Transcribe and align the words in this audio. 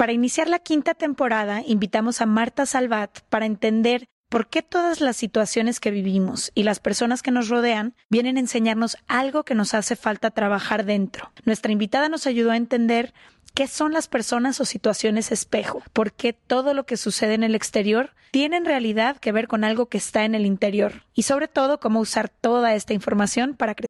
Para 0.00 0.14
iniciar 0.14 0.48
la 0.48 0.60
quinta 0.60 0.94
temporada, 0.94 1.62
invitamos 1.66 2.22
a 2.22 2.26
Marta 2.26 2.64
Salvat 2.64 3.20
para 3.28 3.44
entender 3.44 4.06
por 4.30 4.48
qué 4.48 4.62
todas 4.62 5.02
las 5.02 5.14
situaciones 5.14 5.78
que 5.78 5.90
vivimos 5.90 6.52
y 6.54 6.62
las 6.62 6.80
personas 6.80 7.20
que 7.20 7.30
nos 7.30 7.50
rodean 7.50 7.94
vienen 8.08 8.38
a 8.38 8.40
enseñarnos 8.40 8.96
algo 9.08 9.44
que 9.44 9.54
nos 9.54 9.74
hace 9.74 9.96
falta 9.96 10.30
trabajar 10.30 10.86
dentro. 10.86 11.32
Nuestra 11.44 11.70
invitada 11.70 12.08
nos 12.08 12.26
ayudó 12.26 12.50
a 12.52 12.56
entender 12.56 13.12
qué 13.52 13.66
son 13.66 13.92
las 13.92 14.08
personas 14.08 14.58
o 14.62 14.64
situaciones 14.64 15.32
espejo, 15.32 15.82
por 15.92 16.14
qué 16.14 16.32
todo 16.32 16.72
lo 16.72 16.86
que 16.86 16.96
sucede 16.96 17.34
en 17.34 17.42
el 17.42 17.54
exterior 17.54 18.14
tiene 18.30 18.56
en 18.56 18.64
realidad 18.64 19.18
que 19.18 19.32
ver 19.32 19.48
con 19.48 19.64
algo 19.64 19.90
que 19.90 19.98
está 19.98 20.24
en 20.24 20.34
el 20.34 20.46
interior 20.46 21.04
y 21.12 21.24
sobre 21.24 21.46
todo 21.46 21.78
cómo 21.78 22.00
usar 22.00 22.30
toda 22.30 22.74
esta 22.74 22.94
información 22.94 23.54
para 23.54 23.74
crecer. 23.74 23.89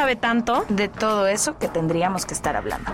tanto 0.15 0.65
de 0.67 0.87
todo 0.87 1.27
eso 1.27 1.59
que 1.59 1.67
tendríamos 1.67 2.25
que 2.25 2.33
estar 2.33 2.55
hablando. 2.55 2.91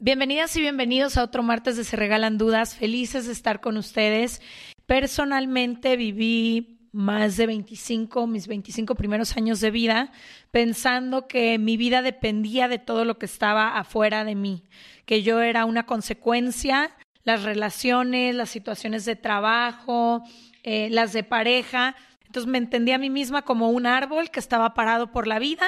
Bienvenidas 0.00 0.56
y 0.56 0.62
bienvenidos 0.62 1.16
a 1.16 1.22
otro 1.22 1.42
martes 1.42 1.76
de 1.76 1.84
Se 1.84 1.96
Regalan 1.96 2.38
Dudas. 2.38 2.74
Felices 2.74 3.26
de 3.26 3.32
estar 3.32 3.60
con 3.60 3.76
ustedes. 3.76 4.40
Personalmente 4.86 5.96
viví 5.96 6.88
más 6.92 7.36
de 7.36 7.46
25, 7.46 8.26
mis 8.26 8.48
25 8.48 8.94
primeros 8.94 9.36
años 9.36 9.60
de 9.60 9.70
vida, 9.70 10.12
pensando 10.50 11.28
que 11.28 11.58
mi 11.58 11.76
vida 11.76 12.00
dependía 12.02 12.68
de 12.68 12.78
todo 12.78 13.04
lo 13.04 13.18
que 13.18 13.26
estaba 13.26 13.78
afuera 13.78 14.24
de 14.24 14.34
mí, 14.34 14.64
que 15.04 15.22
yo 15.22 15.40
era 15.40 15.66
una 15.66 15.86
consecuencia 15.86 16.90
las 17.24 17.42
relaciones, 17.42 18.34
las 18.34 18.50
situaciones 18.50 19.04
de 19.04 19.16
trabajo, 19.16 20.22
eh, 20.62 20.88
las 20.90 21.12
de 21.12 21.24
pareja. 21.24 21.96
Entonces 22.26 22.50
me 22.50 22.58
entendía 22.58 22.94
a 22.94 22.98
mí 22.98 23.10
misma 23.10 23.42
como 23.42 23.70
un 23.70 23.86
árbol 23.86 24.30
que 24.30 24.40
estaba 24.40 24.74
parado 24.74 25.12
por 25.12 25.26
la 25.26 25.38
vida 25.38 25.66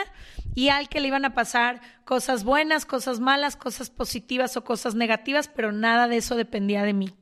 y 0.55 0.69
al 0.69 0.89
que 0.89 1.01
le 1.01 1.09
iban 1.09 1.25
a 1.25 1.35
pasar 1.35 1.81
cosas 2.05 2.45
buenas, 2.45 2.87
cosas 2.87 3.21
malas, 3.21 3.57
cosas 3.57 3.91
positivas 3.91 4.57
o 4.57 4.65
cosas 4.65 4.95
negativas, 4.95 5.49
pero 5.49 5.73
nada 5.73 6.09
de 6.09 6.17
eso 6.17 6.37
dependía 6.37 6.83
de 6.83 6.95
mí. 6.95 7.15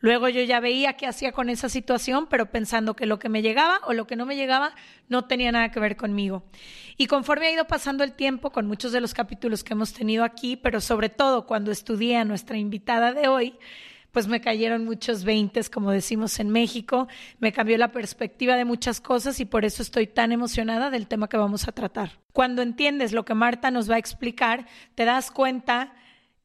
Luego 0.00 0.28
yo 0.28 0.42
ya 0.42 0.60
veía 0.60 0.94
qué 0.94 1.06
hacía 1.06 1.32
con 1.32 1.50
esa 1.50 1.68
situación, 1.68 2.26
pero 2.28 2.50
pensando 2.50 2.96
que 2.96 3.06
lo 3.06 3.18
que 3.18 3.28
me 3.28 3.42
llegaba 3.42 3.80
o 3.84 3.92
lo 3.92 4.06
que 4.06 4.16
no 4.16 4.24
me 4.24 4.34
llegaba 4.34 4.74
no 5.08 5.26
tenía 5.26 5.52
nada 5.52 5.70
que 5.70 5.78
ver 5.78 5.96
conmigo. 5.96 6.42
Y 6.96 7.06
conforme 7.06 7.46
ha 7.46 7.52
ido 7.52 7.66
pasando 7.66 8.02
el 8.02 8.14
tiempo 8.14 8.50
con 8.50 8.66
muchos 8.66 8.92
de 8.92 9.00
los 9.00 9.12
capítulos 9.12 9.62
que 9.62 9.74
hemos 9.74 9.92
tenido 9.92 10.24
aquí, 10.24 10.56
pero 10.56 10.80
sobre 10.80 11.10
todo 11.10 11.46
cuando 11.46 11.70
estudié 11.70 12.16
a 12.16 12.24
nuestra 12.24 12.56
invitada 12.56 13.12
de 13.12 13.28
hoy, 13.28 13.58
pues 14.10 14.26
me 14.26 14.40
cayeron 14.40 14.84
muchos 14.84 15.24
veintes, 15.24 15.70
como 15.70 15.90
decimos 15.92 16.40
en 16.40 16.50
México, 16.50 17.06
me 17.38 17.52
cambió 17.52 17.78
la 17.78 17.92
perspectiva 17.92 18.56
de 18.56 18.64
muchas 18.64 19.00
cosas 19.00 19.38
y 19.38 19.44
por 19.44 19.64
eso 19.64 19.82
estoy 19.82 20.06
tan 20.06 20.32
emocionada 20.32 20.90
del 20.90 21.06
tema 21.06 21.28
que 21.28 21.36
vamos 21.36 21.68
a 21.68 21.72
tratar. 21.72 22.18
Cuando 22.32 22.62
entiendes 22.62 23.12
lo 23.12 23.24
que 23.24 23.34
Marta 23.34 23.70
nos 23.70 23.88
va 23.90 23.96
a 23.96 23.98
explicar, 23.98 24.66
te 24.94 25.04
das 25.04 25.30
cuenta 25.30 25.94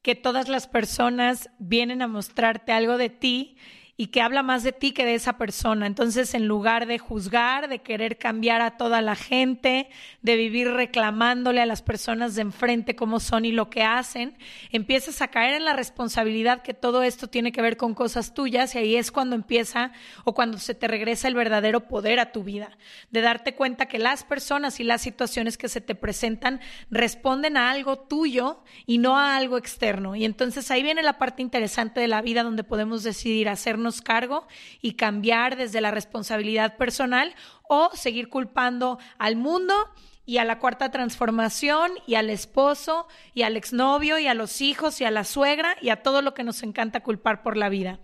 que 0.06 0.14
todas 0.14 0.50
las 0.50 0.68
personas 0.68 1.50
vienen 1.58 2.04
a 2.04 2.08
mostrarte 2.08 2.72
algo 2.72 3.00
de 3.00 3.10
ti 3.10 3.58
y 3.98 4.08
que 4.08 4.22
habla 4.22 4.44
más 4.44 4.64
de 4.64 4.74
ti 4.74 4.92
que 4.92 5.06
de 5.06 5.16
esa 5.16 5.38
persona. 5.38 5.88
Entonces, 5.88 6.34
en 6.34 6.48
lugar 6.48 6.86
de 6.86 7.00
juzgar, 7.00 7.70
de 7.70 7.80
querer 7.80 8.18
cambiar 8.18 8.62
a 8.62 8.76
toda 8.76 9.02
la 9.02 9.16
gente, 9.16 9.88
de 10.22 10.36
vivir 10.36 10.70
reclamándole 10.70 11.62
a 11.62 11.66
las 11.66 11.82
personas 11.82 12.36
de 12.36 12.42
enfrente 12.42 12.98
cómo 12.98 13.22
son 13.22 13.46
y 13.46 13.54
lo 13.54 13.70
que 13.70 13.84
hacen, 13.84 14.38
empiezas 14.72 15.22
a 15.22 15.30
caer 15.30 15.54
en 15.54 15.64
la 15.64 15.74
responsabilidad 15.74 16.62
que 16.62 16.74
todo 16.74 17.04
esto 17.04 17.28
tiene 17.28 17.54
que 17.54 17.62
ver 17.62 17.78
con 17.78 17.94
cosas 17.94 18.34
tuyas 18.34 18.76
y 18.76 18.80
ahí 18.80 18.96
es 18.98 19.12
cuando 19.12 19.36
empieza 19.36 19.94
o 20.26 20.34
cuando 20.34 20.58
se 20.58 20.76
te 20.76 20.90
regresa 20.90 21.30
el 21.30 21.36
verdadero 21.36 21.88
poder 21.88 22.20
a 22.20 22.34
tu 22.34 22.44
vida, 22.44 22.78
de 23.12 23.22
darte 23.22 23.56
cuenta 23.56 23.86
que 23.86 24.00
las 24.00 24.26
personas 24.26 24.82
y 24.82 24.84
las 24.84 25.04
situaciones 25.04 25.58
que 25.58 25.70
se 25.70 25.80
te 25.80 25.96
presentan 25.96 26.60
responden 26.90 27.56
a 27.56 27.72
algo 27.72 27.98
tuyo 27.98 28.62
y 28.86 28.98
no 28.98 29.18
a 29.18 29.38
algo 29.38 29.58
externo. 29.58 30.18
Y 30.18 30.26
entonces 30.26 30.70
ahí 30.70 30.84
viene 30.84 31.02
la 31.02 31.18
parte 31.18 31.42
interesante 31.42 32.02
de 32.02 32.10
la 32.10 32.22
vida 32.22 32.44
donde 32.44 32.66
podemos 32.66 33.04
decidir 33.04 33.48
hacernos 33.48 33.85
cargo 34.02 34.48
y 34.82 34.94
cambiar 34.94 35.56
desde 35.56 35.82
la 35.82 35.92
responsabilidad 35.92 36.78
personal 36.78 37.34
o 37.68 37.90
seguir 37.94 38.30
culpando 38.30 39.00
al 39.18 39.36
mundo 39.36 39.74
y 40.26 40.38
a 40.38 40.46
la 40.46 40.60
cuarta 40.60 40.92
transformación 40.92 41.92
y 42.08 42.16
al 42.16 42.30
esposo 42.30 43.08
y 43.34 43.44
al 43.44 43.58
exnovio 43.58 44.18
y 44.18 44.28
a 44.28 44.34
los 44.34 44.62
hijos 44.62 45.00
y 45.02 45.06
a 45.06 45.12
la 45.12 45.24
suegra 45.24 45.76
y 45.82 45.90
a 45.90 46.02
todo 46.02 46.22
lo 46.22 46.34
que 46.34 46.44
nos 46.44 46.64
encanta 46.64 47.04
culpar 47.04 47.44
por 47.44 47.58
la 47.58 47.70
vida. 47.70 48.00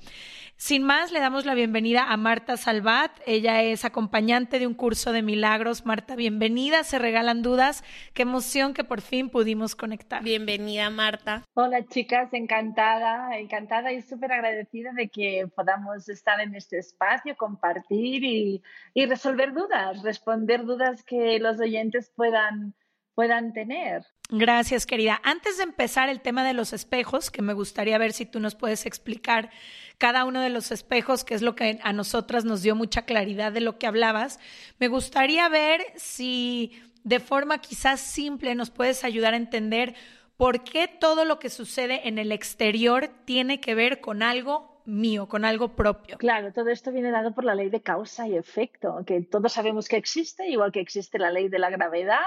Sin 0.61 0.83
más, 0.83 1.11
le 1.11 1.19
damos 1.19 1.47
la 1.47 1.55
bienvenida 1.55 2.03
a 2.03 2.18
Marta 2.18 2.56
Salvat. 2.56 3.12
Ella 3.25 3.63
es 3.63 3.83
acompañante 3.83 4.59
de 4.59 4.68
un 4.68 4.75
curso 4.75 5.12
de 5.12 5.24
milagros. 5.24 5.88
Marta, 5.88 6.15
bienvenida. 6.15 6.83
Se 6.83 7.00
regalan 7.00 7.41
dudas. 7.41 7.83
Qué 8.13 8.21
emoción 8.21 8.75
que 8.75 8.83
por 8.83 9.01
fin 9.01 9.31
pudimos 9.31 9.75
conectar. 9.75 10.21
Bienvenida, 10.21 10.91
Marta. 10.91 11.41
Hola, 11.56 11.83
chicas. 11.88 12.31
Encantada, 12.33 13.39
encantada 13.39 13.91
y 13.91 14.03
súper 14.03 14.33
agradecida 14.33 14.91
de 14.94 15.09
que 15.09 15.47
podamos 15.56 16.07
estar 16.07 16.39
en 16.39 16.53
este 16.53 16.77
espacio, 16.77 17.36
compartir 17.36 18.24
y, 18.24 18.62
y 18.94 19.07
resolver 19.07 19.53
dudas, 19.53 20.03
responder 20.03 20.63
dudas 20.63 21.03
que 21.03 21.39
los 21.39 21.59
oyentes 21.59 22.12
puedan 22.15 22.75
puedan 23.15 23.53
tener. 23.53 24.03
Gracias, 24.33 24.86
querida. 24.86 25.19
Antes 25.25 25.57
de 25.57 25.63
empezar 25.63 26.07
el 26.07 26.22
tema 26.22 26.45
de 26.48 26.54
los 26.54 26.72
espejos, 26.72 27.30
que 27.30 27.42
me 27.42 27.51
gustaría 27.51 27.98
ver 27.98 28.13
si 28.13 28.25
tú 28.25 28.39
nos 28.39 28.56
puedes 28.56 28.86
explicar 28.86 29.50
cada 29.98 30.24
uno 30.24 30.39
de 30.39 30.50
los 30.50 30.72
espejos, 30.72 31.25
que 31.25 31.33
es 31.33 31.42
lo 31.42 31.54
que 31.54 31.80
a 31.83 31.92
nosotras 31.92 32.45
nos 32.45 32.62
dio 32.62 32.74
mucha 32.74 33.01
claridad 33.01 33.51
de 33.51 33.60
lo 33.60 33.78
que 33.78 33.88
hablabas, 33.88 34.39
me 34.80 34.88
gustaría 34.88 35.50
ver 35.50 35.83
si 35.98 36.72
de 37.04 37.19
forma 37.19 37.60
quizás 37.60 38.00
simple 38.00 38.56
nos 38.56 38.69
puedes 38.69 39.04
ayudar 39.04 39.33
a 39.33 39.38
entender 39.38 39.95
por 40.38 40.63
qué 40.63 40.88
todo 40.88 41.25
lo 41.25 41.38
que 41.38 41.50
sucede 41.50 42.07
en 42.07 42.18
el 42.18 42.31
exterior 42.31 43.10
tiene 43.25 43.60
que 43.60 43.75
ver 43.75 44.00
con 44.00 44.24
algo 44.24 44.81
mío, 44.86 45.27
con 45.27 45.44
algo 45.44 45.75
propio. 45.75 46.18
Claro, 46.18 46.54
todo 46.54 46.69
esto 46.69 46.94
viene 46.94 47.12
dado 47.12 47.34
por 47.34 47.44
la 47.44 47.54
ley 47.54 47.69
de 47.69 47.81
causa 47.81 48.30
y 48.30 48.38
efecto, 48.38 49.04
que 49.06 49.19
todos 49.22 49.51
sabemos 49.51 49.89
que 49.89 49.98
existe, 49.98 50.48
igual 50.48 50.72
que 50.72 50.80
existe 50.80 51.19
la 51.19 51.31
ley 51.31 51.50
de 51.50 51.60
la 51.60 51.69
gravedad, 51.69 52.22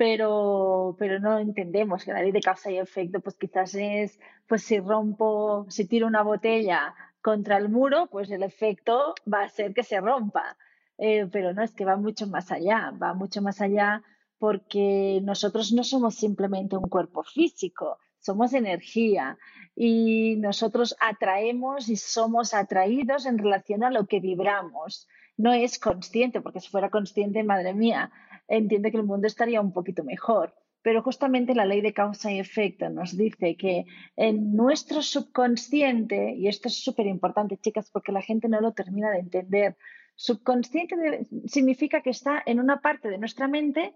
pero, 0.00 0.96
pero 0.98 1.20
no 1.20 1.38
entendemos 1.38 2.06
que 2.06 2.12
la 2.14 2.22
ley 2.22 2.32
de 2.32 2.40
causa 2.40 2.70
y 2.70 2.78
efecto, 2.78 3.20
pues 3.20 3.36
quizás 3.36 3.74
es, 3.74 4.18
pues 4.48 4.62
si 4.62 4.80
rompo, 4.80 5.66
si 5.68 5.86
tiro 5.86 6.06
una 6.06 6.22
botella 6.22 6.94
contra 7.20 7.58
el 7.58 7.68
muro, 7.68 8.08
pues 8.10 8.30
el 8.30 8.42
efecto 8.42 9.14
va 9.30 9.42
a 9.42 9.50
ser 9.50 9.74
que 9.74 9.82
se 9.82 10.00
rompa. 10.00 10.56
Eh, 10.96 11.28
pero 11.30 11.52
no, 11.52 11.62
es 11.62 11.74
que 11.74 11.84
va 11.84 11.96
mucho 11.96 12.26
más 12.28 12.50
allá, 12.50 12.92
va 12.92 13.12
mucho 13.12 13.42
más 13.42 13.60
allá 13.60 14.02
porque 14.38 15.20
nosotros 15.22 15.70
no 15.70 15.84
somos 15.84 16.14
simplemente 16.14 16.78
un 16.78 16.88
cuerpo 16.88 17.22
físico, 17.22 17.98
somos 18.20 18.54
energía 18.54 19.36
y 19.76 20.36
nosotros 20.36 20.96
atraemos 20.98 21.90
y 21.90 21.96
somos 21.96 22.54
atraídos 22.54 23.26
en 23.26 23.36
relación 23.36 23.84
a 23.84 23.90
lo 23.90 24.06
que 24.06 24.20
vibramos. 24.20 25.06
No 25.36 25.52
es 25.52 25.78
consciente, 25.78 26.40
porque 26.40 26.60
si 26.60 26.70
fuera 26.70 26.88
consciente, 26.88 27.44
madre 27.44 27.74
mía, 27.74 28.10
entiende 28.50 28.90
que 28.90 28.98
el 28.98 29.04
mundo 29.04 29.26
estaría 29.26 29.60
un 29.60 29.72
poquito 29.72 30.04
mejor. 30.04 30.54
Pero 30.82 31.02
justamente 31.02 31.54
la 31.54 31.66
ley 31.66 31.82
de 31.82 31.92
causa 31.92 32.32
y 32.32 32.38
efecto 32.38 32.88
nos 32.88 33.16
dice 33.16 33.56
que 33.56 33.84
en 34.16 34.56
nuestro 34.56 35.02
subconsciente, 35.02 36.34
y 36.34 36.48
esto 36.48 36.68
es 36.68 36.82
súper 36.82 37.06
importante, 37.06 37.58
chicas, 37.58 37.90
porque 37.90 38.12
la 38.12 38.22
gente 38.22 38.48
no 38.48 38.60
lo 38.60 38.72
termina 38.72 39.10
de 39.10 39.18
entender, 39.18 39.76
subconsciente 40.14 41.26
significa 41.46 42.02
que 42.02 42.10
está 42.10 42.42
en 42.44 42.60
una 42.60 42.80
parte 42.80 43.08
de 43.08 43.18
nuestra 43.18 43.46
mente 43.46 43.94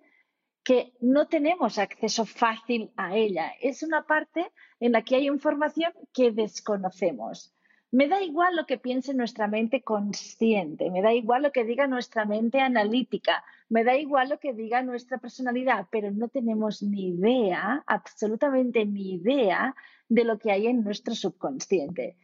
que 0.63 0.95
no 1.01 1.27
tenemos 1.27 1.79
acceso 1.79 2.25
fácil 2.25 2.91
a 2.97 3.17
ella. 3.17 3.53
Es 3.61 3.83
una 3.83 4.07
parte 4.07 4.51
en 4.81 4.93
la 4.93 5.03
que 5.03 5.17
hay 5.17 5.27
información 5.27 5.93
que 6.13 6.33
desconocemos. 6.33 7.54
Me 7.99 8.09
da 8.09 8.21
igual 8.21 8.57
lo 8.57 8.67
que 8.67 8.77
piense 8.77 9.15
nuestra 9.15 9.47
mente 9.47 9.83
consciente, 9.83 10.91
me 10.91 11.01
da 11.01 11.13
igual 11.13 11.43
lo 11.45 11.53
que 11.53 11.63
diga 11.63 11.87
nuestra 11.87 12.25
mente 12.25 12.59
analítica, 12.59 13.45
me 13.69 13.85
da 13.85 13.95
igual 13.97 14.31
lo 14.31 14.41
que 14.41 14.53
diga 14.53 14.83
nuestra 14.83 15.19
personalidad, 15.19 15.87
pero 15.93 16.11
no 16.11 16.27
tenemos 16.27 16.83
ni 16.83 17.11
idea, 17.11 17.85
absolutamente 17.87 18.85
ni 18.85 19.15
idea 19.15 19.77
de 20.09 20.25
lo 20.25 20.41
que 20.41 20.51
hay 20.51 20.67
en 20.67 20.83
nuestro 20.83 21.15
subconsciente. 21.15 22.17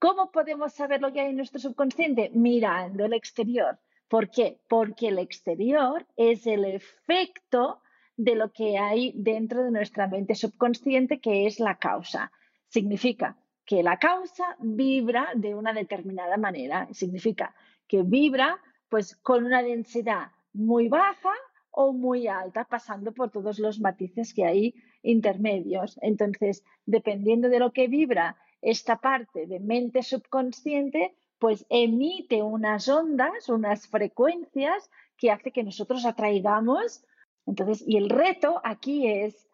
¿Cómo 0.00 0.32
podemos 0.32 0.72
saber 0.72 1.00
lo 1.00 1.12
que 1.12 1.20
hay 1.20 1.30
en 1.30 1.36
nuestro 1.36 1.60
subconsciente? 1.60 2.32
Mirando 2.34 3.04
el 3.04 3.12
exterior. 3.12 3.78
¿Por 4.08 4.28
qué? 4.28 4.58
Porque 4.68 5.06
el 5.06 5.20
exterior 5.20 6.04
es 6.16 6.48
el 6.48 6.64
efecto 6.64 7.80
de 8.16 8.34
lo 8.34 8.50
que 8.50 8.76
hay 8.76 9.12
dentro 9.14 9.62
de 9.62 9.70
nuestra 9.70 10.08
mente 10.08 10.34
subconsciente, 10.34 11.20
que 11.20 11.46
es 11.46 11.60
la 11.60 11.78
causa. 11.78 12.32
Significa 12.66 13.36
que 13.64 13.82
la 13.82 13.98
causa 13.98 14.56
vibra 14.60 15.30
de 15.34 15.54
una 15.54 15.72
determinada 15.72 16.36
manera. 16.36 16.88
Significa 16.92 17.54
que 17.86 18.02
vibra 18.02 18.60
pues 18.88 19.16
con 19.16 19.44
una 19.44 19.62
densidad 19.62 20.32
muy 20.52 20.88
baja 20.88 21.32
o 21.70 21.92
muy 21.92 22.28
alta, 22.28 22.64
pasando 22.64 23.12
por 23.12 23.30
todos 23.30 23.58
los 23.58 23.80
matices 23.80 24.34
que 24.34 24.44
hay 24.44 24.74
intermedios. 25.02 25.98
Entonces, 26.02 26.62
dependiendo 26.84 27.48
de 27.48 27.58
lo 27.58 27.72
que 27.72 27.88
vibra 27.88 28.36
esta 28.60 28.96
parte 28.96 29.46
de 29.46 29.58
mente 29.58 30.02
subconsciente, 30.02 31.14
pues 31.38 31.66
emite 31.70 32.42
unas 32.42 32.88
ondas, 32.88 33.48
unas 33.48 33.88
frecuencias 33.88 34.90
que 35.16 35.30
hace 35.30 35.50
que 35.50 35.64
nosotros 35.64 36.04
atraigamos. 36.04 37.04
Entonces, 37.46 37.82
y 37.86 37.96
el 37.96 38.10
reto 38.10 38.60
aquí 38.62 39.08
es 39.08 39.48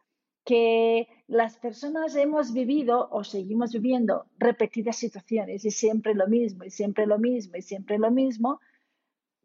que 0.49 1.06
las 1.27 1.59
personas 1.59 2.17
hemos 2.17 2.55
vivido 2.55 3.06
o 3.11 3.23
seguimos 3.23 3.71
viviendo 3.75 4.25
repetidas 4.39 4.97
situaciones 4.97 5.62
y 5.67 5.71
siempre 5.71 6.15
lo 6.15 6.27
mismo, 6.27 6.65
y 6.65 6.71
siempre 6.71 7.05
lo 7.06 7.19
mismo, 7.19 7.59
y 7.59 7.61
siempre 7.61 7.99
lo 7.99 8.11
mismo, 8.11 8.59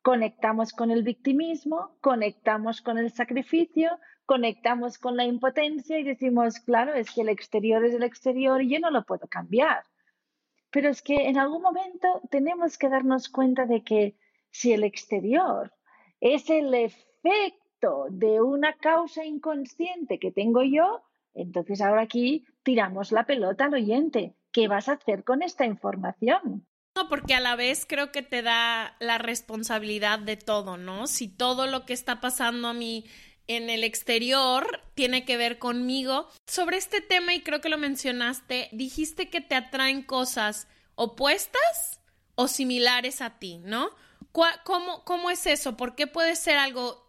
conectamos 0.01 0.71
con 0.71 0.91
el 0.91 1.03
victimismo, 1.03 1.97
conectamos 1.99 2.81
con 2.81 2.97
el 2.97 3.11
sacrificio, 3.11 3.99
conectamos 4.25 4.97
con 4.97 5.17
la 5.17 5.25
impotencia 5.25 5.99
y 5.99 6.03
decimos, 6.03 6.61
claro, 6.61 6.93
es 6.93 7.11
que 7.11 7.19
el 7.19 7.27
exterior 7.27 7.83
es 7.83 7.95
el 7.95 8.03
exterior 8.03 8.61
y 8.61 8.69
yo 8.69 8.79
no 8.79 8.89
lo 8.89 9.03
puedo 9.03 9.27
cambiar. 9.27 9.83
Pero 10.71 10.87
es 10.87 11.01
que 11.01 11.27
en 11.27 11.37
algún 11.37 11.63
momento 11.63 12.21
tenemos 12.31 12.77
que 12.77 12.87
darnos 12.87 13.27
cuenta 13.27 13.65
de 13.65 13.83
que 13.83 14.15
si 14.51 14.71
el 14.71 14.85
exterior 14.85 15.73
es 16.21 16.49
el 16.49 16.73
efecto 16.73 17.62
de 18.09 18.41
una 18.41 18.73
causa 18.73 19.25
inconsciente 19.25 20.19
que 20.19 20.31
tengo 20.31 20.63
yo, 20.63 21.03
entonces 21.33 21.81
ahora 21.81 22.01
aquí 22.01 22.45
tiramos 22.63 23.11
la 23.11 23.25
pelota 23.25 23.65
al 23.65 23.73
oyente. 23.73 24.35
¿Qué 24.51 24.67
vas 24.67 24.87
a 24.87 24.93
hacer 24.93 25.23
con 25.23 25.41
esta 25.41 25.65
información? 25.65 26.65
No, 26.95 27.09
porque 27.09 27.33
a 27.33 27.39
la 27.39 27.55
vez 27.55 27.85
creo 27.87 28.11
que 28.11 28.21
te 28.21 28.43
da 28.43 28.95
la 28.99 29.17
responsabilidad 29.17 30.19
de 30.19 30.37
todo, 30.37 30.77
¿no? 30.77 31.07
Si 31.07 31.27
todo 31.27 31.65
lo 31.65 31.85
que 31.85 31.93
está 31.93 32.21
pasando 32.21 32.67
a 32.67 32.73
mí 32.73 33.05
en 33.47 33.69
el 33.69 33.83
exterior 33.83 34.81
tiene 34.93 35.25
que 35.25 35.37
ver 35.37 35.57
conmigo. 35.57 36.29
Sobre 36.47 36.77
este 36.77 37.01
tema, 37.01 37.33
y 37.33 37.41
creo 37.41 37.61
que 37.61 37.69
lo 37.69 37.77
mencionaste, 37.77 38.69
dijiste 38.71 39.29
que 39.29 39.41
te 39.41 39.55
atraen 39.55 40.03
cosas 40.03 40.67
opuestas 40.95 41.99
o 42.35 42.47
similares 42.47 43.21
a 43.21 43.39
ti, 43.39 43.57
¿no? 43.57 43.89
¿Cómo, 44.63 45.03
cómo 45.03 45.29
es 45.29 45.45
eso? 45.45 45.77
¿Por 45.77 45.95
qué 45.95 46.07
puede 46.07 46.35
ser 46.35 46.57
algo 46.57 47.02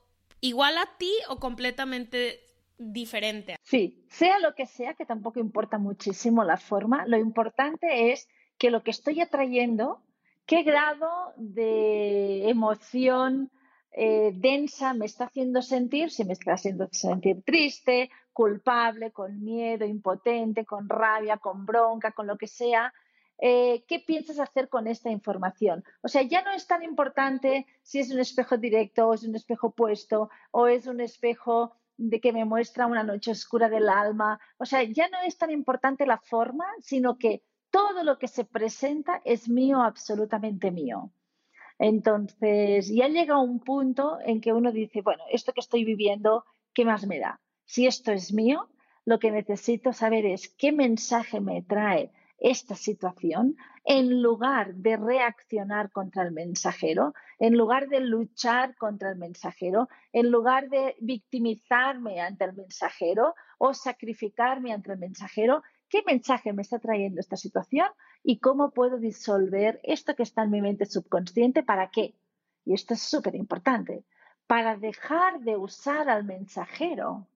igual 0.45 0.77
a 0.77 0.87
ti 0.99 1.13
o 1.31 1.41
completamente 1.41 2.41
diferente. 2.77 3.57
Sí, 3.63 4.05
sea 4.11 4.39
lo 4.41 4.55
que 4.55 4.67
sea, 4.67 4.93
que 4.93 5.07
tampoco 5.07 5.41
importa 5.41 5.79
muchísimo 5.79 6.45
la 6.45 6.59
forma, 6.59 7.07
lo 7.07 7.17
importante 7.17 8.13
es 8.13 8.29
que 8.59 8.71
lo 8.71 8.83
que 8.83 8.91
estoy 8.91 9.23
atrayendo, 9.23 10.03
qué 10.45 10.63
grado 10.63 11.33
de 11.37 12.51
emoción 12.51 13.51
eh, 13.93 14.33
densa 14.35 14.93
me 14.93 15.07
está 15.07 15.25
haciendo 15.25 15.63
sentir, 15.63 16.11
si 16.11 16.25
me 16.27 16.35
está 16.35 16.53
haciendo 16.53 16.89
sentir 16.93 17.43
triste, 17.43 18.11
culpable, 18.35 19.13
con 19.13 19.43
miedo, 19.43 19.87
impotente, 19.87 20.67
con 20.67 20.91
rabia, 20.91 21.39
con 21.39 21.65
bronca, 21.65 22.13
con 22.13 22.27
lo 22.27 22.37
que 22.37 22.49
sea, 22.49 22.93
eh, 23.39 23.85
¿qué 23.89 24.01
piensas 24.01 24.39
hacer 24.39 24.69
con 24.69 24.87
esta 24.87 25.11
información? 25.11 25.85
O 26.03 26.09
sea, 26.09 26.23
ya 26.23 26.43
no 26.43 26.53
es 26.53 26.67
tan 26.67 26.83
importante 26.83 27.67
si 27.83 28.01
es 28.01 28.11
un 28.11 28.21
espejo 28.21 28.57
directo 28.57 29.09
o 29.09 29.15
es 29.15 29.25
un 29.25 29.35
espejo 29.35 29.73
puesto 29.73 30.31
o 30.51 30.67
es 30.67 30.87
un 30.87 31.01
espejo 31.01 31.77
de 31.97 32.21
que 32.21 32.33
me 32.33 32.45
muestra 32.45 32.87
una 32.87 33.03
noche 33.03 33.31
oscura 33.31 33.69
del 33.69 33.89
alma. 33.89 34.41
O 34.59 34.65
sea, 34.65 34.83
ya 34.83 35.09
no 35.09 35.19
es 35.27 35.37
tan 35.39 35.51
importante 35.51 36.07
la 36.07 36.19
forma, 36.19 36.67
sino 36.81 37.19
que 37.19 37.43
todo 37.71 38.05
lo 38.05 38.19
que 38.19 38.29
se 38.29 38.45
presenta 38.45 39.21
es 39.25 39.49
mío, 39.49 39.81
absolutamente 39.83 40.71
mío. 40.71 41.13
Entonces, 41.79 42.89
ya 42.89 43.09
llega 43.09 43.41
un 43.41 43.59
punto 43.59 44.19
en 44.25 44.41
que 44.41 44.53
uno 44.53 44.71
dice, 44.71 45.03
bueno, 45.03 45.25
esto 45.31 45.53
que 45.53 45.61
estoy 45.61 45.85
viviendo, 45.85 46.45
¿qué 46.73 46.85
más 46.85 47.07
me 47.07 47.19
da? 47.19 47.41
Si 47.65 47.87
esto 47.87 48.13
es 48.13 48.33
mío, 48.33 48.69
lo 49.05 49.19
que 49.19 49.31
necesito 49.33 49.93
saber 49.93 50.25
es 50.25 50.49
qué 50.49 50.73
mensaje 50.73 51.41
me 51.41 51.63
trae 51.63 52.13
esta 52.39 52.75
situación, 52.75 53.57
en 53.85 54.23
lugar 54.23 54.75
de 54.75 54.97
reaccionar 54.97 55.91
contra 55.91 56.23
el 56.23 56.33
mensajero, 56.33 57.15
en 57.39 57.57
lugar 57.57 57.89
de 57.89 58.01
luchar 58.01 58.77
contra 58.77 59.11
el 59.11 59.17
mensajero, 59.17 59.89
en 60.13 60.31
lugar 60.31 60.69
de 60.69 60.97
victimizarme 61.01 62.21
ante 62.21 62.45
el 62.45 62.55
mensajero 62.55 63.35
o 63.59 63.75
sacrificarme 63.75 64.73
ante 64.73 64.93
el 64.93 64.99
mensajero, 64.99 65.63
¿qué 65.89 66.03
mensaje 66.07 66.53
me 66.53 66.63
está 66.63 66.79
trayendo 66.79 67.21
esta 67.21 67.37
situación 67.37 67.89
y 68.23 68.39
cómo 68.39 68.71
puedo 68.71 68.99
disolver 68.99 69.81
esto 69.83 70.15
que 70.15 70.23
está 70.23 70.43
en 70.43 70.51
mi 70.51 70.61
mente 70.61 70.87
subconsciente? 70.87 71.63
¿Para 71.63 71.91
qué? 71.91 72.15
Y 72.65 72.75
esto 72.75 72.95
es 72.95 73.03
súper 73.03 73.35
importante, 73.35 74.05
para 74.47 74.77
dejar 74.77 75.41
de 75.41 75.57
usar 75.57 76.09
al 76.09 76.25
mensajero, 76.25 77.27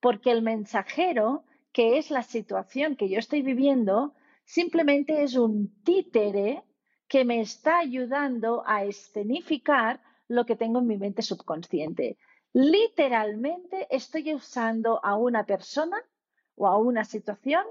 porque 0.00 0.30
el 0.30 0.42
mensajero 0.42 1.44
que 1.76 1.98
es 1.98 2.10
la 2.10 2.22
situación 2.22 2.96
que 2.96 3.10
yo 3.10 3.18
estoy 3.18 3.42
viviendo, 3.42 4.14
simplemente 4.46 5.22
es 5.22 5.36
un 5.36 5.82
títere 5.84 6.64
que 7.06 7.22
me 7.26 7.42
está 7.42 7.80
ayudando 7.80 8.62
a 8.64 8.84
escenificar 8.84 10.00
lo 10.26 10.46
que 10.46 10.56
tengo 10.56 10.78
en 10.78 10.86
mi 10.86 10.96
mente 10.96 11.20
subconsciente. 11.20 12.16
Literalmente 12.54 13.86
estoy 13.90 14.32
usando 14.32 15.04
a 15.04 15.16
una 15.16 15.44
persona 15.44 16.02
o 16.54 16.66
a 16.66 16.78
una 16.78 17.04
situación 17.04 17.66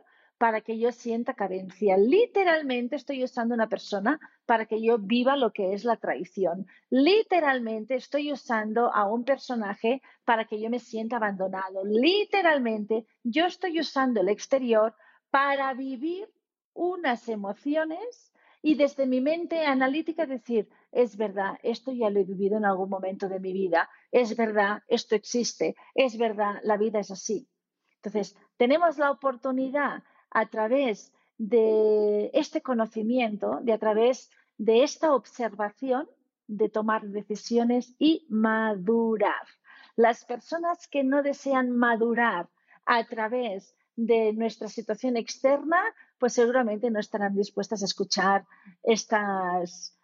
para 0.46 0.62
que 0.62 0.78
yo 0.78 0.92
sienta 0.92 1.34
carencia. 1.34 1.98
Literalmente 1.98 2.98
estoy 2.98 3.24
usando 3.24 3.56
una 3.56 3.68
persona 3.68 4.20
para 4.46 4.68
que 4.68 4.80
yo 4.80 5.00
viva 5.00 5.36
lo 5.36 5.52
que 5.52 5.74
es 5.74 5.84
la 5.84 5.98
traición. 5.98 6.68
Literalmente 6.92 7.96
estoy 7.96 8.32
usando 8.32 8.94
a 8.94 9.12
un 9.12 9.24
personaje 9.24 10.04
para 10.24 10.46
que 10.46 10.62
yo 10.62 10.70
me 10.70 10.78
sienta 10.78 11.16
abandonado. 11.16 11.84
Literalmente 11.84 13.08
yo 13.24 13.48
estoy 13.48 13.80
usando 13.80 14.22
el 14.22 14.30
exterior 14.30 14.94
para 15.32 15.74
vivir 15.74 16.32
unas 16.76 17.28
emociones 17.28 18.32
y 18.62 18.76
desde 18.76 19.08
mi 19.08 19.22
mente 19.22 19.66
analítica 19.66 20.28
decir, 20.28 20.70
es 20.92 21.18
verdad, 21.18 21.58
esto 21.64 21.92
ya 21.92 22.12
lo 22.12 22.20
he 22.20 22.24
vivido 22.24 22.58
en 22.58 22.66
algún 22.66 22.92
momento 22.92 23.28
de 23.30 23.40
mi 23.40 23.52
vida, 23.52 23.90
es 24.12 24.38
verdad, 24.38 24.84
esto 24.88 25.16
existe, 25.16 25.76
es 25.96 26.20
verdad, 26.20 26.60
la 26.62 26.78
vida 26.78 27.00
es 27.00 27.10
así. 27.10 27.50
Entonces, 27.96 28.38
tenemos 28.58 29.00
la 29.00 29.10
oportunidad 29.10 30.04
a 30.36 30.46
través 30.48 31.14
de 31.38 32.30
este 32.34 32.62
conocimiento, 32.62 33.60
de 33.62 33.72
a 33.72 33.78
través 33.78 34.30
de 34.58 34.84
esta 34.84 35.16
observación, 35.16 36.10
de 36.48 36.68
tomar 36.68 37.08
decisiones 37.08 37.96
y 38.00 38.26
madurar. 38.30 39.48
Las 39.96 40.26
personas 40.26 40.88
que 40.90 41.06
no 41.06 41.24
desean 41.24 41.72
madurar 41.72 42.50
a 42.86 43.06
través 43.06 43.78
de 43.96 44.34
nuestra 44.34 44.68
situación 44.68 45.16
externa, 45.16 45.82
pues 46.20 46.34
seguramente 46.34 46.92
no 46.92 47.00
estarán 47.00 47.34
dispuestas 47.34 47.82
a 47.82 47.86
escuchar 47.86 48.46
estas, 48.84 49.98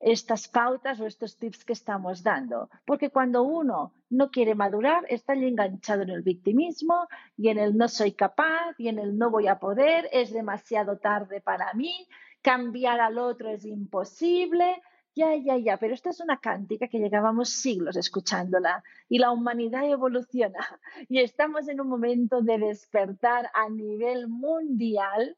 estas 0.00 0.48
pautas 0.48 0.98
o 0.98 1.06
estos 1.06 1.36
tips 1.36 1.66
que 1.66 1.74
estamos 1.74 2.22
dando. 2.22 2.70
Porque 2.86 3.10
cuando 3.10 3.42
uno 3.42 3.92
no 4.10 4.30
quiere 4.30 4.54
madurar, 4.54 5.04
está 5.08 5.34
enganchado 5.34 6.02
en 6.02 6.10
el 6.10 6.22
victimismo 6.22 7.08
y 7.36 7.48
en 7.48 7.58
el 7.58 7.76
no 7.76 7.88
soy 7.88 8.12
capaz 8.12 8.74
y 8.78 8.88
en 8.88 8.98
el 8.98 9.18
no 9.18 9.30
voy 9.30 9.48
a 9.48 9.58
poder, 9.58 10.08
es 10.12 10.32
demasiado 10.32 10.98
tarde 10.98 11.40
para 11.40 11.72
mí, 11.74 12.08
cambiar 12.42 13.00
al 13.00 13.18
otro 13.18 13.50
es 13.50 13.64
imposible. 13.64 14.82
Ya, 15.14 15.34
ya, 15.34 15.56
ya, 15.56 15.76
pero 15.78 15.94
esta 15.94 16.10
es 16.10 16.20
una 16.20 16.38
cántica 16.38 16.86
que 16.86 17.00
llegábamos 17.00 17.50
siglos 17.50 17.96
escuchándola 17.96 18.84
y 19.08 19.18
la 19.18 19.32
humanidad 19.32 19.84
evoluciona 19.84 20.60
y 21.08 21.18
estamos 21.18 21.68
en 21.68 21.80
un 21.80 21.88
momento 21.88 22.40
de 22.40 22.58
despertar 22.58 23.50
a 23.52 23.68
nivel 23.68 24.28
mundial 24.28 25.36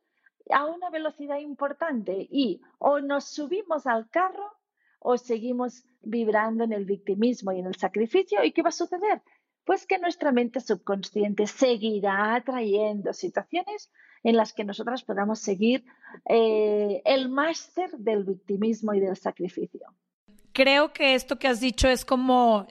a 0.53 0.67
una 0.67 0.91
velocidad 0.91 1.39
importante 1.39 2.27
y 2.31 2.61
o 2.79 3.01
nos 3.01 3.25
subimos 3.25 3.87
al 3.87 4.09
carro 4.11 4.60
o 5.01 5.19
seguimos 5.19 5.85
vibrando 6.03 6.65
en 6.65 6.73
el 6.73 6.85
victimismo 6.85 7.53
y 7.53 7.59
en 7.59 7.67
el 7.67 7.75
sacrificio. 7.75 8.45
¿Y 8.45 8.53
qué 8.53 8.63
va 8.63 8.69
a 8.69 8.73
suceder? 8.73 9.23
Pues 9.65 9.87
que 9.87 9.99
nuestra 9.99 10.31
mente 10.33 10.61
subconsciente 10.61 11.47
seguirá 11.47 12.37
atrayendo 12.37 13.13
situaciones 13.13 13.91
en 14.23 14.37
las 14.37 14.53
que 14.53 14.65
nosotras 14.65 15.03
podamos 15.03 15.41
seguir 15.41 15.85
eh, 16.29 17.03
el 17.05 17.29
máster 17.29 17.91
del 17.99 18.25
victimismo 18.25 18.95
y 18.95 19.01
del 19.01 19.17
sacrificio. 19.17 19.81
Creo 20.53 20.93
que 20.93 21.15
esto 21.15 21.39
que 21.39 21.49
has 21.49 21.61
dicho 21.61 21.89
es 21.89 22.05
como 22.05 22.67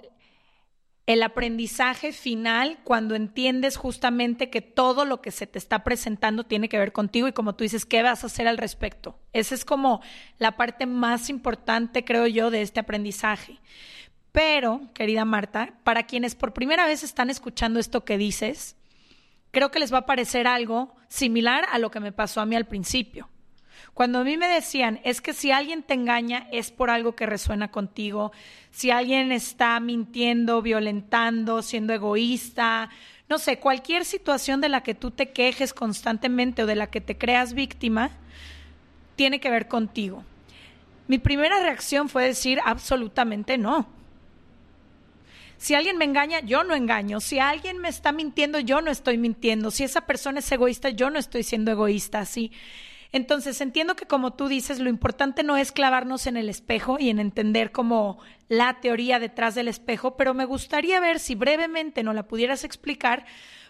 el 1.10 1.24
aprendizaje 1.24 2.14
final 2.14 2.78
cuando 2.84 3.16
entiendes 3.16 3.78
justamente 3.78 4.52
que 4.52 4.62
todo 4.62 5.06
lo 5.06 5.24
que 5.24 5.32
se 5.32 5.48
te 5.48 5.58
está 5.58 5.84
presentando 5.84 6.44
tiene 6.44 6.70
que 6.70 6.78
ver 6.78 6.92
contigo 6.92 7.28
y 7.28 7.34
como 7.34 7.56
tú 7.56 7.64
dices, 7.64 7.84
¿qué 7.88 8.04
vas 8.04 8.24
a 8.24 8.28
hacer 8.28 8.48
al 8.48 8.60
respecto? 8.60 9.18
Esa 9.34 9.56
es 9.56 9.66
como 9.66 10.02
la 10.38 10.56
parte 10.56 10.86
más 10.86 11.32
importante, 11.32 12.06
creo 12.06 12.28
yo, 12.28 12.52
de 12.52 12.62
este 12.62 12.80
aprendizaje. 12.80 13.58
Pero, 14.32 14.82
querida 14.94 15.26
Marta, 15.26 15.74
para 15.84 16.04
quienes 16.04 16.36
por 16.36 16.54
primera 16.54 16.86
vez 16.86 17.02
están 17.02 17.32
escuchando 17.32 17.80
esto 17.80 18.06
que 18.06 18.20
dices, 18.20 18.76
creo 19.50 19.72
que 19.72 19.80
les 19.80 19.92
va 19.92 20.00
a 20.00 20.06
parecer 20.06 20.46
algo 20.46 20.96
similar 21.08 21.66
a 21.72 21.80
lo 21.80 21.90
que 21.90 22.02
me 22.02 22.12
pasó 22.12 22.40
a 22.40 22.46
mí 22.46 22.56
al 22.56 22.68
principio. 22.68 23.30
Cuando 23.94 24.20
a 24.20 24.24
mí 24.24 24.38
me 24.38 24.48
decían, 24.48 25.00
es 25.04 25.22
que 25.22 25.34
si 25.34 25.52
alguien 25.52 25.84
te 25.84 25.94
engaña 25.94 26.48
es 26.52 26.72
por 26.72 26.90
algo 26.90 27.16
que 27.16 27.26
resuena 27.26 27.70
contigo, 27.70 28.32
si 28.72 28.92
alguien 28.92 29.32
está 29.32 29.80
mintiendo, 29.80 30.62
violentando, 30.62 31.62
siendo 31.62 31.94
egoísta, 31.94 32.90
no 33.28 33.38
sé, 33.38 33.60
cualquier 33.60 34.06
situación 34.06 34.62
de 34.62 34.70
la 34.70 34.82
que 34.82 34.96
tú 34.96 35.12
te 35.12 35.32
quejes 35.32 35.74
constantemente 35.74 36.64
o 36.64 36.66
de 36.66 36.76
la 36.76 36.88
que 36.88 37.02
te 37.02 37.18
creas 37.18 37.54
víctima, 37.54 38.12
tiene 39.16 39.40
que 39.40 39.52
ver 39.52 39.68
contigo. 39.68 40.24
Mi 41.08 41.18
primera 41.18 41.60
reacción 41.60 42.10
fue 42.10 42.24
decir 42.26 42.60
absolutamente 42.64 43.58
no. 43.58 43.88
Si 45.58 45.76
alguien 45.76 45.98
me 45.98 46.06
engaña, 46.06 46.40
yo 46.40 46.64
no 46.64 46.74
engaño. 46.74 47.20
Si 47.20 47.38
alguien 47.38 47.80
me 47.80 47.90
está 47.90 48.14
mintiendo, 48.14 48.60
yo 48.60 48.80
no 48.80 48.90
estoy 48.90 49.18
mintiendo. 49.18 49.72
Si 49.72 49.84
esa 49.84 50.02
persona 50.02 50.40
es 50.40 50.50
egoísta, 50.52 50.90
yo 50.90 51.10
no 51.10 51.20
estoy 51.20 51.44
siendo 51.44 51.72
egoísta. 51.72 52.26
Sí. 52.26 52.52
Entonces, 53.12 53.60
entiendo 53.62 53.96
que 53.96 54.06
como 54.06 54.34
tú 54.34 54.48
dices, 54.48 54.80
lo 54.80 54.90
importante 54.90 55.44
no 55.44 55.58
es 55.58 55.72
clavarnos 55.72 56.28
en 56.28 56.38
el 56.38 56.48
espejo 56.48 56.98
y 57.00 57.10
en 57.10 57.20
entender 57.20 57.72
como 57.72 58.20
la 58.48 58.80
teoría 58.82 59.20
detrás 59.20 59.56
del 59.56 59.68
espejo, 59.68 60.16
pero 60.16 60.34
me 60.34 60.46
gustaría 60.46 61.00
ver 61.00 61.20
si 61.20 61.36
brevemente 61.36 62.04
nos 62.04 62.16
la 62.16 62.28
pudieras 62.28 62.64
explicar 62.64 63.26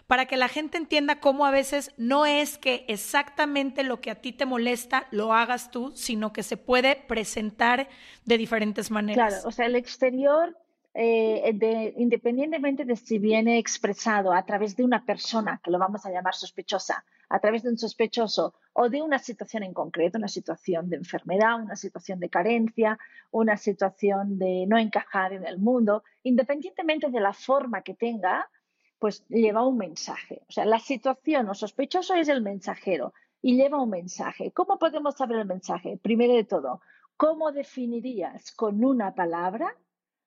para 0.06 0.26
que 0.26 0.36
la 0.36 0.48
gente 0.48 0.76
entienda 0.76 1.20
cómo 1.20 1.46
a 1.46 1.52
veces 1.52 1.92
no 1.96 2.26
es 2.26 2.58
que 2.58 2.84
exactamente 2.88 3.84
lo 3.84 4.00
que 4.00 4.10
a 4.10 4.16
ti 4.16 4.32
te 4.32 4.44
molesta 4.44 5.06
lo 5.12 5.32
hagas 5.32 5.70
tú, 5.70 5.92
sino 5.94 6.32
que 6.32 6.42
se 6.42 6.56
puede 6.56 6.96
presentar 6.96 7.88
de 8.24 8.36
diferentes 8.36 8.90
maneras. 8.90 9.34
Claro, 9.34 9.48
o 9.48 9.52
sea, 9.52 9.66
el 9.66 9.76
exterior 9.76 10.56
eh, 10.92 11.92
independientemente 11.96 12.84
de 12.84 12.96
si 12.96 13.18
viene 13.18 13.58
expresado 13.58 14.32
a 14.32 14.44
través 14.44 14.76
de 14.76 14.82
una 14.82 15.04
persona, 15.04 15.60
que 15.62 15.70
lo 15.70 15.78
vamos 15.78 16.04
a 16.04 16.10
llamar 16.10 16.34
sospechosa, 16.34 17.04
a 17.30 17.38
través 17.38 17.62
de 17.62 17.70
un 17.70 17.78
sospechoso 17.78 18.54
o 18.74 18.88
de 18.88 19.00
una 19.00 19.18
situación 19.18 19.62
en 19.62 19.72
concreto, 19.72 20.18
una 20.18 20.28
situación 20.28 20.90
de 20.90 20.96
enfermedad, 20.96 21.62
una 21.62 21.76
situación 21.76 22.20
de 22.20 22.28
carencia, 22.28 22.98
una 23.30 23.56
situación 23.56 24.38
de 24.38 24.66
no 24.68 24.76
encajar 24.76 25.32
en 25.32 25.46
el 25.46 25.58
mundo, 25.58 26.02
independientemente 26.24 27.08
de 27.08 27.20
la 27.20 27.32
forma 27.32 27.82
que 27.82 27.94
tenga, 27.94 28.50
pues 28.98 29.24
lleva 29.28 29.66
un 29.66 29.78
mensaje. 29.78 30.42
O 30.48 30.52
sea, 30.52 30.64
la 30.64 30.80
situación 30.80 31.48
o 31.48 31.54
sospechoso 31.54 32.14
es 32.14 32.28
el 32.28 32.42
mensajero 32.42 33.14
y 33.40 33.56
lleva 33.56 33.82
un 33.82 33.90
mensaje. 33.90 34.52
¿Cómo 34.52 34.78
podemos 34.78 35.16
saber 35.16 35.38
el 35.38 35.46
mensaje? 35.46 35.98
Primero 36.02 36.34
de 36.34 36.44
todo, 36.44 36.82
¿cómo 37.16 37.52
definirías 37.52 38.52
con 38.52 38.84
una 38.84 39.14
palabra 39.14 39.74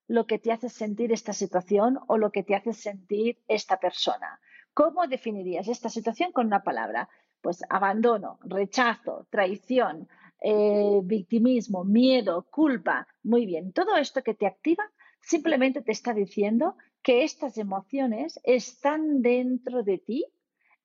lo 0.08 0.28
que 0.28 0.40
te 0.40 0.52
hace 0.52 0.70
sentir 0.70 1.12
esta 1.12 1.34
situación 1.34 2.00
o 2.08 2.18
lo 2.18 2.32
que 2.32 2.44
te 2.44 2.56
hace 2.56 2.74
sentir 2.74 3.40
esta 3.48 3.78
persona. 3.80 4.40
¿Cómo 4.74 5.08
definirías 5.08 5.68
esta 5.68 5.90
situación 5.90 6.32
con 6.32 6.48
una 6.48 6.64
palabra? 6.64 7.10
Pues 7.42 7.62
abandono, 7.70 8.40
rechazo, 8.44 9.28
traición, 9.30 10.08
eh, 10.42 11.00
victimismo, 11.04 11.84
miedo, 11.84 12.48
culpa. 12.50 13.08
Muy 13.24 13.46
bien, 13.46 13.72
todo 13.72 13.96
esto 13.98 14.24
que 14.24 14.34
te 14.34 14.48
activa 14.48 14.84
simplemente 15.22 15.82
te 15.82 15.92
está 15.92 16.14
diciendo 16.14 16.76
que 17.02 17.24
estas 17.24 17.58
emociones 17.58 18.40
están 18.44 19.22
dentro 19.22 19.84
de 19.84 20.00
ti, 20.00 20.26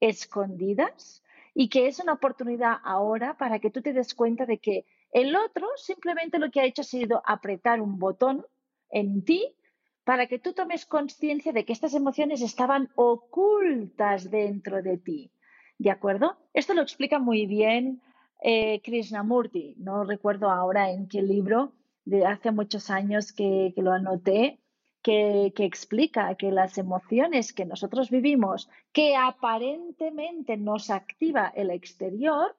escondidas, 0.01 1.23
y 1.55 1.69
que 1.69 1.89
es 1.89 1.99
una 1.99 2.13
oportunidad 2.13 2.77
ahora 2.85 3.37
para 3.37 3.59
que 3.59 3.71
tú 3.71 3.83
te 3.83 3.93
des 3.93 4.15
cuenta 4.15 4.47
de 4.47 4.59
que 4.59 4.85
el 5.11 5.35
otro 5.35 5.67
simplemente 5.77 6.39
lo 6.39 6.51
que 6.51 6.61
ha 6.61 6.65
hecho 6.65 6.83
ha 6.83 6.85
sido 6.85 7.23
apretar 7.25 7.81
un 7.81 7.99
botón 7.99 8.45
en 8.91 9.25
ti 9.25 9.57
para 10.09 10.27
que 10.27 10.39
tú 10.39 10.55
tomes 10.55 10.87
conciencia 10.87 11.53
de 11.53 11.67
que 11.67 11.75
estas 11.75 11.93
emociones 11.93 12.41
estaban 12.41 12.89
ocultas 12.95 14.31
dentro 14.31 14.81
de 14.83 14.97
ti. 14.97 15.31
¿De 15.77 15.91
acuerdo? 15.91 16.39
Esto 16.55 16.73
lo 16.73 16.81
explica 16.81 17.19
muy 17.19 17.45
bien 17.45 18.01
eh, 18.41 18.81
Krishnamurti. 18.81 19.75
No 19.77 20.05
recuerdo 20.05 20.49
ahora 20.49 20.91
en 20.91 21.09
qué 21.09 21.21
libro, 21.21 21.75
de 22.07 22.25
hace 22.25 22.53
muchos 22.53 22.89
años 22.89 23.35
que, 23.35 23.75
lo 23.77 23.93
anoté, 23.93 24.61
que, 25.03 25.53
que, 25.55 25.67
explica 25.67 26.35
que 26.37 26.53
las 26.53 26.79
emociones 26.79 27.53
que 27.53 27.67
nosotros 27.67 28.09
vivimos, 28.09 28.71
que 28.95 29.15
aparentemente 29.15 30.57
nos 30.57 30.89
activa 30.89 31.53
el 31.55 31.69
exterior, 31.69 32.57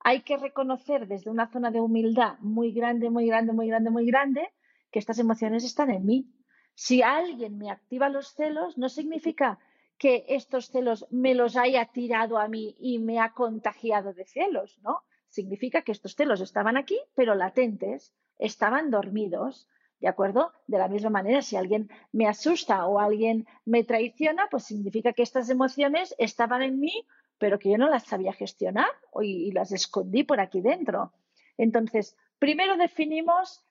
hay 0.00 0.22
que 0.22 0.38
reconocer 0.38 1.08
desde 1.08 1.28
una 1.30 1.50
zona 1.52 1.70
de 1.70 1.82
humildad 1.82 2.38
muy 2.38 2.72
grande, 2.72 3.10
muy 3.10 3.26
grande, 3.26 3.52
muy 3.52 3.66
grande, 3.68 3.90
muy 3.90 4.06
grande, 4.06 4.48
que 4.90 4.98
estas 4.98 5.18
emociones 5.18 5.62
están 5.62 5.90
en 5.90 6.06
mí. 6.06 6.32
Si 6.76 7.02
alguien 7.02 7.56
me 7.56 7.70
activa 7.70 8.10
los 8.10 8.34
celos, 8.34 8.76
no 8.76 8.90
significa 8.90 9.58
que 9.96 10.26
estos 10.28 10.70
celos 10.70 11.06
me 11.10 11.34
los 11.34 11.56
haya 11.56 11.86
tirado 11.86 12.36
a 12.36 12.48
mí 12.48 12.76
y 12.78 12.98
me 12.98 13.18
ha 13.18 13.32
contagiado 13.32 14.12
de 14.12 14.26
celos, 14.26 14.78
¿no? 14.82 15.02
Significa 15.26 15.80
que 15.80 15.92
estos 15.92 16.14
celos 16.14 16.42
estaban 16.42 16.76
aquí, 16.76 17.00
pero 17.14 17.34
latentes, 17.34 18.12
estaban 18.38 18.90
dormidos, 18.90 19.66
¿de 20.00 20.08
acuerdo? 20.08 20.52
De 20.66 20.76
la 20.76 20.88
misma 20.88 21.08
manera, 21.08 21.40
si 21.40 21.56
alguien 21.56 21.88
me 22.12 22.28
asusta 22.28 22.86
o 22.86 23.00
alguien 23.00 23.46
me 23.64 23.82
traiciona, 23.82 24.46
pues 24.50 24.64
significa 24.64 25.14
que 25.14 25.22
estas 25.22 25.48
emociones 25.48 26.14
estaban 26.18 26.60
en 26.60 26.78
mí, 26.78 27.06
pero 27.38 27.58
que 27.58 27.70
yo 27.70 27.78
no 27.78 27.88
las 27.88 28.04
sabía 28.04 28.34
gestionar 28.34 28.90
y 29.22 29.50
las 29.52 29.72
escondí 29.72 30.24
por 30.24 30.40
aquí 30.40 30.60
dentro. 30.60 31.14
Entonces, 31.56 32.18
primero 32.38 32.76
definimos 32.76 33.64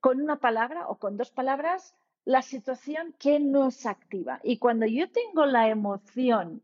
con 0.00 0.20
una 0.20 0.36
palabra 0.36 0.88
o 0.88 0.98
con 0.98 1.16
dos 1.16 1.30
palabras 1.30 1.94
la 2.24 2.42
situación 2.42 3.14
que 3.18 3.38
nos 3.40 3.86
activa. 3.86 4.40
Y 4.42 4.58
cuando 4.58 4.86
yo 4.86 5.10
tengo 5.10 5.46
la 5.46 5.68
emoción 5.68 6.62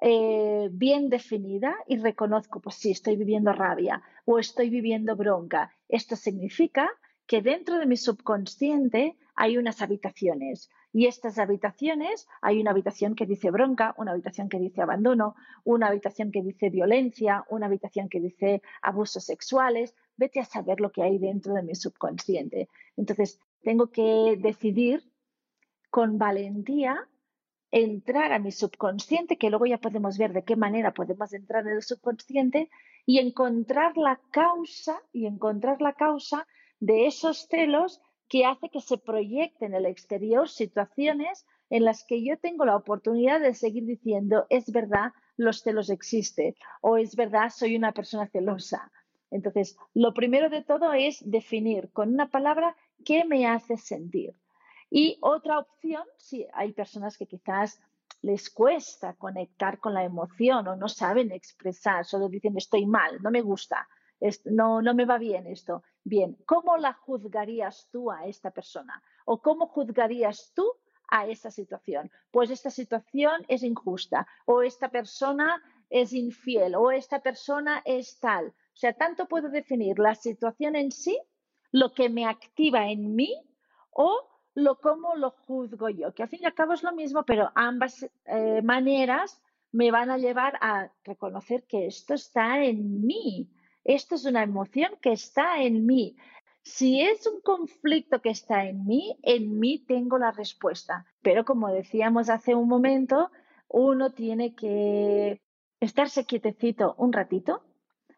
eh, 0.00 0.68
bien 0.72 1.10
definida 1.10 1.76
y 1.86 1.98
reconozco, 1.98 2.60
pues 2.60 2.76
sí, 2.76 2.90
estoy 2.90 3.16
viviendo 3.16 3.52
rabia 3.52 4.02
o 4.24 4.38
estoy 4.38 4.70
viviendo 4.70 5.14
bronca, 5.14 5.72
esto 5.88 6.16
significa 6.16 6.90
que 7.26 7.42
dentro 7.42 7.78
de 7.78 7.86
mi 7.86 7.96
subconsciente 7.96 9.16
hay 9.36 9.56
unas 9.56 9.82
habitaciones. 9.82 10.68
Y 10.92 11.06
estas 11.06 11.38
habitaciones, 11.38 12.26
hay 12.42 12.60
una 12.60 12.72
habitación 12.72 13.14
que 13.14 13.24
dice 13.24 13.52
bronca, 13.52 13.94
una 13.96 14.10
habitación 14.10 14.48
que 14.48 14.58
dice 14.58 14.82
abandono, 14.82 15.36
una 15.62 15.86
habitación 15.86 16.32
que 16.32 16.42
dice 16.42 16.70
violencia, 16.70 17.44
una 17.48 17.66
habitación 17.66 18.08
que 18.08 18.18
dice 18.18 18.62
abusos 18.82 19.24
sexuales, 19.24 19.94
vete 20.16 20.40
a 20.40 20.44
saber 20.44 20.80
lo 20.80 20.90
que 20.90 21.04
hay 21.04 21.18
dentro 21.18 21.54
de 21.54 21.62
mi 21.62 21.76
subconsciente. 21.76 22.68
Entonces, 22.96 23.38
tengo 23.62 23.90
que 23.90 24.36
decidir 24.38 25.02
con 25.90 26.18
valentía 26.18 27.08
entrar 27.70 28.32
a 28.32 28.38
mi 28.38 28.50
subconsciente, 28.50 29.38
que 29.38 29.50
luego 29.50 29.66
ya 29.66 29.78
podemos 29.78 30.18
ver 30.18 30.32
de 30.32 30.44
qué 30.44 30.56
manera 30.56 30.92
podemos 30.92 31.32
entrar 31.32 31.66
en 31.66 31.74
el 31.74 31.82
subconsciente 31.82 32.70
y 33.06 33.18
encontrar 33.18 33.96
la 33.96 34.20
causa 34.30 35.00
y 35.12 35.26
encontrar 35.26 35.80
la 35.80 35.92
causa 35.92 36.46
de 36.80 37.06
esos 37.06 37.46
celos 37.48 38.00
que 38.28 38.44
hace 38.44 38.70
que 38.70 38.80
se 38.80 38.98
proyecten 38.98 39.74
en 39.74 39.74
el 39.74 39.86
exterior 39.86 40.48
situaciones 40.48 41.46
en 41.68 41.84
las 41.84 42.04
que 42.04 42.24
yo 42.24 42.38
tengo 42.38 42.64
la 42.64 42.76
oportunidad 42.76 43.40
de 43.40 43.54
seguir 43.54 43.84
diciendo, 43.86 44.46
es 44.50 44.70
verdad, 44.72 45.12
los 45.36 45.62
celos 45.62 45.90
existen 45.90 46.54
o 46.80 46.96
es 46.96 47.14
verdad, 47.14 47.50
soy 47.50 47.76
una 47.76 47.92
persona 47.92 48.26
celosa. 48.28 48.90
Entonces, 49.30 49.76
lo 49.94 50.12
primero 50.12 50.50
de 50.50 50.62
todo 50.62 50.92
es 50.92 51.22
definir 51.24 51.90
con 51.92 52.12
una 52.12 52.30
palabra 52.30 52.76
qué 53.04 53.24
me 53.24 53.46
hace 53.46 53.76
sentir. 53.76 54.34
Y 54.90 55.18
otra 55.20 55.58
opción, 55.58 56.02
si 56.18 56.46
hay 56.52 56.72
personas 56.72 57.16
que 57.16 57.26
quizás 57.26 57.80
les 58.22 58.50
cuesta 58.50 59.14
conectar 59.14 59.78
con 59.78 59.94
la 59.94 60.04
emoción 60.04 60.66
o 60.68 60.76
no 60.76 60.88
saben 60.88 61.32
expresar, 61.32 62.04
solo 62.04 62.28
dicen 62.28 62.56
estoy 62.56 62.86
mal, 62.86 63.22
no 63.22 63.30
me 63.30 63.40
gusta, 63.40 63.88
no, 64.44 64.82
no 64.82 64.94
me 64.94 65.04
va 65.04 65.18
bien 65.18 65.46
esto. 65.46 65.82
Bien, 66.04 66.36
¿cómo 66.46 66.76
la 66.76 66.92
juzgarías 66.92 67.88
tú 67.90 68.10
a 68.10 68.26
esta 68.26 68.50
persona? 68.50 69.02
¿O 69.24 69.40
cómo 69.40 69.68
juzgarías 69.68 70.52
tú 70.54 70.64
a 71.08 71.26
esta 71.26 71.50
situación? 71.50 72.10
Pues 72.30 72.50
esta 72.50 72.70
situación 72.70 73.44
es 73.48 73.62
injusta, 73.62 74.26
o 74.46 74.62
esta 74.62 74.90
persona 74.90 75.62
es 75.88 76.12
infiel, 76.12 76.74
o 76.74 76.90
esta 76.90 77.20
persona 77.20 77.82
es 77.84 78.18
tal. 78.18 78.48
O 78.48 78.76
sea, 78.80 78.92
tanto 78.92 79.26
puedo 79.26 79.48
definir 79.48 79.98
la 79.98 80.14
situación 80.14 80.76
en 80.76 80.90
sí, 80.90 81.18
lo 81.72 81.92
que 81.92 82.08
me 82.08 82.26
activa 82.26 82.90
en 82.90 83.14
mí, 83.14 83.34
o 83.90 84.28
lo 84.54 84.78
cómo 84.78 85.14
lo 85.14 85.30
juzgo 85.30 85.88
yo, 85.88 86.12
que 86.12 86.22
al 86.22 86.28
fin 86.28 86.40
y 86.42 86.46
al 86.46 86.54
cabo 86.54 86.72
es 86.72 86.82
lo 86.82 86.92
mismo, 86.92 87.24
pero 87.24 87.50
ambas 87.54 88.06
eh, 88.26 88.60
maneras 88.62 89.42
me 89.72 89.90
van 89.90 90.10
a 90.10 90.18
llevar 90.18 90.58
a 90.60 90.90
reconocer 91.04 91.64
que 91.64 91.86
esto 91.86 92.14
está 92.14 92.62
en 92.62 93.06
mí, 93.06 93.50
esto 93.84 94.16
es 94.16 94.24
una 94.24 94.42
emoción 94.42 94.92
que 95.00 95.12
está 95.12 95.62
en 95.62 95.86
mí. 95.86 96.16
Si 96.62 97.00
es 97.00 97.26
un 97.26 97.40
conflicto 97.40 98.20
que 98.20 98.30
está 98.30 98.66
en 98.66 98.84
mí, 98.84 99.18
en 99.22 99.58
mí 99.58 99.78
tengo 99.78 100.18
la 100.18 100.30
respuesta. 100.30 101.06
Pero 101.22 101.44
como 101.44 101.72
decíamos 101.72 102.28
hace 102.28 102.54
un 102.54 102.68
momento, 102.68 103.30
uno 103.68 104.12
tiene 104.12 104.54
que 104.54 105.40
estarse 105.80 106.26
quietecito 106.26 106.94
un 106.98 107.12
ratito, 107.12 107.62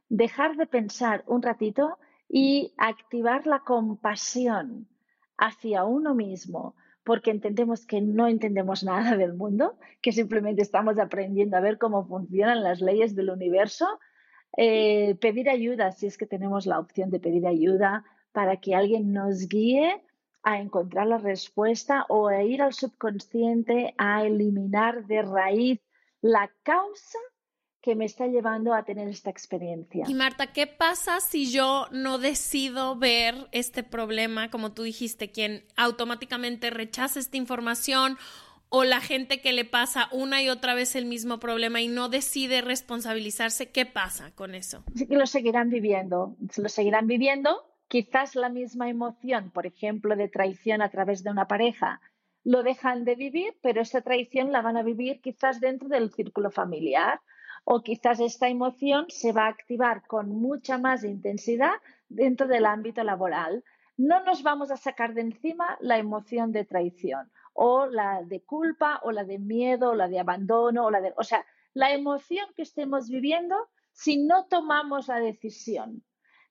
dejar 0.09 0.57
de 0.57 0.67
pensar 0.67 1.23
un 1.27 1.43
ratito 1.43 1.99
y 2.35 2.73
activar 2.79 3.47
la 3.47 3.61
compasión 3.61 4.89
hacia 5.37 5.85
uno 5.85 6.15
mismo, 6.15 6.75
porque 7.05 7.31
entendemos 7.31 7.85
que 7.85 8.01
no 8.01 8.27
entendemos 8.27 8.83
nada 8.91 9.17
del 9.19 9.35
mundo, 9.35 9.77
que 10.01 10.13
simplemente 10.13 10.63
estamos 10.63 10.99
aprendiendo 10.99 11.59
a 11.59 11.61
ver 11.61 11.77
cómo 11.79 12.07
funcionan 12.07 12.65
las 12.65 12.81
leyes 12.81 13.15
del 13.15 13.31
universo, 13.31 13.87
eh, 14.57 15.15
pedir 15.21 15.51
ayuda 15.51 15.93
si 15.93 16.07
es 16.07 16.17
que 16.17 16.27
tenemos 16.27 16.65
la 16.67 16.79
opción 16.79 17.11
de 17.11 17.21
pedir 17.21 17.47
ayuda 17.47 18.05
para 18.33 18.57
que 18.57 18.75
alguien 18.75 19.13
nos 19.13 19.47
guíe 19.47 20.03
a 20.43 20.59
encontrar 20.59 21.07
la 21.09 21.19
respuesta 21.19 22.07
o 22.09 22.29
a 22.29 22.43
ir 22.43 22.63
al 22.63 22.73
subconsciente 22.73 23.95
a 23.99 24.25
eliminar 24.25 25.07
de 25.07 25.23
raíz 25.23 25.81
la 26.23 26.51
causa 26.63 27.19
que 27.83 27.97
me 27.97 28.05
está 28.05 28.29
llevando 28.29 28.73
a 28.75 28.85
tener 28.85 29.09
esta 29.09 29.29
experiencia. 29.29 30.05
Y 30.09 30.15
Marta, 30.15 30.53
¿qué 30.53 30.69
pasa 30.69 31.21
si 31.21 31.51
yo 31.51 31.89
no 31.91 32.19
decido 32.19 32.97
ver 32.97 33.49
este 33.51 33.83
problema, 33.83 34.51
como 34.51 34.73
tú 34.73 34.85
dijiste, 34.85 35.33
quien 35.33 35.65
automáticamente 35.77 36.71
rechaza 36.71 37.19
esta 37.19 37.37
información 37.37 38.17
o 38.69 38.85
la 38.85 39.01
gente 39.01 39.41
que 39.41 39.53
le 39.53 39.65
pasa 39.65 40.09
una 40.13 40.41
y 40.43 40.49
otra 40.49 40.75
vez 40.75 40.95
el 40.95 41.07
mismo 41.07 41.41
problema 41.41 41.83
y 41.83 41.89
no 41.89 42.09
decide 42.09 42.61
responsabilizarse? 42.61 43.73
¿Qué 43.73 43.85
pasa 43.85 44.31
con 44.35 44.55
eso? 44.55 44.85
Sí 44.95 45.09
que 45.09 45.17
lo 45.17 45.27
seguirán 45.27 45.69
viviendo, 45.69 46.37
lo 46.57 46.69
seguirán 46.69 47.09
viviendo, 47.09 47.65
quizás 47.89 48.37
la 48.37 48.49
misma 48.49 48.89
emoción, 48.89 49.51
por 49.51 49.67
ejemplo, 49.67 50.15
de 50.15 50.29
traición 50.29 50.83
a 50.83 50.89
través 50.89 51.25
de 51.25 51.31
una 51.31 51.49
pareja, 51.49 52.01
lo 52.45 52.63
dejan 52.63 53.05
de 53.05 53.17
vivir, 53.17 53.55
pero 53.61 53.83
esa 53.83 54.03
traición 54.03 54.53
la 54.53 54.63
van 54.63 54.77
a 54.77 54.83
vivir 54.83 55.21
quizás 55.21 55.61
dentro 55.61 55.89
del 55.89 56.13
círculo 56.13 56.51
familiar 56.53 57.21
o 57.65 57.83
quizás 57.83 58.21
esta 58.21 58.49
emoción 58.49 59.07
se 59.09 59.33
va 59.33 59.47
a 59.47 59.51
activar 59.51 60.07
con 60.07 60.29
mucha 60.31 60.79
más 60.79 61.05
intensidad 61.05 61.75
dentro 62.09 62.47
del 62.49 62.67
ámbito 62.67 63.05
laboral. 63.05 63.65
No 63.97 64.23
nos 64.25 64.43
vamos 64.43 64.71
a 64.71 64.77
sacar 64.77 65.15
de 65.15 65.21
encima 65.23 65.77
la 65.81 65.99
emoción 65.99 66.51
de 66.53 66.65
traición 66.65 67.31
o 67.53 67.87
la 67.87 68.23
de 68.23 68.43
culpa 68.43 69.01
o 69.05 69.13
la 69.13 69.25
de 69.25 69.39
miedo 69.39 69.91
o 69.91 69.95
la 69.95 70.09
de 70.09 70.19
abandono 70.19 70.87
o 70.87 70.91
la 70.91 71.01
de, 71.01 71.13
o 71.17 71.23
sea, 71.23 71.45
la 71.75 71.93
emoción 71.93 72.47
que 72.57 72.63
estemos 72.63 73.09
viviendo 73.09 73.57
si 73.93 74.17
no 74.17 74.47
tomamos 74.47 75.09
la 75.09 75.21
decisión 75.21 76.03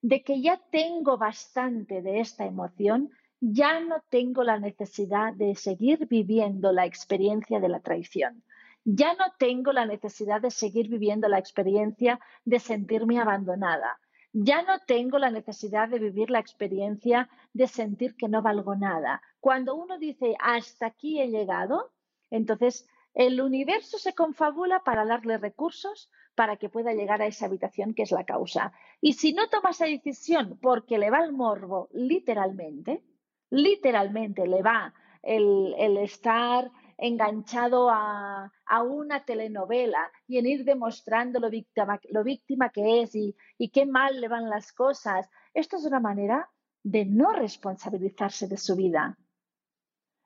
de 0.01 0.23
que 0.23 0.41
ya 0.41 0.61
tengo 0.71 1.17
bastante 1.17 2.01
de 2.01 2.19
esta 2.19 2.45
emoción, 2.45 3.11
ya 3.39 3.79
no 3.79 4.03
tengo 4.09 4.43
la 4.43 4.59
necesidad 4.59 5.33
de 5.33 5.55
seguir 5.55 6.07
viviendo 6.07 6.71
la 6.71 6.85
experiencia 6.85 7.59
de 7.59 7.69
la 7.69 7.79
traición 7.79 8.43
ya 8.83 9.13
no 9.13 9.25
tengo 9.37 9.73
la 9.73 9.85
necesidad 9.85 10.41
de 10.41 10.51
seguir 10.51 10.89
viviendo 10.89 11.27
la 11.27 11.39
experiencia 11.39 12.19
de 12.45 12.59
sentirme 12.59 13.19
abandonada. 13.19 13.99
Ya 14.33 14.61
no 14.61 14.79
tengo 14.87 15.19
la 15.19 15.29
necesidad 15.29 15.89
de 15.89 15.99
vivir 15.99 16.29
la 16.29 16.39
experiencia 16.39 17.29
de 17.53 17.67
sentir 17.67 18.15
que 18.15 18.29
no 18.29 18.41
valgo 18.41 18.75
nada. 18.75 19.21
Cuando 19.39 19.75
uno 19.75 19.97
dice 19.97 20.35
hasta 20.39 20.87
aquí 20.87 21.19
he 21.19 21.27
llegado, 21.27 21.91
entonces 22.29 22.87
el 23.13 23.41
universo 23.41 23.97
se 23.97 24.13
confabula 24.13 24.83
para 24.83 25.05
darle 25.05 25.37
recursos 25.37 26.09
para 26.33 26.55
que 26.55 26.69
pueda 26.69 26.93
llegar 26.93 27.21
a 27.21 27.27
esa 27.27 27.45
habitación 27.45 27.93
que 27.93 28.03
es 28.03 28.11
la 28.11 28.23
causa. 28.23 28.71
Y 29.01 29.13
si 29.13 29.33
no 29.33 29.49
toma 29.49 29.71
esa 29.71 29.85
decisión 29.85 30.57
porque 30.61 30.97
le 30.97 31.09
va 31.09 31.23
el 31.23 31.33
morbo, 31.33 31.89
literalmente, 31.91 33.03
literalmente 33.49 34.47
le 34.47 34.61
va 34.61 34.93
el, 35.23 35.75
el 35.77 35.97
estar 35.97 36.71
enganchado 37.01 37.89
a, 37.89 38.51
una 38.83 39.25
telenovela 39.25 40.11
y 40.27 40.37
en 40.37 40.45
ir 40.45 40.63
demostrando 40.63 41.39
lo 41.39 41.49
víctima, 41.49 41.99
lo 42.09 42.23
víctima 42.23 42.69
que 42.69 43.01
es 43.01 43.15
y, 43.15 43.35
y 43.57 43.69
qué 43.69 43.85
mal 43.85 44.21
le 44.21 44.27
van 44.27 44.49
las 44.49 44.71
cosas. 44.71 45.27
Esto 45.53 45.77
es 45.77 45.85
una 45.85 45.99
manera 45.99 46.49
de 46.83 47.05
no 47.05 47.33
responsabilizarse 47.33 48.47
de 48.47 48.57
su 48.57 48.75
vida. 48.75 49.17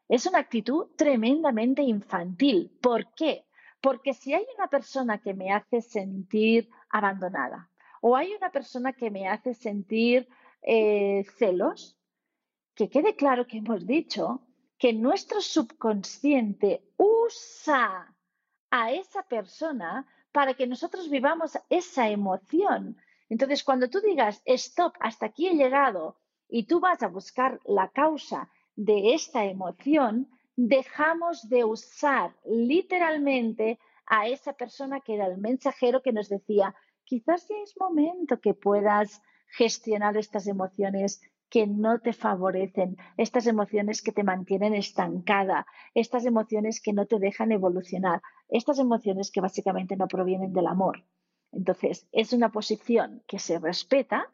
Es 0.07 0.25
una 0.25 0.39
actitud 0.39 0.87
tremendamente 0.95 1.81
infantil. 1.81 2.77
¿Por 2.81 3.13
qué? 3.15 3.45
Porque 3.81 4.13
si 4.13 4.33
hay 4.33 4.45
una 4.57 4.67
persona 4.67 5.17
que 5.19 5.33
me 5.33 5.51
hace 5.51 5.81
sentir 5.81 6.69
abandonada 6.89 7.71
o 8.01 8.15
hay 8.15 8.33
una 8.33 8.51
persona 8.51 8.93
que 8.93 9.09
me 9.09 9.27
hace 9.27 9.53
sentir 9.53 10.27
eh, 10.61 11.25
celos, 11.37 11.97
que 12.75 12.89
quede 12.89 13.15
claro 13.15 13.47
que 13.47 13.57
hemos 13.57 13.87
dicho 13.87 14.44
que 14.77 14.93
nuestro 14.93 15.41
subconsciente 15.41 16.83
usa 16.97 18.13
a 18.69 18.91
esa 18.91 19.23
persona 19.23 20.05
para 20.31 20.53
que 20.53 20.67
nosotros 20.67 21.09
vivamos 21.09 21.57
esa 21.69 22.09
emoción. 22.09 22.97
Entonces, 23.29 23.63
cuando 23.63 23.89
tú 23.89 24.01
digas, 24.01 24.41
stop, 24.45 24.93
hasta 24.99 25.27
aquí 25.27 25.47
he 25.47 25.55
llegado, 25.55 26.17
y 26.49 26.67
tú 26.67 26.79
vas 26.79 27.01
a 27.03 27.07
buscar 27.07 27.59
la 27.65 27.89
causa 27.89 28.49
de 28.75 29.13
esta 29.13 29.45
emoción, 29.45 30.29
dejamos 30.55 31.49
de 31.49 31.63
usar 31.63 32.35
literalmente 32.45 33.79
a 34.05 34.27
esa 34.27 34.53
persona 34.53 34.99
que 34.99 35.15
era 35.15 35.25
el 35.25 35.37
mensajero 35.37 36.01
que 36.01 36.13
nos 36.13 36.29
decía, 36.29 36.75
quizás 37.03 37.47
ya 37.47 37.55
es 37.63 37.75
momento 37.79 38.39
que 38.39 38.53
puedas 38.53 39.21
gestionar 39.47 40.17
estas 40.17 40.47
emociones 40.47 41.21
que 41.55 41.67
no 41.67 41.99
te 41.99 42.11
favorecen, 42.11 42.97
estas 43.15 43.47
emociones 43.47 44.01
que 44.01 44.11
te 44.11 44.25
mantienen 44.25 44.75
estancada, 44.75 45.65
estas 45.93 46.25
emociones 46.25 46.81
que 46.81 46.91
no 46.91 47.05
te 47.05 47.17
dejan 47.17 47.53
evolucionar, 47.53 48.21
estas 48.49 48.77
emociones 48.77 49.31
que 49.31 49.39
básicamente 49.39 49.95
no 49.95 50.09
provienen 50.09 50.51
del 50.51 50.67
amor. 50.67 51.05
Entonces, 51.53 52.09
es 52.11 52.33
una 52.33 52.51
posición 52.51 53.23
que 53.25 53.39
se 53.39 53.57
respeta, 53.57 54.29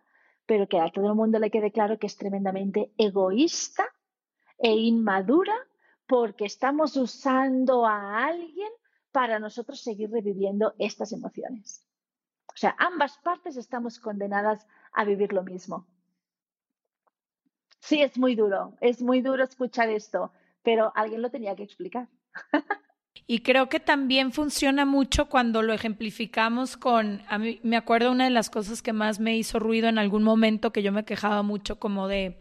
pero 0.47 0.67
que 0.67 0.79
a 0.79 0.89
todo 0.89 1.09
el 1.09 1.15
mundo 1.15 1.37
le 1.37 1.51
quede 1.51 1.71
claro 1.71 1.99
que 1.99 2.07
es 2.07 2.17
tremendamente 2.17 2.91
egoísta 2.97 3.85
e 4.57 4.71
inmadura 4.71 5.53
porque 6.07 6.45
estamos 6.45 6.97
usando 6.97 7.85
a 7.85 8.25
alguien 8.25 8.71
para 9.11 9.37
nosotros 9.37 9.79
seguir 9.79 10.09
reviviendo 10.09 10.73
estas 10.79 11.11
emociones. 11.11 11.85
O 12.47 12.57
sea, 12.57 12.75
ambas 12.79 13.19
partes 13.19 13.57
estamos 13.57 13.99
condenadas 13.99 14.65
a 14.91 15.03
vivir 15.03 15.33
lo 15.33 15.43
mismo. 15.43 15.85
Sí, 17.81 18.01
es 18.01 18.17
muy 18.17 18.35
duro, 18.35 18.73
es 18.79 19.01
muy 19.01 19.21
duro 19.21 19.43
escuchar 19.43 19.89
esto, 19.89 20.31
pero 20.63 20.91
alguien 20.95 21.21
lo 21.21 21.29
tenía 21.29 21.55
que 21.55 21.63
explicar. 21.63 22.07
Y 23.27 23.39
creo 23.39 23.69
que 23.69 23.79
también 23.79 24.31
funciona 24.31 24.85
mucho 24.85 25.27
cuando 25.27 25.61
lo 25.61 25.73
ejemplificamos 25.73 26.77
con, 26.77 27.23
a 27.27 27.37
mí 27.37 27.59
me 27.63 27.77
acuerdo 27.77 28.11
una 28.11 28.25
de 28.25 28.29
las 28.29 28.49
cosas 28.49 28.81
que 28.81 28.93
más 28.93 29.19
me 29.19 29.37
hizo 29.37 29.59
ruido 29.59 29.89
en 29.89 29.97
algún 29.97 30.23
momento 30.23 30.71
que 30.71 30.83
yo 30.83 30.91
me 30.91 31.05
quejaba 31.05 31.41
mucho 31.41 31.79
como 31.79 32.07
de, 32.07 32.39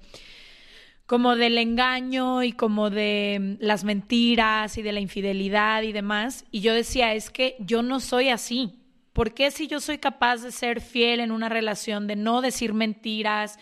como 1.07 1.37
del 1.37 1.59
engaño 1.59 2.43
y 2.43 2.53
como 2.53 2.91
de 2.91 3.39
mm, 3.41 3.65
las 3.65 3.83
mentiras 3.83 4.79
y 4.79 4.83
de 4.83 4.93
la 4.93 5.01
infidelidad 5.01 5.83
y 5.83 5.93
demás. 5.93 6.45
Y 6.51 6.61
yo 6.61 6.75
decía, 6.75 7.15
es 7.15 7.31
que 7.31 7.57
yo 7.61 7.83
no 7.83 7.99
soy 8.01 8.29
así. 8.29 8.77
¿Por 9.13 9.35
qué 9.35 9.51
si 9.51 9.67
yo 9.67 9.81
soy 9.81 9.99
capaz 9.99 10.43
de 10.43 10.53
ser 10.53 10.81
fiel 10.81 11.21
en 11.21 11.33
una 11.33 11.49
relación, 11.49 12.07
de 12.07 12.17
no 12.17 12.43
decir 12.43 12.75
mentiras? 12.75 13.59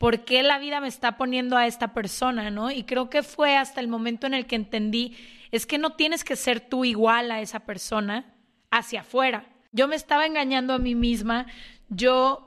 ¿Por 0.00 0.24
qué 0.24 0.42
la 0.42 0.58
vida 0.58 0.80
me 0.80 0.88
está 0.88 1.18
poniendo 1.18 1.58
a 1.58 1.66
esta 1.66 1.92
persona, 1.92 2.50
no? 2.50 2.70
Y 2.70 2.84
creo 2.84 3.10
que 3.10 3.22
fue 3.22 3.58
hasta 3.58 3.82
el 3.82 3.88
momento 3.88 4.26
en 4.26 4.32
el 4.32 4.46
que 4.46 4.56
entendí, 4.56 5.14
es 5.50 5.66
que 5.66 5.76
no 5.76 5.90
tienes 5.90 6.24
que 6.24 6.36
ser 6.36 6.58
tú 6.58 6.86
igual 6.86 7.30
a 7.30 7.42
esa 7.42 7.60
persona 7.66 8.24
hacia 8.70 9.02
afuera. 9.02 9.44
Yo 9.72 9.88
me 9.88 9.96
estaba 9.96 10.24
engañando 10.24 10.72
a 10.72 10.78
mí 10.78 10.94
misma, 10.94 11.48
yo 11.90 12.46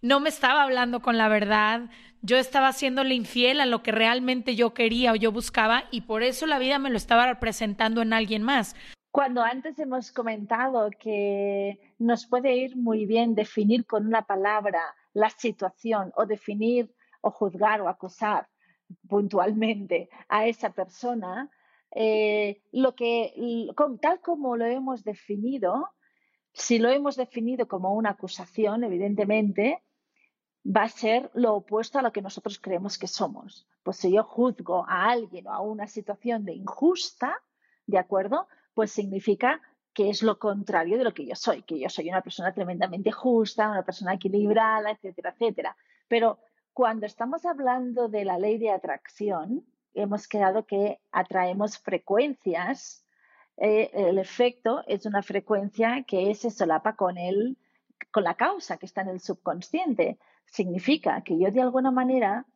no 0.00 0.20
me 0.20 0.28
estaba 0.28 0.62
hablando 0.62 1.02
con 1.02 1.18
la 1.18 1.26
verdad, 1.26 1.90
yo 2.20 2.36
estaba 2.36 2.68
haciéndole 2.68 3.16
infiel 3.16 3.60
a 3.60 3.66
lo 3.66 3.82
que 3.82 3.90
realmente 3.90 4.54
yo 4.54 4.72
quería 4.72 5.10
o 5.10 5.16
yo 5.16 5.32
buscaba 5.32 5.86
y 5.90 6.02
por 6.02 6.22
eso 6.22 6.46
la 6.46 6.60
vida 6.60 6.78
me 6.78 6.88
lo 6.88 6.98
estaba 6.98 7.26
representando 7.26 8.00
en 8.02 8.12
alguien 8.12 8.44
más. 8.44 8.76
Cuando 9.10 9.42
antes 9.42 9.76
hemos 9.80 10.12
comentado 10.12 10.88
que 11.00 11.80
nos 11.98 12.26
puede 12.26 12.54
ir 12.54 12.76
muy 12.76 13.06
bien 13.06 13.34
definir 13.34 13.86
con 13.86 14.06
una 14.06 14.22
palabra 14.22 14.80
la 15.14 15.30
situación 15.30 16.12
o 16.16 16.26
definir 16.26 16.94
o 17.20 17.30
juzgar 17.30 17.80
o 17.80 17.88
acusar 17.88 18.48
puntualmente 19.08 20.08
a 20.28 20.46
esa 20.46 20.70
persona, 20.70 21.50
eh, 21.94 22.62
lo 22.72 22.94
que, 22.94 23.34
tal 24.00 24.20
como 24.20 24.56
lo 24.56 24.66
hemos 24.66 25.04
definido, 25.04 25.90
si 26.52 26.78
lo 26.78 26.90
hemos 26.90 27.16
definido 27.16 27.66
como 27.68 27.94
una 27.94 28.10
acusación, 28.10 28.84
evidentemente, 28.84 29.82
va 30.64 30.84
a 30.84 30.88
ser 30.88 31.30
lo 31.34 31.54
opuesto 31.54 31.98
a 31.98 32.02
lo 32.02 32.12
que 32.12 32.22
nosotros 32.22 32.58
creemos 32.58 32.98
que 32.98 33.08
somos. 33.08 33.66
Pues 33.82 33.96
si 33.96 34.12
yo 34.12 34.22
juzgo 34.22 34.84
a 34.88 35.10
alguien 35.10 35.46
o 35.48 35.52
a 35.52 35.60
una 35.60 35.86
situación 35.86 36.44
de 36.44 36.54
injusta, 36.54 37.40
¿de 37.86 37.98
acuerdo? 37.98 38.46
Pues 38.74 38.92
significa 38.92 39.60
que 39.94 40.10
es 40.10 40.22
lo 40.22 40.38
contrario 40.38 40.98
de 40.98 41.04
lo 41.04 41.12
que 41.12 41.26
yo 41.26 41.34
soy, 41.34 41.62
que 41.62 41.78
yo 41.78 41.88
soy 41.88 42.08
una 42.08 42.22
persona 42.22 42.52
tremendamente 42.52 43.10
justa, 43.10 43.70
una 43.70 43.84
persona 43.84 44.14
equilibrada, 44.14 44.90
etcétera, 44.90 45.30
etcétera. 45.30 45.76
Pero 46.08 46.38
cuando 46.72 47.06
estamos 47.06 47.44
hablando 47.44 48.08
de 48.08 48.24
la 48.24 48.38
ley 48.38 48.58
de 48.58 48.70
atracción, 48.70 49.64
hemos 49.94 50.26
quedado 50.28 50.66
que 50.66 51.00
atraemos 51.10 51.78
frecuencias. 51.78 53.04
Eh, 53.58 53.90
el 53.92 54.18
efecto 54.18 54.82
es 54.86 55.04
una 55.04 55.22
frecuencia 55.22 56.04
que 56.06 56.34
se 56.34 56.50
solapa 56.50 56.96
con, 56.96 57.18
el, 57.18 57.58
con 58.10 58.24
la 58.24 58.34
causa 58.34 58.78
que 58.78 58.86
está 58.86 59.02
en 59.02 59.08
el 59.08 59.20
subconsciente 59.20 60.18
significa 60.46 61.22
que 61.22 61.38
yo 61.38 61.50
de 61.50 61.62
alguna 61.62 61.90
manera 61.90 62.46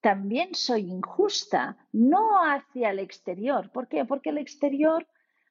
también 0.00 0.54
soy 0.54 0.82
injusta, 0.82 1.76
no 1.92 2.40
hacia 2.42 2.90
el 2.90 3.00
exterior. 3.00 3.70
¿Por 3.70 3.88
qué? 3.88 4.04
Porque 4.04 4.30
el 4.30 4.38
exterior 4.38 5.06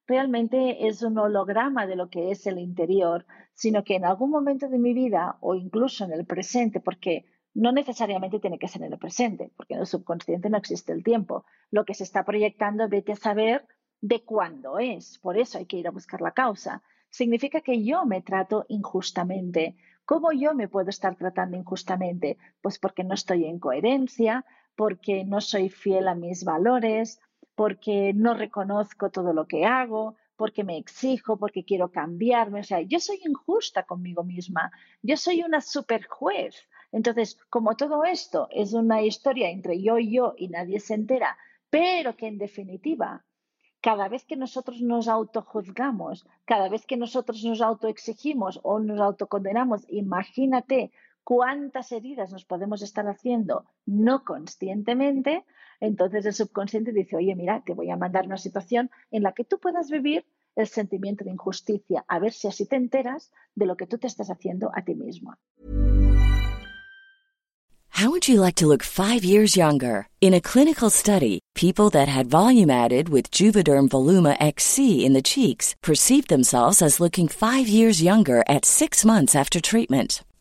realmente 0.07 0.87
es 0.87 1.01
un 1.01 1.17
holograma 1.17 1.87
de 1.87 1.95
lo 1.95 2.09
que 2.09 2.31
es 2.31 2.45
el 2.47 2.59
interior, 2.59 3.25
sino 3.53 3.83
que 3.83 3.95
en 3.95 4.05
algún 4.05 4.29
momento 4.29 4.67
de 4.69 4.79
mi 4.79 4.93
vida 4.93 5.37
o 5.41 5.55
incluso 5.55 6.05
en 6.05 6.13
el 6.13 6.25
presente, 6.25 6.79
porque 6.79 7.25
no 7.53 7.71
necesariamente 7.71 8.39
tiene 8.39 8.59
que 8.59 8.67
ser 8.67 8.83
en 8.83 8.93
el 8.93 8.99
presente, 8.99 9.51
porque 9.55 9.75
en 9.75 9.81
el 9.81 9.87
subconsciente 9.87 10.49
no 10.49 10.57
existe 10.57 10.91
el 10.91 11.03
tiempo. 11.03 11.45
Lo 11.71 11.85
que 11.85 11.93
se 11.93 12.03
está 12.03 12.23
proyectando, 12.23 12.89
vete 12.89 13.13
a 13.13 13.17
saber 13.17 13.65
de 14.01 14.23
cuándo 14.23 14.79
es. 14.79 15.19
Por 15.19 15.37
eso 15.37 15.57
hay 15.57 15.65
que 15.65 15.77
ir 15.77 15.87
a 15.87 15.91
buscar 15.91 16.21
la 16.21 16.31
causa. 16.31 16.83
Significa 17.09 17.61
que 17.61 17.83
yo 17.83 18.05
me 18.05 18.21
trato 18.21 18.65
injustamente, 18.67 19.77
¿Cómo 20.05 20.31
yo 20.31 20.53
me 20.53 20.67
puedo 20.67 20.91
estar 20.91 21.15
tratando 21.15 21.57
injustamente? 21.57 22.37
Pues 22.61 22.77
porque 22.77 23.03
no 23.03 23.15
estoy 23.15 23.45
en 23.45 23.57
coherencia, 23.57 24.45
porque 24.75 25.25
no 25.25 25.41
soy 25.41 25.69
fiel 25.69 26.07
a 26.07 26.13
mis 26.13 26.43
valores, 26.43 27.19
porque 27.55 28.13
no 28.13 28.33
reconozco 28.33 29.09
todo 29.09 29.33
lo 29.33 29.47
que 29.47 29.65
hago, 29.65 30.15
porque 30.35 30.63
me 30.63 30.77
exijo, 30.77 31.37
porque 31.37 31.63
quiero 31.63 31.91
cambiarme. 31.91 32.59
O 32.59 32.63
sea, 32.63 32.81
yo 32.81 32.99
soy 32.99 33.21
injusta 33.25 33.83
conmigo 33.83 34.23
misma, 34.23 34.71
yo 35.01 35.17
soy 35.17 35.41
una 35.41 35.61
super 35.61 36.05
juez. 36.05 36.67
Entonces, 36.91 37.37
como 37.49 37.75
todo 37.75 38.03
esto 38.05 38.47
es 38.51 38.73
una 38.73 39.01
historia 39.01 39.49
entre 39.49 39.81
yo 39.81 39.97
y 39.97 40.11
yo 40.11 40.33
y 40.37 40.49
nadie 40.49 40.79
se 40.79 40.93
entera, 40.93 41.37
pero 41.69 42.15
que 42.15 42.27
en 42.27 42.37
definitiva 42.37 43.23
cada 43.81 44.09
vez 44.09 44.25
que 44.25 44.35
nosotros 44.35 44.81
nos 44.81 45.07
autojuzgamos, 45.07 46.25
cada 46.45 46.69
vez 46.69 46.87
que 46.87 46.97
nosotros 46.97 47.43
nos 47.43 47.61
autoexigimos 47.61 48.59
o 48.63 48.79
nos 48.79 48.99
autocondenamos, 48.99 49.85
imagínate 49.89 50.91
cuántas 51.25 51.91
heridas 51.91 52.31
nos 52.31 52.45
podemos 52.45 52.81
estar 52.81 53.05
haciendo 53.07 53.65
no 53.85 54.23
conscientemente, 54.23 55.43
entonces 55.81 56.25
el 56.25 56.33
subconsciente 56.33 56.93
dice, 56.93 57.17
oye, 57.17 57.35
mira, 57.35 57.63
te 57.65 57.73
voy 57.73 57.89
a 57.89 57.97
mandar 57.97 58.27
una 58.27 58.37
situación 58.37 58.89
en 59.11 59.23
la 59.23 59.33
que 59.33 59.43
tú 59.43 59.59
puedas 59.59 59.89
vivir 59.89 60.25
el 60.55 60.67
sentimiento 60.67 61.25
de 61.25 61.31
injusticia, 61.31 62.05
a 62.07 62.19
ver 62.19 62.31
si 62.31 62.47
así 62.47 62.65
te 62.65 62.77
enteras 62.77 63.33
de 63.55 63.65
lo 63.65 63.75
que 63.75 63.87
tú 63.87 63.97
te 63.97 64.07
estás 64.07 64.29
haciendo 64.29 64.71
a 64.73 64.83
ti 64.83 64.95
mismo. 64.95 65.35
How 67.95 68.09
would 68.09 68.27
you 68.27 68.41
like 68.41 68.55
to 68.55 68.67
look 68.67 68.83
five 68.83 69.23
years 69.23 69.55
younger? 69.55 70.09
In 70.19 70.33
a 70.33 70.41
clinical 70.41 70.89
study, 70.89 71.39
people 71.55 71.89
that 71.91 72.09
had 72.09 72.27
volume 72.27 72.69
added 72.69 73.07
with 73.07 73.31
Juvederm 73.31 73.87
Voluma 73.87 74.35
XC 74.41 75.05
in 75.05 75.13
the 75.13 75.21
cheeks 75.21 75.75
perceived 75.81 76.27
themselves 76.27 76.81
as 76.81 76.99
looking 76.99 77.29
five 77.29 77.69
years 77.69 78.03
younger 78.03 78.43
at 78.49 78.65
six 78.65 79.05
months 79.05 79.33
after 79.33 79.61
treatment. 79.61 80.24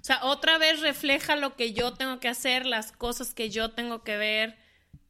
O 0.00 0.04
sea, 0.04 0.20
otra 0.24 0.58
vez 0.58 0.80
refleja 0.80 1.36
lo 1.36 1.56
que 1.56 1.72
yo 1.72 1.94
tengo 1.94 2.20
que 2.20 2.28
hacer, 2.28 2.66
las 2.66 2.92
cosas 2.92 3.34
que 3.34 3.50
yo 3.50 3.72
tengo 3.72 4.02
que 4.02 4.16
ver 4.16 4.56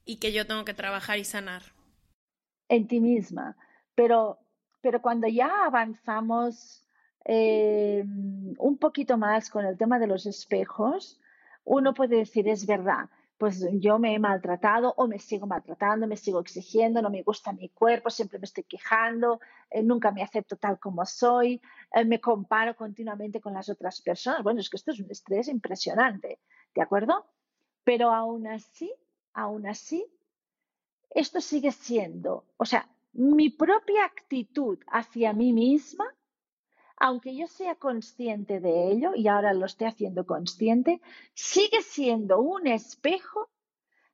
y 0.04 0.16
que 0.16 0.32
yo 0.32 0.46
tengo 0.46 0.64
que 0.64 0.74
trabajar 0.74 1.18
y 1.18 1.24
sanar 1.24 1.62
en 2.70 2.86
ti 2.86 3.00
misma. 3.00 3.56
Pero, 3.94 4.38
pero 4.80 5.02
cuando 5.02 5.28
ya 5.28 5.66
avanzamos 5.66 6.86
eh, 7.26 8.02
un 8.06 8.78
poquito 8.78 9.18
más 9.18 9.50
con 9.50 9.66
el 9.66 9.76
tema 9.76 9.98
de 9.98 10.06
los 10.06 10.24
espejos, 10.24 11.20
uno 11.64 11.92
puede 11.92 12.16
decir, 12.16 12.48
es 12.48 12.64
verdad, 12.64 13.10
pues 13.40 13.66
yo 13.80 13.98
me 13.98 14.14
he 14.14 14.18
maltratado 14.18 14.92
o 14.98 15.08
me 15.08 15.18
sigo 15.18 15.46
maltratando, 15.46 16.06
me 16.06 16.18
sigo 16.18 16.40
exigiendo, 16.40 17.00
no 17.00 17.08
me 17.08 17.22
gusta 17.22 17.54
mi 17.54 17.70
cuerpo, 17.70 18.10
siempre 18.10 18.38
me 18.38 18.44
estoy 18.44 18.64
quejando, 18.64 19.40
eh, 19.70 19.82
nunca 19.82 20.10
me 20.12 20.22
acepto 20.22 20.56
tal 20.56 20.78
como 20.78 21.06
soy, 21.06 21.58
eh, 21.94 22.04
me 22.04 22.20
comparo 22.20 22.76
continuamente 22.76 23.40
con 23.40 23.54
las 23.54 23.70
otras 23.70 24.02
personas. 24.02 24.42
Bueno, 24.42 24.60
es 24.60 24.68
que 24.68 24.76
esto 24.76 24.90
es 24.90 25.00
un 25.00 25.10
estrés 25.10 25.48
impresionante, 25.48 26.38
¿de 26.74 26.82
acuerdo? 26.82 27.24
Pero 27.82 28.10
aún 28.10 28.46
así, 28.46 28.92
aún 29.32 29.66
así, 29.66 30.04
esto 31.08 31.40
sigue 31.40 31.72
siendo, 31.72 32.44
o 32.58 32.66
sea, 32.66 32.90
mi 33.14 33.48
propia 33.48 34.04
actitud 34.04 34.78
hacia 34.88 35.32
mí 35.32 35.54
misma, 35.54 36.14
aunque 37.00 37.34
yo 37.34 37.46
sea 37.46 37.74
consciente 37.76 38.60
de 38.60 38.92
ello 38.92 39.12
y 39.14 39.26
ahora 39.26 39.54
lo 39.54 39.64
estoy 39.64 39.88
haciendo 39.88 40.26
consciente, 40.26 41.00
sigue 41.32 41.80
siendo 41.80 42.40
un 42.40 42.66
espejo 42.66 43.48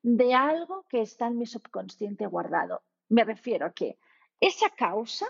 de 0.03 0.35
algo 0.35 0.87
que 0.89 1.01
está 1.03 1.27
en 1.27 1.37
mi 1.37 1.47
subconsciente 1.47 2.27
guardado. 2.27 2.83
Me 3.09 3.25
refiero 3.25 3.67
a 3.67 3.73
que 3.73 3.99
esa 4.41 4.71
causa, 4.71 5.27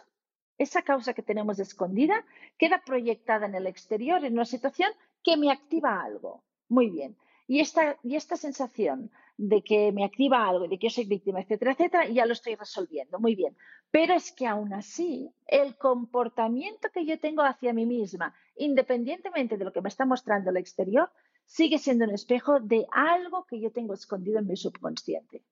esa 0.59 0.83
causa 0.83 1.15
que 1.15 1.23
tenemos 1.23 1.59
escondida, 1.59 2.27
queda 2.59 2.83
proyectada 2.85 3.47
en 3.47 3.55
el 3.55 3.67
exterior 3.67 4.23
en 4.23 4.35
una 4.35 4.45
situación 4.45 4.91
que 5.25 5.39
me 5.39 5.51
activa 5.51 6.03
algo. 6.03 6.45
Muy 6.69 6.91
bien. 6.91 7.17
Y 7.47 7.61
esta, 7.61 7.97
y 8.03 8.17
esta 8.17 8.37
sensación 8.37 9.11
de 9.37 9.63
que 9.63 9.93
me 9.93 10.05
activa 10.05 10.49
algo, 10.49 10.67
de 10.67 10.79
que 10.79 10.89
yo 10.89 10.91
soy 10.91 11.05
víctima, 11.05 11.41
etcétera, 11.41 11.73
etcétera, 11.73 12.09
ya 12.09 12.27
lo 12.27 12.33
estoy 12.33 12.55
resolviendo. 12.55 13.19
Muy 13.19 13.35
bien. 13.35 13.57
Pero 13.91 14.15
es 14.15 14.33
que 14.33 14.47
aún 14.47 14.73
así, 14.73 15.31
el 15.47 15.77
comportamiento 15.77 16.89
que 16.93 17.05
yo 17.05 17.21
tengo 17.21 17.43
hacia 17.43 17.73
mí 17.73 17.87
misma, 17.87 18.35
independientemente 18.57 19.57
de 19.57 19.65
lo 19.65 19.73
que 19.73 19.83
me 19.83 19.89
está 19.89 20.05
mostrando 20.07 20.51
el 20.51 20.57
exterior, 20.57 21.11
sigue 21.45 21.79
siendo 21.79 22.05
un 22.05 22.11
espejo 22.11 22.61
de 22.61 22.87
algo 22.91 23.45
que 23.45 23.61
yo 23.61 23.71
tengo 23.71 23.95
escondido 23.95 24.39
en 24.39 24.47
mi 24.47 24.57
subconsciente. 24.57 25.45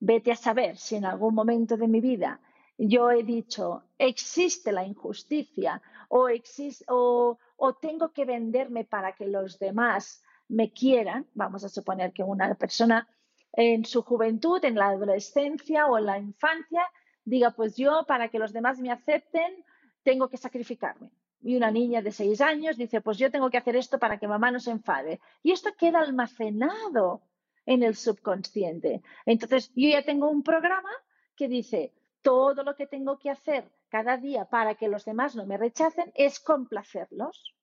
Vete 0.00 0.32
a 0.32 0.36
saber 0.36 0.76
si 0.76 0.96
en 0.96 1.04
algún 1.04 1.34
momento 1.34 1.76
de 1.76 1.88
mi 1.88 2.00
vida 2.00 2.40
yo 2.76 3.10
he 3.10 3.22
dicho, 3.22 3.84
existe 3.98 4.72
la 4.72 4.84
injusticia 4.84 5.80
o, 6.08 7.38
o 7.56 7.74
tengo 7.74 8.12
que 8.12 8.24
venderme 8.24 8.84
para 8.84 9.12
que 9.12 9.26
los 9.26 9.60
demás 9.60 10.23
me 10.48 10.72
quieran, 10.72 11.26
vamos 11.34 11.64
a 11.64 11.68
suponer 11.68 12.12
que 12.12 12.22
una 12.22 12.54
persona 12.54 13.08
en 13.52 13.84
su 13.84 14.02
juventud, 14.02 14.64
en 14.64 14.74
la 14.74 14.88
adolescencia 14.88 15.86
o 15.86 15.98
en 15.98 16.06
la 16.06 16.18
infancia, 16.18 16.82
diga, 17.24 17.52
pues 17.52 17.76
yo 17.76 18.04
para 18.06 18.28
que 18.28 18.38
los 18.38 18.52
demás 18.52 18.80
me 18.80 18.90
acepten, 18.90 19.64
tengo 20.02 20.28
que 20.28 20.36
sacrificarme. 20.36 21.10
Y 21.40 21.56
una 21.56 21.70
niña 21.70 22.02
de 22.02 22.10
seis 22.10 22.40
años 22.40 22.76
dice, 22.76 23.00
pues 23.00 23.18
yo 23.18 23.30
tengo 23.30 23.50
que 23.50 23.58
hacer 23.58 23.76
esto 23.76 23.98
para 23.98 24.18
que 24.18 24.26
mamá 24.26 24.50
no 24.50 24.60
se 24.60 24.70
enfade. 24.70 25.20
Y 25.42 25.52
esto 25.52 25.70
queda 25.76 26.00
almacenado 26.00 27.22
en 27.66 27.82
el 27.82 27.96
subconsciente. 27.96 29.02
Entonces, 29.26 29.70
yo 29.74 29.88
ya 29.90 30.02
tengo 30.04 30.30
un 30.30 30.42
programa 30.42 30.90
que 31.36 31.48
dice, 31.48 31.92
todo 32.22 32.62
lo 32.64 32.74
que 32.74 32.86
tengo 32.86 33.18
que 33.18 33.30
hacer 33.30 33.70
cada 33.88 34.16
día 34.16 34.46
para 34.46 34.74
que 34.74 34.88
los 34.88 35.04
demás 35.04 35.36
no 35.36 35.46
me 35.46 35.58
rechacen 35.58 36.10
es 36.14 36.40
complacerlos. 36.40 37.53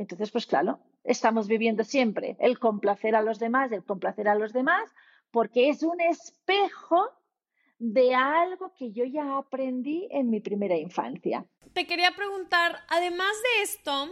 Entonces, 0.00 0.30
pues 0.30 0.46
claro, 0.46 0.80
estamos 1.04 1.46
viviendo 1.46 1.84
siempre 1.84 2.34
el 2.40 2.58
complacer 2.58 3.14
a 3.14 3.20
los 3.20 3.38
demás, 3.38 3.70
el 3.70 3.84
complacer 3.84 4.28
a 4.28 4.34
los 4.34 4.54
demás, 4.54 4.90
porque 5.30 5.68
es 5.68 5.82
un 5.82 6.00
espejo 6.00 7.06
de 7.78 8.14
algo 8.14 8.72
que 8.72 8.92
yo 8.92 9.04
ya 9.04 9.36
aprendí 9.36 10.08
en 10.10 10.30
mi 10.30 10.40
primera 10.40 10.74
infancia. 10.74 11.44
Te 11.74 11.86
quería 11.86 12.12
preguntar, 12.12 12.78
además 12.88 13.30
de 13.42 13.62
esto, 13.62 14.08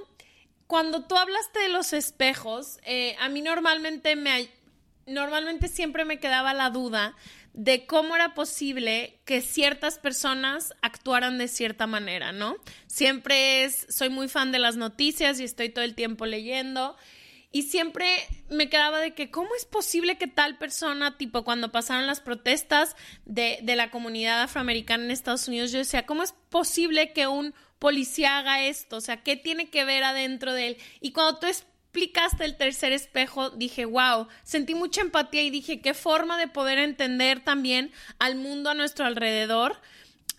cuando 0.66 1.06
tú 1.06 1.16
hablaste 1.16 1.58
de 1.60 1.70
los 1.70 1.94
espejos, 1.94 2.78
eh, 2.84 3.16
a 3.18 3.30
mí 3.30 3.40
normalmente 3.40 4.14
me, 4.14 4.50
normalmente 5.06 5.68
siempre 5.68 6.04
me 6.04 6.20
quedaba 6.20 6.52
la 6.52 6.68
duda 6.68 7.16
de 7.52 7.86
cómo 7.86 8.14
era 8.14 8.34
posible 8.34 9.20
que 9.24 9.40
ciertas 9.40 9.98
personas 9.98 10.74
actuaran 10.82 11.38
de 11.38 11.48
cierta 11.48 11.86
manera, 11.86 12.32
¿no? 12.32 12.56
Siempre 12.86 13.64
es, 13.64 13.86
soy 13.88 14.10
muy 14.10 14.28
fan 14.28 14.52
de 14.52 14.58
las 14.58 14.76
noticias 14.76 15.40
y 15.40 15.44
estoy 15.44 15.68
todo 15.68 15.84
el 15.84 15.94
tiempo 15.94 16.26
leyendo 16.26 16.96
y 17.50 17.62
siempre 17.62 18.06
me 18.50 18.68
quedaba 18.68 19.00
de 19.00 19.14
que 19.14 19.30
cómo 19.30 19.48
es 19.56 19.64
posible 19.64 20.18
que 20.18 20.26
tal 20.26 20.58
persona, 20.58 21.16
tipo 21.16 21.44
cuando 21.44 21.72
pasaron 21.72 22.06
las 22.06 22.20
protestas 22.20 22.94
de, 23.24 23.58
de 23.62 23.76
la 23.76 23.90
comunidad 23.90 24.42
afroamericana 24.42 25.04
en 25.04 25.10
Estados 25.10 25.48
Unidos, 25.48 25.72
yo 25.72 25.78
decía, 25.78 26.04
¿cómo 26.04 26.22
es 26.22 26.34
posible 26.50 27.12
que 27.12 27.26
un 27.26 27.54
policía 27.78 28.38
haga 28.38 28.64
esto? 28.64 28.96
O 28.96 29.00
sea, 29.00 29.22
¿qué 29.22 29.36
tiene 29.36 29.70
que 29.70 29.84
ver 29.84 30.04
adentro 30.04 30.52
de 30.52 30.68
él? 30.68 30.76
Y 31.00 31.12
cuando 31.12 31.38
tú 31.38 31.46
explicaste 31.88 32.44
el 32.44 32.56
tercer 32.56 32.92
espejo, 32.92 33.48
dije, 33.48 33.86
wow, 33.86 34.28
sentí 34.42 34.74
mucha 34.74 35.00
empatía 35.00 35.42
y 35.42 35.48
dije, 35.48 35.80
qué 35.80 35.94
forma 35.94 36.38
de 36.38 36.46
poder 36.46 36.78
entender 36.78 37.40
también 37.40 37.90
al 38.18 38.36
mundo 38.36 38.68
a 38.68 38.74
nuestro 38.74 39.06
alrededor. 39.06 39.76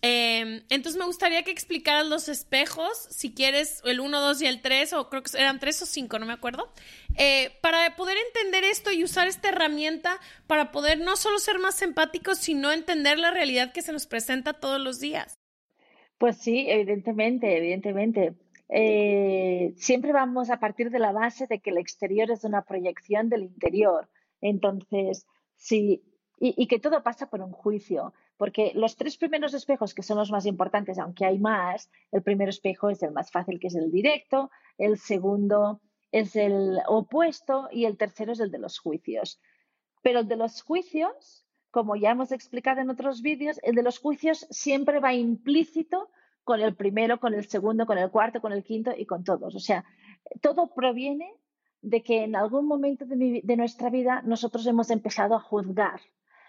Em, 0.04 0.62
entonces 0.70 0.98
me 0.98 1.06
gustaría 1.06 1.44
que 1.44 1.50
explicaras 1.50 2.06
los 2.06 2.30
espejos, 2.30 3.08
si 3.10 3.34
quieres, 3.34 3.82
el 3.84 4.00
1, 4.00 4.22
2 4.22 4.42
y 4.44 4.46
el 4.46 4.62
3, 4.62 4.94
o 4.94 5.10
creo 5.10 5.24
que 5.24 5.38
eran 5.38 5.60
3 5.60 5.82
o 5.82 5.86
5, 5.88 6.20
no 6.20 6.28
me 6.28 6.34
acuerdo, 6.34 6.72
eh, 7.18 7.52
para 7.62 7.96
poder 7.96 8.18
entender 8.28 8.64
esto 8.64 8.92
y 8.92 9.04
usar 9.04 9.28
esta 9.28 9.50
herramienta 9.50 10.20
para 10.46 10.72
poder 10.72 11.00
no 11.00 11.16
solo 11.18 11.40
ser 11.40 11.58
más 11.58 11.82
empáticos, 11.82 12.38
sino 12.38 12.72
entender 12.72 13.18
la 13.18 13.32
realidad 13.32 13.74
que 13.74 13.82
se 13.82 13.92
nos 13.92 14.06
presenta 14.06 14.54
todos 14.54 14.80
los 14.80 15.00
días. 15.00 15.34
Pues 16.20 16.38
sí, 16.38 16.66
evidentemente, 16.70 17.58
evidentemente. 17.58 18.36
Eh, 18.70 19.74
siempre 19.78 20.14
vamos 20.14 20.52
a 20.52 20.60
partir 20.60 20.92
de 20.92 21.00
la 21.00 21.12
base 21.12 21.48
de 21.48 21.60
que 21.60 21.72
el 21.72 21.78
exterior 21.78 22.30
es 22.32 22.44
una 22.44 22.62
proyección 22.64 23.28
del 23.30 23.44
interior. 23.44 24.10
Entonces, 24.42 25.28
sí, 25.56 26.04
y, 26.40 26.68
que 26.68 26.80
todo 26.80 27.04
pasa 27.04 27.30
por 27.30 27.42
un 27.42 27.52
juicio, 27.52 28.14
porque 28.38 28.72
los 28.74 28.96
tres 28.96 29.18
primeros 29.18 29.54
espejos, 29.54 29.94
que 29.94 30.04
son 30.04 30.18
los 30.18 30.32
más 30.32 30.46
importantes, 30.46 30.98
aunque 30.98 31.26
hay 31.26 31.38
más, 31.38 31.92
el 32.12 32.22
primer 32.22 32.48
espejo 32.48 32.90
es 32.90 33.04
el 33.04 33.12
más 33.12 33.30
fácil, 33.30 33.60
que 33.60 33.68
es 33.68 33.76
el 33.76 33.92
directo, 33.92 34.50
el 34.78 34.98
segundo 34.98 35.82
es 36.12 36.38
el 36.38 36.80
opuesto 36.88 37.68
y 37.72 37.86
el 37.86 37.98
tercero 37.98 38.32
es 38.32 38.40
el 38.40 38.52
de 38.52 38.60
los 38.60 38.80
juicios. 38.80 39.42
Pero 40.02 40.20
el 40.20 40.28
de 40.30 40.38
los 40.38 40.62
juicios, 40.62 41.46
como 41.72 41.98
ya 41.98 42.12
hemos 42.12 42.32
explicado 42.32 42.80
en 42.80 42.90
otros 42.90 43.22
vídeos, 43.22 43.60
el 43.64 43.76
de 43.76 43.84
los 43.84 44.00
juicios 44.00 44.48
siempre 44.50 45.00
va 45.00 45.14
implícito 45.14 46.10
con 46.50 46.62
el 46.62 46.74
primero, 46.74 47.20
con 47.20 47.36
el 47.36 47.48
segundo, 47.48 47.86
con 47.86 48.00
el 48.00 48.10
cuarto, 48.10 48.42
con 48.42 48.52
el 48.52 48.64
quinto 48.64 48.90
y 48.98 49.06
con 49.06 49.24
todos. 49.24 49.54
O 49.54 49.60
sea, 49.60 49.86
todo 50.42 50.74
proviene 50.74 51.32
de 51.80 52.02
que 52.02 52.24
en 52.24 52.36
algún 52.36 52.66
momento 52.66 53.06
de, 53.06 53.56
nuestra 53.56 53.92
vida 53.92 54.24
nosotros 54.24 54.66
hemos 54.66 54.90
empezado 54.90 55.36
a 55.36 55.40
juzgar, 55.40 56.02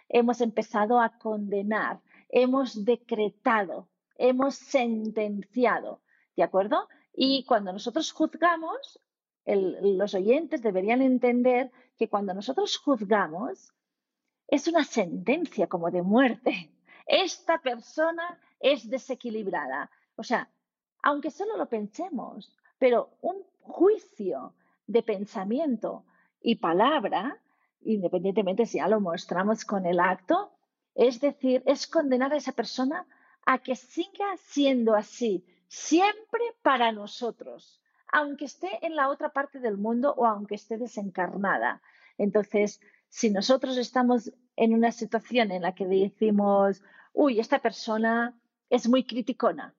hemos 0.09 0.41
empezado 0.41 0.99
a 1.01 1.19
condenar, 1.19 2.01
hemos 2.31 2.83
decretado, 2.83 3.91
hemos 4.17 4.55
sentenciado. 4.55 6.01
¿de 6.35 6.45
acuerdo? 6.45 6.89
Y 7.13 7.45
cuando 7.45 7.71
nosotros 7.71 8.11
juzgamos, 8.11 8.99
los 9.45 10.15
oyentes 10.15 10.63
deberían 10.63 11.03
entender 11.03 11.71
que 11.99 12.09
cuando 12.09 12.33
nosotros 12.33 12.79
juzgamos, 12.79 13.75
es 14.49 14.67
una 14.67 14.85
sentencia 14.85 15.67
como 15.67 15.91
de 15.91 16.01
muerte. 16.01 16.71
Esta 17.11 17.59
persona 17.59 18.39
es 18.61 18.89
desequilibrada. 18.89 19.91
O 20.15 20.23
sea, 20.23 20.49
aunque 21.03 21.33
solo 21.33 21.57
lo 21.57 21.67
pensemos, 21.69 22.57
pero 22.79 23.11
un 23.21 23.43
juicio 23.63 24.55
de 24.87 25.03
pensamiento 25.03 26.05
y 26.41 26.55
palabra, 26.55 27.37
independientemente 27.81 28.65
si 28.65 28.79
ya 28.79 28.87
lo 28.87 29.01
mostramos 29.01 29.65
con 29.65 29.87
el 29.87 29.99
acto, 29.99 30.53
es 30.95 31.21
decir, 31.21 31.65
es 31.67 31.89
condenar 31.89 32.33
a 32.33 32.37
esa 32.37 32.53
persona 32.53 33.05
a 33.45 33.59
que 33.59 33.75
siga 33.75 34.37
siendo 34.37 34.95
así, 34.95 35.45
siempre 35.67 36.43
para 36.63 36.93
nosotros, 36.93 37.83
aunque 38.13 38.45
esté 38.45 38.87
en 38.87 38.95
la 38.95 39.09
otra 39.09 39.31
parte 39.31 39.59
del 39.59 39.79
mundo 39.79 40.15
o 40.17 40.27
aunque 40.27 40.55
esté 40.55 40.79
desencarnada. 40.79 41.83
Entonces, 42.19 42.81
si 43.09 43.31
nosotros 43.31 43.77
estamos 43.79 44.33
en 44.55 44.75
una 44.75 44.93
situación 44.93 45.51
en 45.51 45.63
la 45.63 45.75
que 45.75 45.87
decimos, 45.87 46.83
uy, 47.13 47.41
esta 47.41 47.59
persona 47.59 48.39
es 48.69 48.89
muy 48.89 49.05
criticona, 49.05 49.75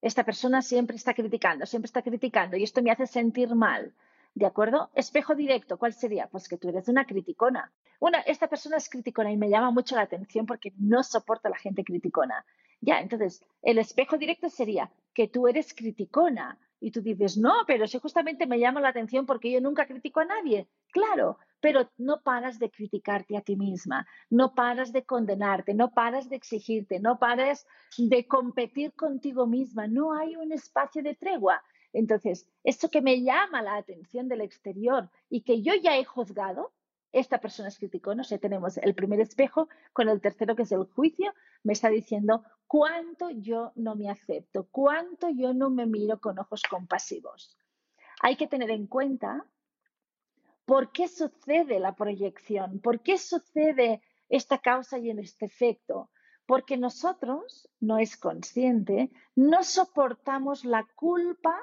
esta 0.00 0.24
persona 0.24 0.60
siempre 0.62 0.96
está 0.96 1.14
criticando, 1.14 1.66
siempre 1.66 1.86
está 1.86 2.02
criticando 2.02 2.56
y 2.56 2.62
esto 2.62 2.82
me 2.82 2.90
hace 2.90 3.06
sentir 3.06 3.54
mal. 3.54 3.94
¿De 4.34 4.46
acuerdo? 4.46 4.90
Espejo 4.94 5.34
directo, 5.34 5.78
¿cuál 5.78 5.92
sería? 5.92 6.26
Pues 6.26 6.48
que 6.48 6.58
tú 6.58 6.68
eres 6.68 6.88
una 6.88 7.06
criticona. 7.06 7.72
Una, 8.00 8.20
esta 8.20 8.48
persona 8.48 8.76
es 8.76 8.90
criticona 8.90 9.30
y 9.30 9.36
me 9.36 9.48
llama 9.48 9.70
mucho 9.70 9.94
la 9.94 10.02
atención 10.02 10.44
porque 10.44 10.72
no 10.76 11.04
soporta 11.04 11.48
a 11.48 11.52
la 11.52 11.56
gente 11.56 11.84
criticona. 11.84 12.44
Ya, 12.80 13.00
entonces, 13.00 13.42
el 13.62 13.78
espejo 13.78 14.18
directo 14.18 14.50
sería 14.50 14.90
que 15.14 15.28
tú 15.28 15.48
eres 15.48 15.72
criticona 15.72 16.58
y 16.84 16.90
tú 16.90 17.00
dices, 17.00 17.38
no, 17.38 17.64
pero 17.66 17.86
si 17.86 17.98
justamente 17.98 18.46
me 18.46 18.58
llama 18.58 18.78
la 18.78 18.90
atención 18.90 19.24
porque 19.24 19.50
yo 19.50 19.58
nunca 19.58 19.86
critico 19.86 20.20
a 20.20 20.26
nadie. 20.26 20.68
Claro, 20.92 21.38
pero 21.58 21.90
no 21.96 22.20
paras 22.20 22.58
de 22.58 22.70
criticarte 22.70 23.38
a 23.38 23.40
ti 23.40 23.56
misma, 23.56 24.06
no 24.28 24.54
paras 24.54 24.92
de 24.92 25.02
condenarte, 25.02 25.72
no 25.72 25.94
paras 25.94 26.28
de 26.28 26.36
exigirte, 26.36 27.00
no 27.00 27.18
paras 27.18 27.66
de 27.96 28.26
competir 28.28 28.92
contigo 28.92 29.46
misma, 29.46 29.86
no 29.86 30.12
hay 30.12 30.36
un 30.36 30.52
espacio 30.52 31.02
de 31.02 31.14
tregua. 31.14 31.62
Entonces, 31.94 32.46
esto 32.62 32.90
que 32.90 33.00
me 33.00 33.22
llama 33.22 33.62
la 33.62 33.76
atención 33.76 34.28
del 34.28 34.42
exterior 34.42 35.08
y 35.30 35.40
que 35.40 35.62
yo 35.62 35.72
ya 35.82 35.96
he 35.96 36.04
juzgado, 36.04 36.70
esta 37.14 37.38
persona 37.38 37.68
es 37.68 37.78
crítico, 37.78 38.14
no 38.14 38.24
sé, 38.24 38.38
tenemos 38.38 38.76
el 38.78 38.94
primer 38.94 39.20
espejo 39.20 39.68
con 39.92 40.08
el 40.08 40.20
tercero 40.20 40.56
que 40.56 40.62
es 40.62 40.72
el 40.72 40.84
juicio, 40.84 41.32
me 41.62 41.72
está 41.72 41.88
diciendo 41.88 42.42
cuánto 42.66 43.30
yo 43.30 43.72
no 43.76 43.94
me 43.94 44.10
acepto, 44.10 44.66
cuánto 44.70 45.28
yo 45.30 45.54
no 45.54 45.70
me 45.70 45.86
miro 45.86 46.20
con 46.20 46.38
ojos 46.40 46.62
compasivos. 46.68 47.56
Hay 48.20 48.36
que 48.36 48.48
tener 48.48 48.70
en 48.70 48.88
cuenta 48.88 49.46
por 50.64 50.90
qué 50.90 51.06
sucede 51.06 51.78
la 51.78 51.94
proyección, 51.94 52.80
por 52.80 53.00
qué 53.00 53.16
sucede 53.16 54.02
esta 54.28 54.58
causa 54.58 54.98
y 54.98 55.10
este 55.10 55.46
efecto. 55.46 56.10
Porque 56.46 56.76
nosotros, 56.76 57.70
no 57.80 57.98
es 57.98 58.16
consciente, 58.16 59.10
no 59.34 59.62
soportamos 59.62 60.64
la 60.64 60.86
culpa 60.94 61.56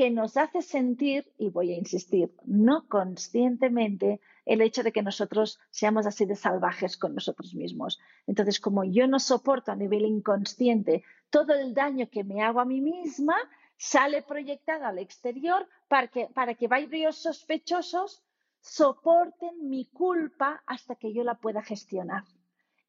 que 0.00 0.10
nos 0.10 0.38
hace 0.38 0.62
sentir, 0.62 1.30
y 1.36 1.50
voy 1.50 1.74
a 1.74 1.76
insistir, 1.76 2.34
no 2.46 2.88
conscientemente, 2.88 4.22
el 4.46 4.62
hecho 4.62 4.82
de 4.82 4.92
que 4.92 5.02
nosotros 5.02 5.60
seamos 5.68 6.06
así 6.06 6.24
de 6.24 6.36
salvajes 6.36 6.96
con 6.96 7.14
nosotros 7.14 7.52
mismos. 7.54 8.00
Entonces, 8.26 8.60
como 8.60 8.82
yo 8.82 9.06
no 9.06 9.18
soporto 9.18 9.72
a 9.72 9.76
nivel 9.76 10.06
inconsciente 10.06 11.04
todo 11.28 11.52
el 11.52 11.74
daño 11.74 12.08
que 12.08 12.24
me 12.24 12.40
hago 12.40 12.60
a 12.60 12.64
mí 12.64 12.80
misma, 12.80 13.36
sale 13.76 14.22
proyectado 14.22 14.86
al 14.86 15.00
exterior 15.00 15.68
para 15.86 16.08
que, 16.08 16.28
para 16.28 16.54
que 16.54 16.66
varios 16.66 17.16
sospechosos 17.16 18.22
soporten 18.62 19.68
mi 19.68 19.84
culpa 19.84 20.62
hasta 20.64 20.94
que 20.94 21.12
yo 21.12 21.24
la 21.24 21.34
pueda 21.34 21.60
gestionar. 21.60 22.24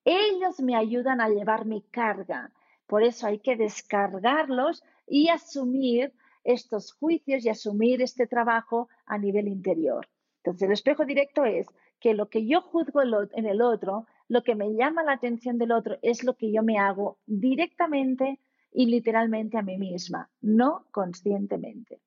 Ellos 0.05 0.61
me 0.61 0.77
ayudan 0.77 1.19
a 1.19 1.27
llevar 1.27 1.65
mi 1.65 1.81
carga. 1.81 2.53
Por 2.87 3.03
eso 3.03 3.27
hay 3.27 3.39
que 3.39 3.57
descargarlos 3.57 4.81
y 5.07 5.27
asumir 5.27 6.13
estos 6.43 6.93
juicios 6.93 7.45
y 7.45 7.49
asumir 7.49 8.01
este 8.01 8.27
trabajo 8.27 8.89
a 9.05 9.17
nivel 9.17 9.47
interior. 9.47 10.07
Entonces, 10.37 10.67
el 10.67 10.73
espejo 10.73 11.05
directo 11.05 11.45
es 11.45 11.67
que 11.99 12.13
lo 12.13 12.29
que 12.29 12.47
yo 12.47 12.61
juzgo 12.61 13.01
en 13.01 13.45
el 13.45 13.61
otro, 13.61 14.07
lo 14.27 14.43
que 14.43 14.55
me 14.55 14.73
llama 14.73 15.03
la 15.03 15.13
atención 15.13 15.57
del 15.57 15.71
otro, 15.71 15.97
es 16.01 16.23
lo 16.23 16.35
que 16.35 16.51
yo 16.51 16.63
me 16.63 16.79
hago 16.79 17.19
directamente 17.27 18.39
y 18.71 18.87
literalmente 18.87 19.57
a 19.57 19.61
mí 19.61 19.77
misma, 19.77 20.29
no 20.41 20.87
conscientemente. 20.91 22.01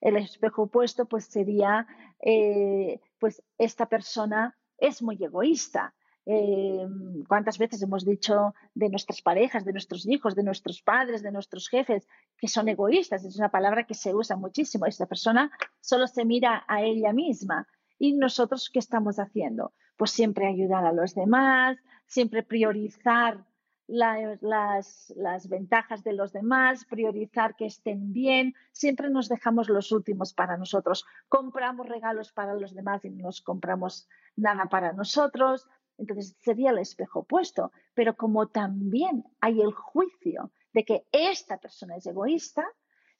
El 0.00 0.16
espejo 0.16 0.62
opuesto, 0.62 1.06
pues 1.06 1.26
sería, 1.26 1.86
eh, 2.20 3.00
pues 3.18 3.42
esta 3.58 3.86
persona 3.86 4.56
es 4.78 5.02
muy 5.02 5.22
egoísta, 5.22 5.94
eh, 6.30 6.86
¿Cuántas 7.26 7.56
veces 7.56 7.80
hemos 7.80 8.04
dicho 8.04 8.54
de 8.74 8.90
nuestras 8.90 9.22
parejas, 9.22 9.64
de 9.64 9.72
nuestros 9.72 10.06
hijos, 10.06 10.34
de 10.34 10.42
nuestros 10.42 10.82
padres, 10.82 11.22
de 11.22 11.32
nuestros 11.32 11.70
jefes, 11.70 12.06
que 12.36 12.48
son 12.48 12.68
egoístas? 12.68 13.24
Es 13.24 13.36
una 13.38 13.48
palabra 13.48 13.84
que 13.84 13.94
se 13.94 14.14
usa 14.14 14.36
muchísimo. 14.36 14.84
Esta 14.84 15.06
persona 15.06 15.50
solo 15.80 16.06
se 16.06 16.26
mira 16.26 16.66
a 16.68 16.82
ella 16.82 17.14
misma. 17.14 17.66
¿Y 17.98 18.12
nosotros 18.12 18.68
qué 18.70 18.78
estamos 18.78 19.18
haciendo? 19.18 19.72
Pues 19.96 20.10
siempre 20.10 20.46
ayudar 20.46 20.84
a 20.84 20.92
los 20.92 21.14
demás, 21.14 21.78
siempre 22.06 22.42
priorizar 22.42 23.46
las, 23.86 25.14
las, 25.16 25.48
ventajas 25.48 26.04
de 26.04 26.12
los 26.12 26.34
demás, 26.34 26.84
priorizar 26.84 27.56
que 27.56 27.64
estén 27.64 28.12
bien, 28.12 28.54
siempre 28.70 29.08
nos 29.08 29.30
dejamos 29.30 29.70
los 29.70 29.92
últimos 29.92 30.34
para 30.34 30.58
nosotros. 30.58 31.06
Compramos 31.28 31.88
regalos 31.88 32.32
para 32.32 32.52
los 32.52 32.74
demás 32.74 33.02
y 33.06 33.10
no 33.10 33.24
nos 33.24 33.40
compramos 33.40 34.06
nada 34.36 34.66
para 34.66 34.92
nosotros. 34.92 35.66
Entonces 35.98 36.36
sería 36.40 36.70
el 36.70 36.78
espejo 36.78 37.20
opuesto. 37.20 37.72
Pero 37.94 38.16
como 38.16 38.48
también 38.48 39.24
hay 39.40 39.60
el 39.60 39.72
juicio 39.72 40.52
de 40.72 40.84
que 40.84 41.04
esta 41.12 41.58
persona 41.58 41.96
es 41.96 42.06
egoísta, 42.06 42.64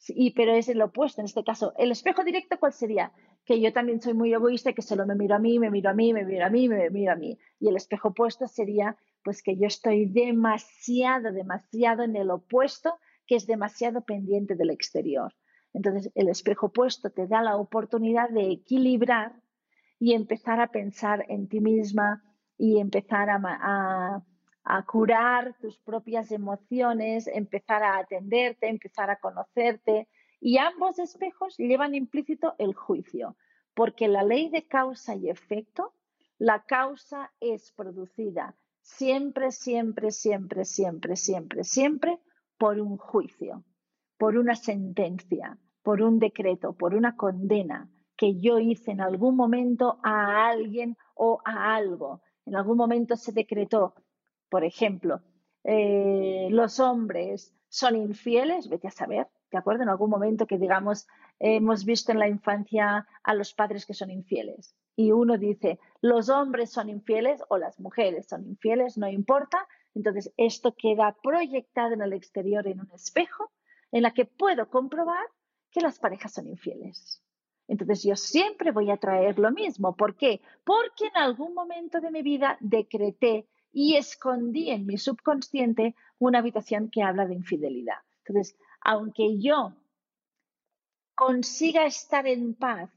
y, 0.07 0.31
pero 0.31 0.53
es 0.53 0.69
el 0.69 0.81
opuesto 0.81 1.21
en 1.21 1.25
este 1.25 1.43
caso. 1.43 1.75
El 1.77 1.91
espejo 1.91 2.23
directo, 2.23 2.59
¿cuál 2.59 2.73
sería? 2.73 3.13
Que 3.45 3.61
yo 3.61 3.73
también 3.73 4.01
soy 4.01 4.15
muy 4.15 4.33
egoísta 4.33 4.71
y 4.71 4.75
que 4.75 4.83
solo 4.83 5.05
me 5.07 5.17
miro 5.17 5.35
a 5.35 5.39
mí, 5.39 5.59
me 5.59 5.71
miro 5.71 5.91
a 5.91 5.95
mí, 5.95 6.13
me 6.13 6.25
miro 6.25 6.47
a 6.47 6.51
mí, 6.51 6.69
me 6.69 6.89
miro 6.91 7.13
a 7.13 7.17
mí. 7.17 7.37
Y 7.59 7.69
el 7.69 7.77
espejo 7.77 8.09
opuesto 8.09 8.47
sería 8.47 8.97
pues 9.25 9.43
que 9.43 9.57
yo 9.57 9.67
estoy 9.67 10.07
demasiado, 10.07 11.33
demasiado 11.33 12.05
en 12.05 12.17
el 12.17 12.31
opuesto, 12.31 12.95
que 13.27 13.35
es 13.35 13.47
demasiado 13.47 14.03
pendiente 14.03 14.55
del 14.55 14.71
exterior. 14.71 15.35
Entonces, 15.75 16.11
el 16.15 16.29
espejo 16.29 16.67
opuesto 16.67 17.11
te 17.11 17.27
da 17.27 17.43
la 17.43 17.57
oportunidad 17.57 18.31
de 18.31 18.51
equilibrar 18.51 19.33
y 19.99 20.15
empezar 20.15 20.61
a 20.61 20.69
pensar 20.69 21.27
en 21.29 21.49
ti 21.49 21.61
misma, 21.61 22.23
y 22.59 22.81
empezar 22.81 23.31
a, 23.31 24.23
curar 24.87 25.57
tus 25.61 25.79
propias 25.79 26.31
emociones, 26.31 27.27
empezar 27.27 27.83
a 27.83 27.99
atenderte, 27.99 28.69
empezar 28.69 29.09
a 29.09 29.19
conocerte. 29.19 30.09
Y 30.41 30.59
ambos 30.59 30.99
espejos 30.99 31.57
llevan 31.57 31.95
implícito 31.95 32.55
el 32.59 32.75
juicio, 32.75 33.37
porque 33.75 34.09
la 34.09 34.25
ley 34.25 34.51
de 34.51 34.67
causa 34.67 35.15
y 35.15 35.31
efecto, 35.31 35.95
la 36.37 36.65
causa 36.65 37.33
es 37.41 37.73
producida 37.73 38.55
siempre, 38.83 39.53
siempre, 39.53 40.11
siempre, 40.11 40.65
siempre, 40.65 41.17
siempre, 41.17 41.65
siempre 41.65 42.21
por 42.59 42.81
un 42.81 42.97
juicio, 42.97 43.65
por 44.17 44.37
una 44.37 44.57
sentencia, 44.57 45.59
por 45.83 46.03
un 46.03 46.19
decreto, 46.19 46.73
por 46.73 46.95
una 46.95 47.17
condena 47.17 47.91
que 48.17 48.41
yo 48.41 48.59
hice 48.59 48.91
en 48.91 49.01
algún 49.01 49.37
momento 49.37 50.01
a 50.03 50.49
alguien 50.49 50.97
o 51.15 51.41
a 51.45 51.77
algo 51.77 52.21
en 52.49 52.57
algún 52.57 52.79
momento 52.79 53.17
se 53.17 53.33
decretó, 53.33 53.95
por 54.49 54.65
ejemplo, 54.65 55.21
eh, 55.65 56.49
los 56.51 56.81
hombres 56.81 57.55
son 57.69 57.97
infieles, 57.97 58.69
vete 58.69 58.89
a 58.89 58.91
saber, 58.91 59.29
¿de 59.51 59.59
acuerdo? 59.59 59.83
En 59.83 59.91
algún 59.91 60.09
momento 60.09 60.47
que 60.47 60.59
digamos, 60.59 61.07
hemos 61.39 61.85
visto 61.85 62.11
en 62.11 62.19
la 62.19 62.29
infancia 62.29 63.07
a 63.23 63.35
los 63.35 63.53
padres 63.53 63.85
que 63.85 63.95
son 63.95 64.11
infieles. 64.11 64.75
Y 64.97 65.13
uno 65.13 65.37
dice, 65.37 65.79
los 66.01 66.29
hombres 66.29 66.71
son 66.71 66.89
infieles 66.89 67.43
o 67.49 67.59
las 67.59 67.79
mujeres 67.79 68.27
son 68.27 68.47
infieles, 68.47 68.97
no 68.97 69.09
importa. 69.09 69.69
Entonces, 69.95 70.33
esto 70.37 70.75
queda 70.75 71.17
proyectado 71.23 71.93
en 71.93 72.03
el 72.03 72.15
exterior 72.15 72.67
en 72.67 72.81
un 72.81 72.91
espejo 72.93 73.53
en 73.93 74.03
la 74.03 74.13
que 74.13 74.25
puedo 74.25 74.69
comprobar 74.71 75.25
que 75.71 75.81
las 75.81 75.99
parejas 75.99 76.33
son 76.33 76.49
infieles. 76.49 77.23
Entonces 77.69 78.03
yo 78.03 78.17
siempre 78.17 78.73
voy 78.73 78.91
a 78.91 78.97
traer 78.97 79.39
lo 79.39 79.53
mismo. 79.53 79.95
¿Por 79.95 80.17
qué? 80.17 80.41
Porque 80.65 81.07
en 81.07 81.17
algún 81.17 81.55
momento 81.55 82.01
de 82.01 82.11
mi 82.11 82.23
vida 82.23 82.57
decreté 82.61 83.47
y 83.73 83.97
escondí 83.97 84.71
en 84.71 84.87
mi 84.87 84.97
subconsciente 84.97 85.95
una 86.19 86.39
habitación 86.39 86.91
que 86.91 87.03
habla 87.03 87.27
de 87.27 87.35
infidelidad. 87.35 87.99
Entonces, 88.25 88.57
aunque 88.81 89.39
yo 89.39 89.75
consiga 91.15 91.85
estar 91.85 92.27
en 92.27 92.55
paz 92.55 92.91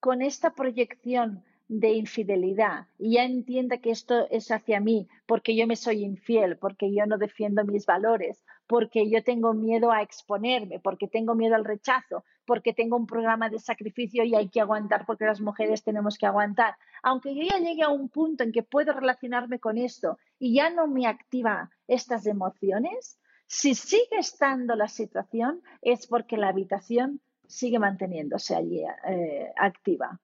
con 0.00 0.22
esta 0.22 0.54
proyección 0.54 1.44
de 1.68 1.90
infidelidad 1.90 2.86
y 2.96 3.14
ya 3.14 3.24
entienda 3.24 3.78
que 3.78 3.90
esto 3.90 4.28
es 4.30 4.50
hacia 4.50 4.78
mí 4.78 5.08
porque 5.26 5.56
yo 5.56 5.66
me 5.66 5.74
soy 5.74 6.04
infiel, 6.04 6.56
porque 6.58 6.94
yo 6.94 7.06
no 7.06 7.18
defiendo 7.18 7.64
mis 7.64 7.86
valores, 7.86 8.44
porque 8.66 9.10
yo 9.10 9.24
tengo 9.24 9.52
miedo 9.52 9.90
a 9.90 10.02
exponerme, 10.02 10.78
porque 10.78 11.08
tengo 11.08 11.34
miedo 11.34 11.56
al 11.56 11.64
rechazo, 11.64 12.24
porque 12.44 12.72
tengo 12.72 12.96
un 12.96 13.06
programa 13.06 13.48
de 13.48 13.58
sacrificio 13.58 14.22
y 14.24 14.34
hay 14.34 14.48
que 14.48 14.60
aguantar 14.60 15.04
porque 15.06 15.24
las 15.24 15.40
mujeres 15.40 15.82
tenemos 15.82 16.18
que 16.18 16.26
aguantar. 16.26 16.76
Aunque 17.02 17.34
yo 17.34 17.42
ya 17.42 17.58
llegue 17.58 17.82
a 17.82 17.88
un 17.88 18.08
punto 18.08 18.44
en 18.44 18.52
que 18.52 18.62
puedo 18.62 18.92
relacionarme 18.92 19.58
con 19.58 19.76
esto 19.76 20.18
y 20.38 20.54
ya 20.54 20.70
no 20.70 20.86
me 20.86 21.06
activa 21.06 21.70
estas 21.88 22.26
emociones, 22.26 23.18
si 23.46 23.74
sigue 23.74 24.18
estando 24.18 24.74
la 24.76 24.88
situación 24.88 25.62
es 25.82 26.06
porque 26.06 26.36
la 26.36 26.48
habitación 26.48 27.20
sigue 27.46 27.78
manteniéndose 27.78 28.54
allí 28.54 28.82
eh, 29.08 29.52
activa. 29.56 30.20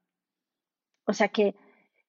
O 1.05 1.13
sea 1.13 1.29
que, 1.29 1.55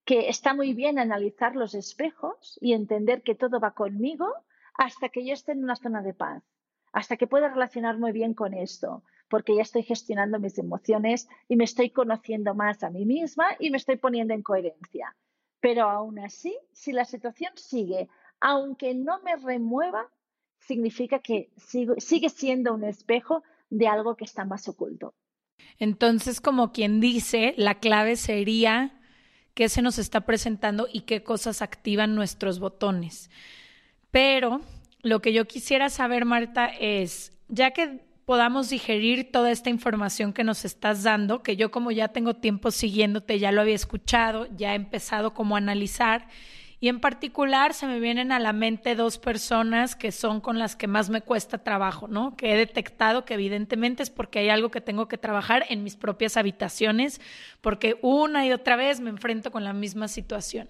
que 0.06 0.30
está 0.30 0.54
muy 0.54 0.74
bien 0.74 1.00
analizar 1.00 1.56
los 1.56 1.74
espejos 1.74 2.58
y 2.62 2.74
entender 2.74 3.24
que 3.24 3.36
todo 3.36 3.60
va 3.60 3.72
conmigo 3.72 4.28
hasta 4.76 5.10
que 5.10 5.26
yo 5.26 5.34
esté 5.34 5.52
en 5.54 5.64
una 5.64 5.76
zona 5.76 6.02
de 6.02 6.14
paz, 6.14 6.44
hasta 6.92 7.18
que 7.18 7.28
pueda 7.28 7.50
relacionar 7.50 7.98
muy 7.98 8.12
bien 8.12 8.34
con 8.34 8.54
esto, 8.54 9.04
porque 9.30 9.56
ya 9.56 9.62
estoy 9.62 9.84
gestionando 9.84 10.40
mis 10.40 10.58
emociones 10.58 11.28
y 11.48 11.56
me 11.56 11.64
estoy 11.64 11.90
conociendo 11.90 12.54
más 12.56 12.84
a 12.84 12.90
mí 12.90 13.06
misma 13.06 13.48
y 13.60 13.70
me 13.70 13.78
estoy 13.78 13.98
poniendo 13.98 14.34
en 14.34 14.44
coherencia. 14.44 15.16
Pero 15.60 15.90
aún 15.90 16.20
así, 16.20 16.58
si 16.74 16.92
la 16.92 17.06
situación 17.06 17.54
sigue, 17.56 18.10
aunque 18.40 18.94
no 18.94 19.22
me 19.22 19.38
remueva, 19.38 20.10
significa 20.60 21.20
que 21.20 21.52
sigue 21.58 22.30
siendo 22.30 22.74
un 22.74 22.84
espejo 22.84 23.44
de 23.70 23.88
algo 23.88 24.16
que 24.16 24.26
está 24.26 24.46
más 24.46 24.68
oculto. 24.68 25.14
Entonces, 25.80 26.42
como 26.42 26.72
quien 26.72 27.00
dice, 27.00 27.54
la 27.58 27.80
clave 27.80 28.16
sería 28.16 28.94
qué 29.54 29.70
se 29.70 29.82
nos 29.82 30.00
está 30.00 30.22
presentando 30.22 30.88
y 30.92 31.02
qué 31.02 31.24
cosas 31.24 31.62
activan 31.62 32.16
nuestros 32.16 32.60
botones. 32.60 33.30
Pero 34.12 34.62
lo 35.02 35.22
que 35.22 35.34
yo 35.34 35.46
quisiera 35.46 35.90
saber, 35.90 36.26
Marta, 36.26 36.68
es, 36.68 37.34
ya 37.50 37.72
que 37.72 38.02
podamos 38.26 38.70
digerir 38.70 39.32
toda 39.32 39.52
esta 39.52 39.70
información 39.70 40.34
que 40.34 40.44
nos 40.44 40.66
estás 40.66 41.04
dando, 41.04 41.44
que 41.44 41.56
yo 41.56 41.72
como 41.72 41.92
ya 41.92 42.08
tengo 42.08 42.36
tiempo 42.36 42.72
siguiéndote, 42.72 43.40
ya 43.40 43.52
lo 43.52 43.62
había 43.62 43.76
escuchado, 43.76 44.48
ya 44.56 44.74
he 44.74 44.76
empezado 44.76 45.34
como 45.34 45.56
a 45.56 45.58
analizar 45.58 46.28
y 46.84 46.90
en 46.90 47.00
particular 47.00 47.74
se 47.74 47.88
me 47.88 48.02
vienen 48.02 48.34
a 48.34 48.40
la 48.40 48.52
mente 48.52 48.94
dos 48.96 49.18
personas 49.18 49.96
que 49.96 50.12
son 50.12 50.42
con 50.42 50.60
las 50.60 50.76
que 50.76 50.88
más 50.88 51.10
me 51.10 51.22
cuesta 51.22 51.64
trabajo, 51.64 52.10
¿no? 52.10 52.36
Que 52.36 52.52
he 52.52 52.58
detectado 52.58 53.24
que 53.24 53.36
evidentemente 53.36 54.04
es 54.04 54.10
porque 54.10 54.40
hay 54.40 54.50
algo 54.50 54.70
que 54.70 54.82
tengo 54.82 55.08
que 55.08 55.18
trabajar 55.18 55.64
en 55.70 55.86
mis 55.86 55.96
propias 55.96 56.36
habitaciones, 56.36 57.22
porque 57.62 57.98
una 58.02 58.46
y 58.46 58.52
otra 58.52 58.76
vez 58.76 59.00
me 59.00 59.12
enfrento 59.12 59.50
con 59.50 59.64
la 59.64 59.72
misma 59.72 60.10
situación. 60.10 60.70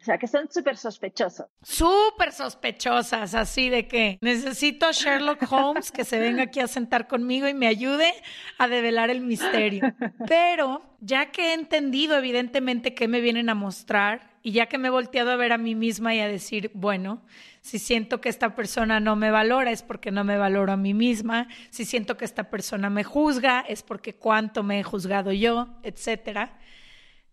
O 0.00 0.04
sea, 0.04 0.16
que 0.16 0.28
son 0.28 0.48
súper 0.48 0.76
sospechosos. 0.76 1.46
Súper 1.60 2.30
sospechosas, 2.30 3.34
así 3.34 3.68
de 3.68 3.88
que 3.88 4.18
necesito 4.20 4.86
a 4.86 4.92
Sherlock 4.92 5.50
Holmes 5.50 5.90
que 5.90 6.04
se 6.04 6.20
venga 6.20 6.44
aquí 6.44 6.60
a 6.60 6.68
sentar 6.68 7.08
conmigo 7.08 7.48
y 7.48 7.54
me 7.54 7.66
ayude 7.66 8.14
a 8.58 8.68
develar 8.68 9.10
el 9.10 9.22
misterio. 9.22 9.82
Pero 10.28 10.82
ya 11.00 11.32
que 11.32 11.48
he 11.48 11.54
entendido 11.54 12.16
evidentemente 12.16 12.94
qué 12.94 13.08
me 13.08 13.20
vienen 13.20 13.48
a 13.48 13.56
mostrar 13.56 14.35
y 14.46 14.52
ya 14.52 14.66
que 14.66 14.78
me 14.78 14.86
he 14.86 14.90
volteado 14.92 15.32
a 15.32 15.36
ver 15.36 15.52
a 15.52 15.58
mí 15.58 15.74
misma 15.74 16.14
y 16.14 16.20
a 16.20 16.28
decir, 16.28 16.70
bueno, 16.72 17.20
si 17.62 17.80
siento 17.80 18.20
que 18.20 18.28
esta 18.28 18.54
persona 18.54 19.00
no 19.00 19.16
me 19.16 19.32
valora 19.32 19.72
es 19.72 19.82
porque 19.82 20.12
no 20.12 20.22
me 20.22 20.38
valoro 20.38 20.70
a 20.70 20.76
mí 20.76 20.94
misma, 20.94 21.48
si 21.70 21.84
siento 21.84 22.16
que 22.16 22.24
esta 22.24 22.48
persona 22.48 22.88
me 22.88 23.02
juzga 23.02 23.64
es 23.68 23.82
porque 23.82 24.14
cuánto 24.14 24.62
me 24.62 24.78
he 24.78 24.82
juzgado 24.84 25.32
yo, 25.32 25.66
etcétera. 25.82 26.60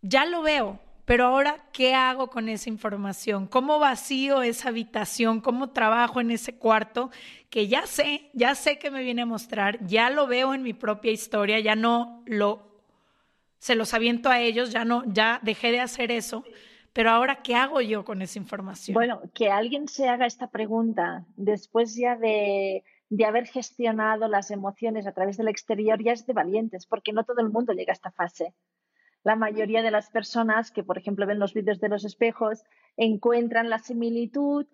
Ya 0.01 0.25
lo 0.25 0.41
veo, 0.41 0.79
pero 1.05 1.25
ahora, 1.25 1.67
¿qué 1.71 1.93
hago 1.93 2.31
con 2.31 2.49
esa 2.49 2.71
información? 2.71 3.45
¿Cómo 3.45 3.77
vacío 3.77 4.41
esa 4.41 4.69
habitación? 4.69 5.39
¿Cómo 5.39 5.69
trabajo 5.69 6.19
en 6.19 6.31
ese 6.31 6.55
cuarto? 6.55 7.11
Que 7.51 7.67
ya 7.67 7.85
sé, 7.85 8.31
ya 8.33 8.55
sé 8.55 8.79
que 8.79 8.89
me 8.89 9.03
viene 9.03 9.21
a 9.21 9.27
mostrar, 9.27 9.85
ya 9.85 10.09
lo 10.09 10.25
veo 10.25 10.55
en 10.55 10.63
mi 10.63 10.73
propia 10.73 11.11
historia, 11.11 11.59
ya 11.59 11.75
no 11.75 12.23
lo, 12.25 12.81
se 13.59 13.75
los 13.75 13.93
aviento 13.93 14.31
a 14.31 14.39
ellos, 14.39 14.71
ya 14.71 14.83
no, 14.83 15.03
ya 15.05 15.39
dejé 15.43 15.71
de 15.71 15.79
hacer 15.79 16.09
eso 16.11 16.43
pero 16.93 17.09
ahora, 17.09 17.41
¿qué 17.41 17.55
hago 17.55 17.81
yo 17.81 18.05
con 18.05 18.21
esa 18.21 18.39
información? 18.39 18.93
Bueno, 18.93 19.21
que 19.33 19.49
alguien 19.49 19.87
se 19.87 20.07
haga 20.07 20.25
esta 20.25 20.49
pregunta 20.51 21.25
después 21.35 21.95
ya 21.95 22.15
de, 22.15 22.83
de 23.09 23.25
haber 23.25 23.47
gestionado 23.47 24.27
las 24.27 24.51
emociones 24.51 25.07
a 25.07 25.11
través 25.11 25.37
del 25.37 25.47
exterior 25.47 26.01
ya 26.03 26.13
es 26.13 26.25
de 26.25 26.33
valientes, 26.33 26.85
porque 26.85 27.11
no 27.11 27.23
todo 27.23 27.41
el 27.41 27.49
mundo 27.49 27.73
llega 27.73 27.91
a 27.91 27.93
esta 27.93 28.11
fase. 28.11 28.53
La 29.23 29.35
mayoría 29.35 29.81
de 29.81 29.91
las 29.91 30.09
personas 30.09 30.71
que, 30.71 30.83
por 30.83 30.97
ejemplo, 30.97 31.25
ven 31.25 31.39
los 31.39 31.53
vídeos 31.53 31.79
de 31.79 31.89
los 31.89 32.05
espejos, 32.05 32.63
encuentran 32.97 33.69
la 33.69 33.79
similitud, 33.79 34.67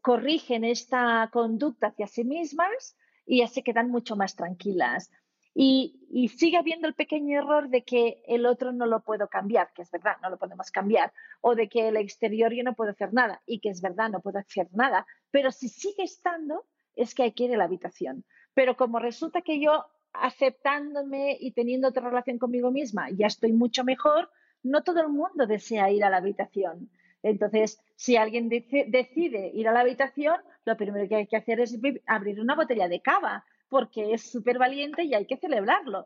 corrigen 0.00 0.64
esta 0.64 1.28
conducta 1.32 1.88
hacia 1.88 2.06
sí 2.06 2.24
mismas 2.24 2.96
y 3.26 3.38
ya 3.38 3.48
se 3.48 3.62
quedan 3.62 3.90
mucho 3.90 4.16
más 4.16 4.36
tranquilas 4.36 5.10
y, 5.54 6.00
sigue 6.36 6.56
habiendo 6.56 6.88
el 6.88 6.94
pequeño 6.94 7.38
error 7.38 7.68
de 7.68 7.82
que 7.82 8.22
el 8.26 8.46
otro 8.46 8.72
no 8.72 8.86
lo 8.86 9.00
puedo 9.00 9.28
cambiar, 9.28 9.72
que 9.72 9.82
es 9.82 9.90
verdad, 9.90 10.16
no 10.22 10.30
lo 10.30 10.36
podemos 10.36 10.70
cambiar, 10.70 11.12
o 11.40 11.54
de 11.54 11.68
que 11.68 11.88
el 11.88 11.96
exterior 11.96 12.52
yo 12.52 12.64
no 12.64 12.74
puedo 12.74 12.90
hacer 12.90 13.12
nada, 13.12 13.40
y 13.46 13.60
que 13.60 13.68
es 13.68 13.80
verdad, 13.80 14.10
no 14.10 14.20
puedo 14.20 14.38
hacer 14.38 14.68
nada, 14.72 15.06
pero 15.30 15.52
si 15.52 15.68
sigue 15.68 16.02
estando, 16.02 16.66
es 16.96 17.14
que 17.14 17.22
hay 17.22 17.34
la 17.56 17.64
habitación. 17.64 18.24
Pero 18.54 18.76
como 18.76 18.98
resulta 18.98 19.42
que 19.42 19.60
yo 19.60 19.86
aceptándome 20.12 21.36
y 21.40 21.52
teniendo 21.52 21.88
otra 21.88 22.08
relación 22.08 22.38
conmigo 22.38 22.70
misma, 22.70 23.10
ya 23.10 23.26
estoy 23.26 23.52
mucho 23.52 23.84
mejor, 23.84 24.30
no 24.62 24.82
todo 24.82 25.00
el 25.00 25.08
mundo 25.08 25.46
desea 25.46 25.90
ir 25.90 26.04
a 26.04 26.10
la 26.10 26.18
habitación. 26.18 26.90
Entonces, 27.22 27.80
si 27.96 28.16
alguien 28.16 28.48
decide 28.48 29.50
ir 29.54 29.68
a 29.68 29.72
la 29.72 29.80
habitación, 29.80 30.36
lo 30.64 30.76
primero 30.76 31.08
que 31.08 31.16
hay 31.16 31.26
que 31.26 31.36
hacer 31.36 31.60
es 31.60 31.76
abrir 32.06 32.40
una 32.40 32.54
botella 32.54 32.88
de 32.88 33.00
cava 33.00 33.44
porque 33.74 34.14
es 34.14 34.30
súper 34.30 34.56
valiente 34.56 35.02
y 35.02 35.14
hay 35.14 35.26
que 35.26 35.36
celebrarlo. 35.36 36.04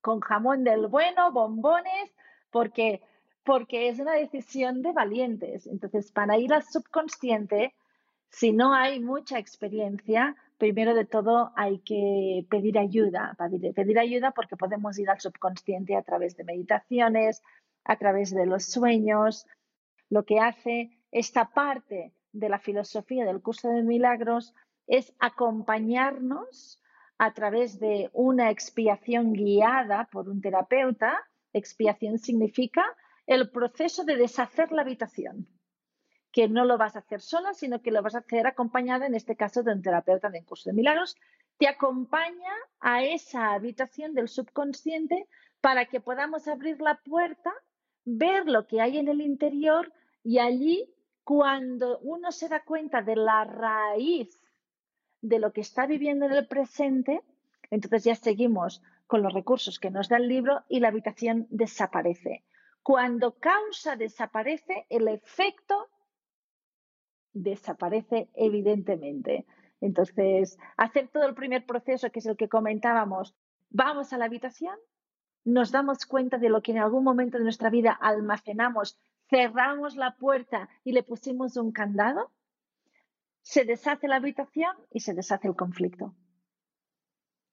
Con 0.00 0.18
jamón 0.18 0.64
del 0.64 0.88
bueno, 0.88 1.30
bombones, 1.30 2.10
porque, 2.50 3.00
porque 3.44 3.88
es 3.88 4.00
una 4.00 4.14
decisión 4.14 4.82
de 4.82 4.90
valientes. 4.90 5.68
Entonces, 5.68 6.10
para 6.10 6.38
ir 6.38 6.52
al 6.52 6.64
subconsciente, 6.64 7.72
si 8.30 8.50
no 8.50 8.74
hay 8.74 8.98
mucha 8.98 9.38
experiencia, 9.38 10.34
primero 10.58 10.92
de 10.92 11.04
todo 11.04 11.52
hay 11.54 11.78
que 11.78 12.44
pedir 12.50 12.76
ayuda, 12.76 13.36
pedir, 13.38 13.72
pedir 13.74 14.00
ayuda 14.00 14.32
porque 14.32 14.56
podemos 14.56 14.98
ir 14.98 15.08
al 15.08 15.20
subconsciente 15.20 15.94
a 15.94 16.02
través 16.02 16.36
de 16.36 16.42
meditaciones, 16.42 17.42
a 17.84 17.94
través 17.94 18.34
de 18.34 18.44
los 18.44 18.64
sueños. 18.64 19.46
Lo 20.10 20.24
que 20.24 20.40
hace 20.40 20.98
esta 21.12 21.52
parte 21.52 22.12
de 22.32 22.48
la 22.48 22.58
filosofía 22.58 23.24
del 23.24 23.40
curso 23.40 23.68
de 23.68 23.84
milagros 23.84 24.52
es 24.86 25.14
acompañarnos 25.18 26.82
a 27.18 27.32
través 27.32 27.78
de 27.78 28.10
una 28.12 28.50
expiación 28.50 29.32
guiada 29.32 30.08
por 30.10 30.28
un 30.28 30.40
terapeuta. 30.40 31.16
Expiación 31.52 32.18
significa 32.18 32.84
el 33.26 33.50
proceso 33.50 34.04
de 34.04 34.16
deshacer 34.16 34.72
la 34.72 34.82
habitación, 34.82 35.46
que 36.32 36.48
no 36.48 36.64
lo 36.64 36.78
vas 36.78 36.96
a 36.96 37.00
hacer 37.00 37.20
sola, 37.20 37.54
sino 37.54 37.80
que 37.80 37.92
lo 37.92 38.02
vas 38.02 38.14
a 38.14 38.18
hacer 38.18 38.46
acompañada, 38.46 39.06
en 39.06 39.14
este 39.14 39.36
caso, 39.36 39.62
de 39.62 39.72
un 39.72 39.82
terapeuta 39.82 40.30
de 40.30 40.44
curso 40.44 40.70
de 40.70 40.74
milagros. 40.74 41.16
Te 41.58 41.68
acompaña 41.68 42.52
a 42.80 43.04
esa 43.04 43.52
habitación 43.52 44.14
del 44.14 44.28
subconsciente 44.28 45.28
para 45.60 45.86
que 45.86 46.00
podamos 46.00 46.48
abrir 46.48 46.80
la 46.80 47.00
puerta, 47.04 47.52
ver 48.04 48.48
lo 48.48 48.66
que 48.66 48.80
hay 48.80 48.98
en 48.98 49.08
el 49.08 49.20
interior 49.20 49.92
y 50.24 50.38
allí, 50.38 50.92
cuando 51.24 52.00
uno 52.00 52.32
se 52.32 52.48
da 52.48 52.64
cuenta 52.64 53.00
de 53.00 53.14
la 53.14 53.44
raíz 53.44 54.41
de 55.22 55.38
lo 55.38 55.52
que 55.52 55.62
está 55.62 55.86
viviendo 55.86 56.26
en 56.26 56.32
el 56.32 56.46
presente, 56.46 57.22
entonces 57.70 58.04
ya 58.04 58.14
seguimos 58.14 58.82
con 59.06 59.22
los 59.22 59.32
recursos 59.32 59.78
que 59.78 59.90
nos 59.90 60.08
da 60.08 60.18
el 60.18 60.28
libro 60.28 60.62
y 60.68 60.80
la 60.80 60.88
habitación 60.88 61.46
desaparece. 61.50 62.44
Cuando 62.82 63.38
causa 63.38 63.96
desaparece, 63.96 64.86
el 64.90 65.08
efecto 65.08 65.88
desaparece 67.32 68.28
evidentemente. 68.34 69.46
Entonces, 69.80 70.58
hacer 70.76 71.08
todo 71.08 71.26
el 71.26 71.34
primer 71.34 71.64
proceso, 71.64 72.10
que 72.10 72.18
es 72.18 72.26
el 72.26 72.36
que 72.36 72.48
comentábamos, 72.48 73.34
vamos 73.70 74.12
a 74.12 74.18
la 74.18 74.26
habitación, 74.26 74.76
nos 75.44 75.72
damos 75.72 76.06
cuenta 76.06 76.38
de 76.38 76.48
lo 76.48 76.62
que 76.62 76.72
en 76.72 76.78
algún 76.78 77.04
momento 77.04 77.38
de 77.38 77.44
nuestra 77.44 77.70
vida 77.70 77.92
almacenamos, 77.92 78.98
cerramos 79.28 79.96
la 79.96 80.16
puerta 80.16 80.68
y 80.84 80.92
le 80.92 81.02
pusimos 81.02 81.56
un 81.56 81.72
candado, 81.72 82.30
se 83.42 83.64
deshace 83.64 84.08
la 84.08 84.16
habitación 84.16 84.74
y 84.90 85.00
se 85.00 85.14
deshace 85.14 85.48
el 85.48 85.56
conflicto. 85.56 86.14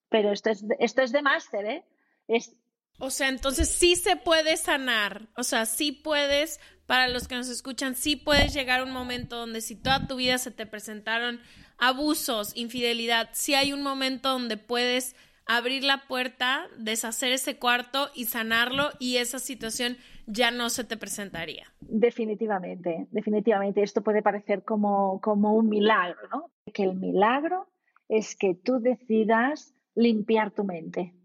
Pero 0.10 0.32
esto 0.32 0.50
es, 0.50 0.64
esto 0.80 1.02
es 1.02 1.12
de 1.12 1.22
máster, 1.22 1.66
¿eh? 1.66 1.86
Es... 2.28 2.56
O 3.00 3.12
sea, 3.12 3.30
entonces 3.30 3.70
sí 3.70 3.96
se 3.96 4.16
puede 4.16 4.58
sanar. 4.58 5.30
O 5.36 5.44
sea, 5.44 5.66
sí 5.66 5.92
puedes, 5.92 6.60
para 6.86 7.08
los 7.08 7.28
que 7.28 7.36
nos 7.36 7.48
escuchan, 7.48 7.96
sí 7.96 8.16
puedes 8.16 8.54
llegar 8.54 8.82
a 8.82 8.84
un 8.84 8.92
momento 8.92 9.38
donde 9.38 9.62
si 9.62 9.76
toda 9.76 10.08
tu 10.08 10.18
vida 10.18 10.38
se 10.38 10.52
te 10.52 10.66
presentaron 10.66 11.40
abusos, 11.78 12.52
infidelidad, 12.56 13.30
sí 13.32 13.54
hay 13.56 13.72
un 13.72 13.82
momento 13.82 14.30
donde 14.30 14.58
puedes 14.58 15.16
abrir 15.46 15.84
la 15.84 16.08
puerta, 16.08 16.68
deshacer 16.78 17.32
ese 17.32 17.58
cuarto 17.58 18.12
y 18.14 18.26
sanarlo 18.26 18.92
y 19.00 19.18
esa 19.18 19.40
situación 19.40 19.98
ya 20.30 20.52
no 20.52 20.70
se 20.70 20.84
te 20.84 20.96
presentaría. 20.96 21.66
Definitivamente, 21.82 23.08
definitivamente. 23.12 23.82
Esto 23.82 24.04
puede 24.04 24.22
parecer 24.22 24.64
como, 24.64 25.20
como 25.22 25.56
un 25.56 25.70
milagro, 25.70 26.20
¿no? 26.32 26.52
Que 26.72 26.84
el 26.84 26.96
milagro 26.96 27.68
es 28.08 28.36
que 28.36 28.54
tú 28.54 28.80
decidas 28.80 29.74
limpiar 29.96 30.52
tu 30.52 30.64
mente. 30.64 31.16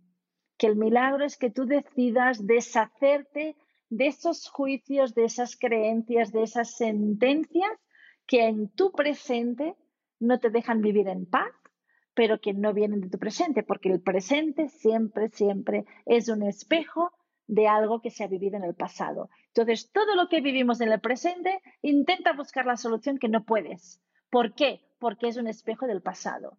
Que 0.57 0.69
el 0.69 0.77
milagro 0.77 1.25
es 1.25 1.37
que 1.37 1.51
tú 1.51 1.67
decidas 1.67 2.47
deshacerte 2.47 3.57
de 3.91 4.07
esos 4.07 4.49
juicios, 4.49 5.15
de 5.15 5.25
esas 5.25 5.57
creencias, 5.57 6.33
de 6.33 6.43
esas 6.43 6.77
sentencias 6.77 7.71
que 8.27 8.47
en 8.47 8.71
tu 8.71 8.91
presente 8.93 9.75
no 10.19 10.41
te 10.41 10.49
dejan 10.49 10.81
vivir 10.81 11.09
en 11.09 11.27
paz, 11.27 11.53
pero 12.15 12.41
que 12.41 12.55
no 12.55 12.73
vienen 12.73 13.03
de 13.03 13.11
tu 13.11 13.19
presente, 13.19 13.63
porque 13.63 13.91
el 13.91 14.01
presente 14.01 14.69
siempre, 14.69 15.29
siempre 15.29 15.85
es 16.07 16.29
un 16.29 16.43
espejo 16.43 17.13
de 17.47 17.69
algo 17.69 18.01
que 18.01 18.11
se 18.11 18.25
ha 18.25 18.29
vivido 18.29 18.57
en 18.57 18.65
el 18.65 18.75
pasado. 18.75 19.31
Entonces, 19.49 19.91
todo 19.93 20.15
lo 20.15 20.29
que 20.29 20.41
vivimos 20.41 20.81
en 20.81 20.91
el 20.91 21.01
presente, 21.01 21.61
intenta 21.83 22.33
buscar 22.33 22.67
la 22.67 22.77
solución 22.77 23.19
que 23.19 23.29
no 23.29 23.45
puedes. 23.45 24.01
¿Por 24.31 24.55
qué? 24.55 24.81
Porque 24.99 25.29
es 25.29 25.37
un 25.37 25.47
espejo 25.47 25.87
del 25.87 26.03
pasado. 26.03 26.59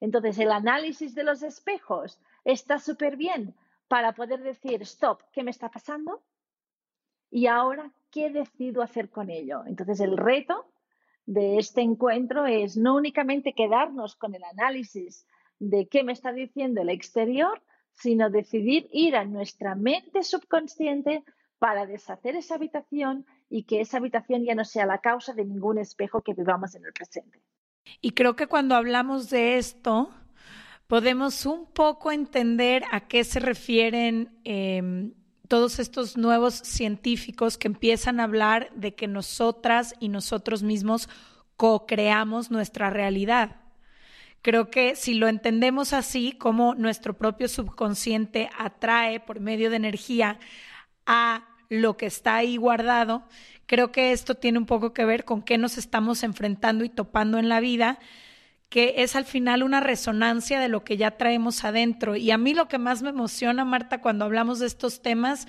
Entonces, 0.00 0.38
el 0.38 0.50
análisis 0.50 1.14
de 1.14 1.24
los 1.24 1.42
espejos 1.42 2.20
está 2.44 2.78
súper 2.78 3.16
bien 3.16 3.54
para 3.88 4.12
poder 4.12 4.42
decir, 4.42 4.82
stop, 4.82 5.22
¿qué 5.32 5.42
me 5.42 5.50
está 5.50 5.70
pasando? 5.70 6.22
Y 7.30 7.46
ahora, 7.46 7.92
¿qué 8.10 8.30
decido 8.30 8.82
hacer 8.82 9.10
con 9.10 9.30
ello? 9.30 9.64
Entonces, 9.66 10.00
el 10.00 10.16
reto 10.16 10.66
de 11.26 11.58
este 11.58 11.80
encuentro 11.80 12.46
es 12.46 12.76
no 12.76 12.96
únicamente 12.96 13.54
quedarnos 13.54 14.16
con 14.16 14.34
el 14.34 14.44
análisis 14.44 15.26
de 15.58 15.88
qué 15.88 16.04
me 16.04 16.12
está 16.12 16.32
diciendo 16.32 16.82
el 16.82 16.90
exterior, 16.90 17.62
sino 17.94 18.30
decidir 18.30 18.88
ir 18.92 19.16
a 19.16 19.24
nuestra 19.24 19.74
mente 19.74 20.22
subconsciente 20.22 21.24
para 21.58 21.86
deshacer 21.86 22.36
esa 22.36 22.56
habitación 22.56 23.24
y 23.48 23.64
que 23.64 23.80
esa 23.80 23.98
habitación 23.98 24.44
ya 24.44 24.54
no 24.54 24.64
sea 24.64 24.86
la 24.86 24.98
causa 24.98 25.32
de 25.32 25.44
ningún 25.44 25.78
espejo 25.78 26.22
que 26.22 26.34
vivamos 26.34 26.74
en 26.74 26.84
el 26.84 26.92
presente. 26.92 27.40
Y 28.00 28.10
creo 28.10 28.36
que 28.36 28.46
cuando 28.46 28.74
hablamos 28.74 29.30
de 29.30 29.56
esto, 29.56 30.10
podemos 30.86 31.46
un 31.46 31.66
poco 31.66 32.12
entender 32.12 32.82
a 32.90 33.06
qué 33.08 33.24
se 33.24 33.40
refieren 33.40 34.40
em, 34.44 35.14
todos 35.48 35.78
estos 35.78 36.16
nuevos 36.16 36.54
científicos 36.54 37.58
que 37.58 37.68
empiezan 37.68 38.20
a 38.20 38.24
hablar 38.24 38.70
de 38.74 38.94
que 38.94 39.06
nosotras 39.06 39.94
y 40.00 40.08
nosotros 40.08 40.62
mismos 40.62 41.08
co-creamos 41.56 42.50
nuestra 42.50 42.90
realidad. 42.90 43.63
Creo 44.44 44.68
que 44.68 44.94
si 44.94 45.14
lo 45.14 45.28
entendemos 45.28 45.94
así, 45.94 46.32
como 46.32 46.74
nuestro 46.74 47.16
propio 47.16 47.48
subconsciente 47.48 48.50
atrae 48.58 49.18
por 49.18 49.40
medio 49.40 49.70
de 49.70 49.76
energía 49.76 50.38
a 51.06 51.48
lo 51.70 51.96
que 51.96 52.04
está 52.04 52.36
ahí 52.36 52.58
guardado, 52.58 53.26
creo 53.64 53.90
que 53.90 54.12
esto 54.12 54.34
tiene 54.34 54.58
un 54.58 54.66
poco 54.66 54.92
que 54.92 55.06
ver 55.06 55.24
con 55.24 55.40
qué 55.40 55.56
nos 55.56 55.78
estamos 55.78 56.22
enfrentando 56.22 56.84
y 56.84 56.90
topando 56.90 57.38
en 57.38 57.48
la 57.48 57.60
vida, 57.60 57.98
que 58.68 58.96
es 58.98 59.16
al 59.16 59.24
final 59.24 59.62
una 59.62 59.80
resonancia 59.80 60.60
de 60.60 60.68
lo 60.68 60.84
que 60.84 60.98
ya 60.98 61.12
traemos 61.12 61.64
adentro. 61.64 62.14
Y 62.14 62.30
a 62.30 62.36
mí 62.36 62.52
lo 62.52 62.68
que 62.68 62.76
más 62.76 63.00
me 63.00 63.08
emociona, 63.08 63.64
Marta, 63.64 64.02
cuando 64.02 64.26
hablamos 64.26 64.58
de 64.58 64.66
estos 64.66 65.00
temas, 65.00 65.48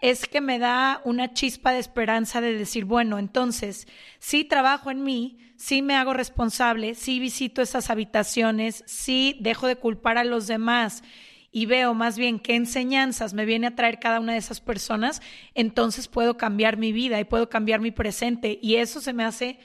es 0.00 0.28
que 0.28 0.40
me 0.40 0.60
da 0.60 1.00
una 1.02 1.32
chispa 1.32 1.72
de 1.72 1.80
esperanza 1.80 2.40
de 2.40 2.56
decir, 2.56 2.84
bueno, 2.84 3.18
entonces, 3.18 3.88
sí 4.20 4.44
trabajo 4.44 4.92
en 4.92 5.02
mí, 5.02 5.45
sí 5.56 5.82
me 5.82 5.94
hago 5.94 6.12
responsable, 6.12 6.94
sí 6.94 7.20
visito 7.20 7.62
esas 7.62 7.90
habitaciones, 7.90 8.84
sí 8.86 9.38
dejo 9.40 9.66
de 9.66 9.76
culpar 9.76 10.18
a 10.18 10.24
los 10.24 10.46
demás 10.46 11.02
y 11.50 11.66
veo 11.66 11.94
más 11.94 12.18
bien 12.18 12.38
qué 12.38 12.54
enseñanzas 12.54 13.32
me 13.32 13.46
viene 13.46 13.68
a 13.68 13.74
traer 13.74 13.98
cada 13.98 14.20
una 14.20 14.32
de 14.32 14.38
esas 14.38 14.60
personas, 14.60 15.22
entonces 15.54 16.06
puedo 16.06 16.36
cambiar 16.36 16.76
mi 16.76 16.92
vida 16.92 17.18
y 17.18 17.24
puedo 17.24 17.48
cambiar 17.48 17.80
mi 17.80 17.90
presente. 17.90 18.58
Y 18.60 18.76
eso 18.76 19.00
se 19.00 19.14
me 19.14 19.24
hace 19.24 19.58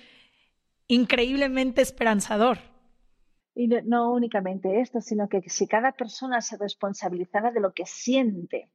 increíblemente 0.87 1.81
esperanzador. 1.81 2.59
Y 3.53 3.67
no, 3.67 4.13
únicamente 4.13 4.79
esto, 4.79 5.01
sino 5.01 5.27
que 5.27 5.41
si 5.49 5.67
cada 5.67 5.91
persona 5.91 6.39
se 6.39 6.57
responsabilizara 6.57 7.51
de 7.51 7.59
lo 7.59 7.73
que 7.73 7.85
siente 7.85 8.69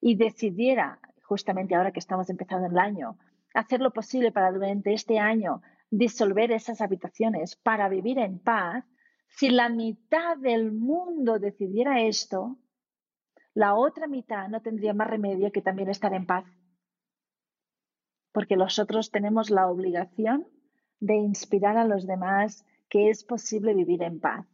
y 0.00 0.16
decidiera, 0.16 1.00
justamente 1.24 1.74
ahora 1.74 1.92
que 1.92 2.00
estamos 2.00 2.30
empezando 2.30 2.68
el 2.68 2.78
año, 2.78 3.18
hacer 3.52 3.80
lo 3.80 3.92
posible 3.92 4.32
para 4.32 4.52
durante 4.52 4.94
este 4.94 5.18
año 5.18 5.60
disolver 5.90 6.52
esas 6.52 6.80
habitaciones 6.80 7.56
para 7.56 7.88
vivir 7.88 8.18
en 8.18 8.38
paz, 8.38 8.84
si 9.28 9.50
la 9.50 9.68
mitad 9.68 10.36
del 10.36 10.72
mundo 10.72 11.38
decidiera 11.38 12.02
esto, 12.02 12.58
la 13.54 13.74
otra 13.74 14.06
mitad 14.06 14.48
no 14.48 14.62
tendría 14.62 14.94
más 14.94 15.08
remedio 15.08 15.52
que 15.52 15.62
también 15.62 15.88
estar 15.88 16.12
en 16.14 16.26
paz. 16.26 16.44
Porque 18.32 18.56
nosotros 18.56 19.10
tenemos 19.10 19.50
la 19.50 19.68
obligación 19.68 20.46
de 21.00 21.16
inspirar 21.16 21.76
a 21.76 21.84
los 21.84 22.06
demás 22.06 22.64
que 22.88 23.10
es 23.10 23.24
posible 23.24 23.74
vivir 23.74 24.02
en 24.02 24.20
paz. 24.20 24.46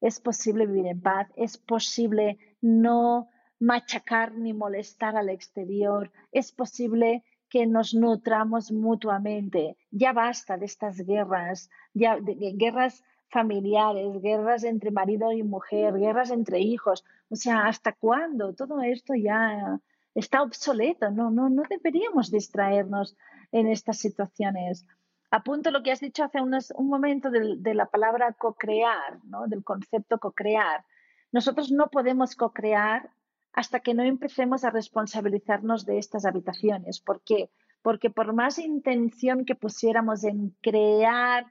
Es 0.00 0.20
posible 0.20 0.66
vivir 0.66 0.86
en 0.86 1.00
paz, 1.00 1.28
es 1.36 1.56
posible 1.56 2.38
no 2.60 3.28
machacar 3.58 4.34
ni 4.34 4.52
molestar 4.52 5.16
al 5.16 5.30
exterior, 5.30 6.12
es 6.32 6.52
posible 6.52 7.24
que 7.54 7.66
nos 7.66 7.94
nutramos 7.94 8.72
mutuamente. 8.72 9.76
Ya 9.92 10.12
basta 10.12 10.56
de 10.56 10.66
estas 10.66 10.96
guerras, 11.06 11.70
ya 11.92 12.18
de, 12.18 12.34
guerras 12.56 13.04
familiares, 13.28 14.20
guerras 14.20 14.64
entre 14.64 14.90
marido 14.90 15.30
y 15.30 15.44
mujer, 15.44 15.94
guerras 15.94 16.32
entre 16.32 16.58
hijos. 16.58 17.04
O 17.30 17.36
sea, 17.36 17.66
¿hasta 17.68 17.92
cuándo? 17.92 18.54
Todo 18.54 18.82
esto 18.82 19.14
ya 19.14 19.78
está 20.16 20.42
obsoleto. 20.42 21.12
No, 21.12 21.30
no, 21.30 21.48
no 21.48 21.62
deberíamos 21.70 22.32
distraernos 22.32 23.16
en 23.52 23.68
estas 23.68 23.98
situaciones. 23.98 24.84
Apunto 25.30 25.70
lo 25.70 25.84
que 25.84 25.92
has 25.92 26.00
dicho 26.00 26.24
hace 26.24 26.40
un 26.40 26.88
momento 26.88 27.30
de, 27.30 27.74
la 27.74 27.86
palabra 27.86 28.32
co-crear, 28.32 29.20
¿no? 29.22 29.46
del 29.46 29.62
concepto 29.62 30.18
co-crear. 30.18 30.84
Nosotros 31.30 31.70
no 31.70 31.86
podemos 31.86 32.34
co-crear 32.34 33.10
hasta 33.54 33.80
que 33.80 33.94
no 33.94 34.02
empecemos 34.02 34.64
a 34.64 34.70
responsabilizarnos 34.70 35.86
de 35.86 35.98
estas 35.98 36.26
habitaciones. 36.26 37.00
¿Por 37.00 37.22
qué? 37.22 37.50
Porque 37.82 38.10
por 38.10 38.32
más 38.32 38.58
intención 38.58 39.44
que 39.44 39.54
pusiéramos 39.54 40.24
en 40.24 40.56
crear 40.60 41.46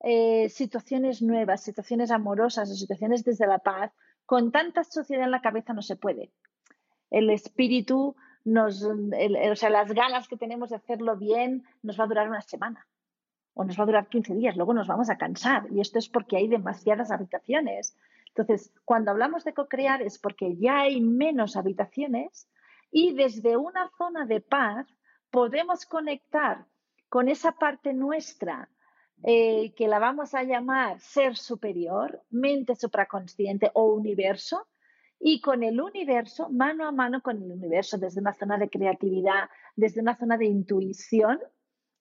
eh, 0.00 0.48
situaciones 0.48 1.20
nuevas, 1.20 1.62
situaciones 1.62 2.10
amorosas 2.10 2.70
o 2.70 2.74
situaciones 2.74 3.22
desde 3.22 3.46
la 3.46 3.58
paz, 3.58 3.92
con 4.24 4.50
tanta 4.50 4.82
sociedad 4.82 5.24
en 5.24 5.30
la 5.30 5.42
cabeza 5.42 5.74
no 5.74 5.82
se 5.82 5.96
puede. 5.96 6.32
El 7.10 7.28
espíritu, 7.28 8.16
nos, 8.44 8.82
o 8.82 9.56
sea, 9.56 9.68
las 9.68 9.92
ganas 9.92 10.28
que 10.28 10.38
tenemos 10.38 10.70
de 10.70 10.76
hacerlo 10.76 11.16
bien 11.16 11.64
nos 11.82 12.00
va 12.00 12.04
a 12.04 12.08
durar 12.08 12.28
una 12.28 12.40
semana 12.40 12.86
o 13.54 13.64
nos 13.64 13.78
va 13.78 13.82
a 13.82 13.86
durar 13.86 14.08
15 14.08 14.34
días, 14.34 14.56
luego 14.56 14.72
nos 14.72 14.86
vamos 14.86 15.10
a 15.10 15.18
cansar 15.18 15.66
y 15.70 15.80
esto 15.80 15.98
es 15.98 16.08
porque 16.08 16.38
hay 16.38 16.48
demasiadas 16.48 17.10
habitaciones. 17.10 17.94
Entonces, 18.34 18.72
cuando 18.84 19.10
hablamos 19.10 19.44
de 19.44 19.52
co-crear 19.52 20.00
es 20.02 20.18
porque 20.18 20.56
ya 20.56 20.80
hay 20.80 21.00
menos 21.00 21.56
habitaciones 21.56 22.48
y 22.90 23.14
desde 23.14 23.56
una 23.56 23.90
zona 23.98 24.24
de 24.24 24.40
paz 24.40 24.86
podemos 25.30 25.84
conectar 25.84 26.66
con 27.08 27.28
esa 27.28 27.52
parte 27.52 27.92
nuestra 27.92 28.70
eh, 29.22 29.74
que 29.74 29.86
la 29.86 29.98
vamos 29.98 30.34
a 30.34 30.42
llamar 30.44 30.98
ser 30.98 31.36
superior, 31.36 32.22
mente 32.30 32.74
supraconsciente 32.74 33.70
o 33.74 33.92
universo, 33.92 34.66
y 35.24 35.40
con 35.40 35.62
el 35.62 35.80
universo, 35.80 36.48
mano 36.50 36.84
a 36.84 36.90
mano 36.90 37.22
con 37.22 37.40
el 37.40 37.52
universo, 37.52 37.96
desde 37.96 38.20
una 38.20 38.32
zona 38.32 38.58
de 38.58 38.68
creatividad, 38.68 39.48
desde 39.76 40.00
una 40.00 40.16
zona 40.16 40.36
de 40.36 40.46
intuición, 40.46 41.38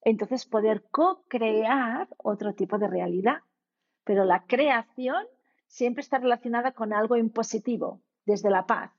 entonces 0.04 0.48
poder 0.48 0.86
co-crear 0.90 2.08
otro 2.18 2.56
tipo 2.56 2.80
de 2.80 2.88
realidad. 2.88 3.42
Pero 4.04 4.26
la 4.26 4.46
creación 4.48 5.24
siempre 5.72 6.02
está 6.02 6.20
relacionada 6.20 6.74
con 6.74 6.92
algo 6.92 7.16
impositivo, 7.16 8.02
desde 8.26 8.50
la 8.50 8.68
paz, 8.68 8.92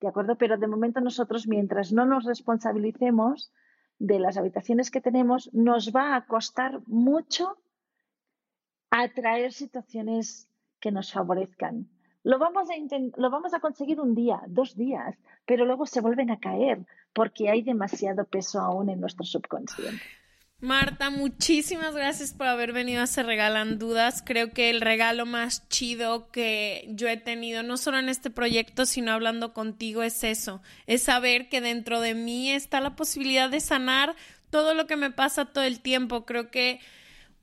¿de 0.00 0.08
acuerdo? 0.08 0.36
Pero 0.36 0.58
de 0.58 0.66
momento 0.68 1.00
nosotros, 1.00 1.48
mientras 1.48 1.90
no 1.90 2.04
nos 2.04 2.24
responsabilicemos 2.24 3.50
de 3.98 4.18
las 4.20 4.36
habitaciones 4.36 4.90
que 4.90 5.00
tenemos, 5.00 5.50
nos 5.54 5.90
va 5.90 6.14
a 6.14 6.26
costar 6.26 6.80
mucho 6.86 7.56
atraer 8.90 9.52
situaciones 9.52 10.48
que 10.80 10.92
nos 10.92 11.12
favorezcan. 11.12 11.88
Lo 12.24 12.38
vamos, 12.38 12.68
a 12.70 12.74
lo 13.16 13.30
vamos 13.30 13.54
a 13.54 13.60
conseguir 13.60 13.98
un 13.98 14.14
día, 14.14 14.42
dos 14.48 14.76
días, 14.76 15.16
pero 15.46 15.64
luego 15.64 15.86
se 15.86 16.02
vuelven 16.02 16.30
a 16.30 16.38
caer 16.38 16.84
porque 17.14 17.48
hay 17.48 17.62
demasiado 17.62 18.26
peso 18.26 18.60
aún 18.60 18.90
en 18.90 19.00
nuestro 19.00 19.24
subconsciente. 19.24 20.04
Marta, 20.60 21.10
muchísimas 21.10 21.94
gracias 21.94 22.32
por 22.32 22.48
haber 22.48 22.72
venido 22.72 23.00
a 23.00 23.06
Se 23.06 23.22
Regalan 23.22 23.78
Dudas. 23.78 24.24
Creo 24.26 24.50
que 24.50 24.70
el 24.70 24.80
regalo 24.80 25.24
más 25.24 25.68
chido 25.68 26.32
que 26.32 26.84
yo 26.88 27.08
he 27.08 27.16
tenido, 27.16 27.62
no 27.62 27.76
solo 27.76 28.00
en 28.00 28.08
este 28.08 28.28
proyecto, 28.28 28.84
sino 28.84 29.12
hablando 29.12 29.52
contigo, 29.52 30.02
es 30.02 30.24
eso, 30.24 30.60
es 30.88 31.02
saber 31.02 31.48
que 31.48 31.60
dentro 31.60 32.00
de 32.00 32.14
mí 32.14 32.50
está 32.50 32.80
la 32.80 32.96
posibilidad 32.96 33.48
de 33.48 33.60
sanar 33.60 34.16
todo 34.50 34.74
lo 34.74 34.88
que 34.88 34.96
me 34.96 35.12
pasa 35.12 35.44
todo 35.44 35.62
el 35.62 35.78
tiempo. 35.78 36.26
Creo 36.26 36.50
que 36.50 36.80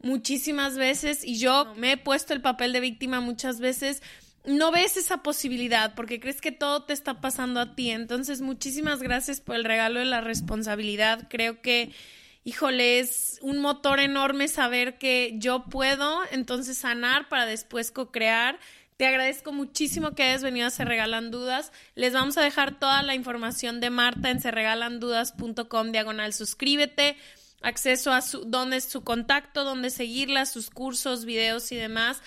muchísimas 0.02 0.78
veces 0.78 1.24
y 1.24 1.40
yo 1.40 1.74
me 1.78 1.94
he 1.94 1.98
puesto 1.98 2.34
el 2.34 2.42
papel 2.42 2.74
de 2.74 2.82
víctima 2.82 3.22
muchas 3.22 3.62
veces 3.62 4.04
no 4.46 4.72
ves 4.72 4.98
esa 4.98 5.24
posibilidad 5.24 5.96
porque 5.96 6.20
crees 6.20 6.42
que 6.42 6.52
todo 6.52 6.84
te 6.84 6.94
está 6.94 7.22
pasando 7.22 7.60
a 7.60 7.76
ti. 7.76 7.92
Entonces, 7.92 8.42
muchísimas 8.42 9.02
gracias 9.02 9.42
por 9.42 9.56
el 9.56 9.64
regalo 9.64 10.00
de 10.00 10.06
la 10.06 10.22
responsabilidad. 10.22 11.28
Creo 11.30 11.62
que, 11.62 11.92
híjole, 12.46 13.00
es 13.00 13.40
un 13.42 13.60
motor 13.60 14.00
enorme 14.00 14.48
saber 14.48 14.98
que 14.98 15.34
yo 15.38 15.66
puedo 15.66 16.22
entonces 16.32 16.78
sanar 16.78 17.28
para 17.28 17.46
después 17.46 17.92
co-crear. 17.92 18.60
Te 18.98 19.08
agradezco 19.08 19.52
muchísimo 19.52 20.12
que 20.12 20.24
hayas 20.24 20.44
venido 20.44 20.68
a 20.68 20.70
Se 20.70 20.86
Regalan 20.86 21.32
Dudas. 21.32 21.74
Les 21.96 22.14
vamos 22.14 22.38
a 22.38 22.42
dejar 22.42 22.80
toda 22.80 23.04
la 23.04 23.16
información 23.16 23.82
de 23.82 23.90
Marta 23.90 24.30
en 24.30 24.40
serregalandudas.com 24.40 25.92
diagonal. 25.92 26.32
Suscríbete, 26.32 27.18
acceso 27.62 28.14
a 28.14 28.22
su, 28.22 28.46
dónde 28.46 28.78
es 28.78 28.86
su 28.86 29.04
contacto, 29.04 29.66
dónde 29.66 29.90
seguirla, 29.90 30.46
sus 30.46 30.70
cursos, 30.70 31.26
videos 31.26 31.72
y 31.72 31.76
demás. 31.76 32.22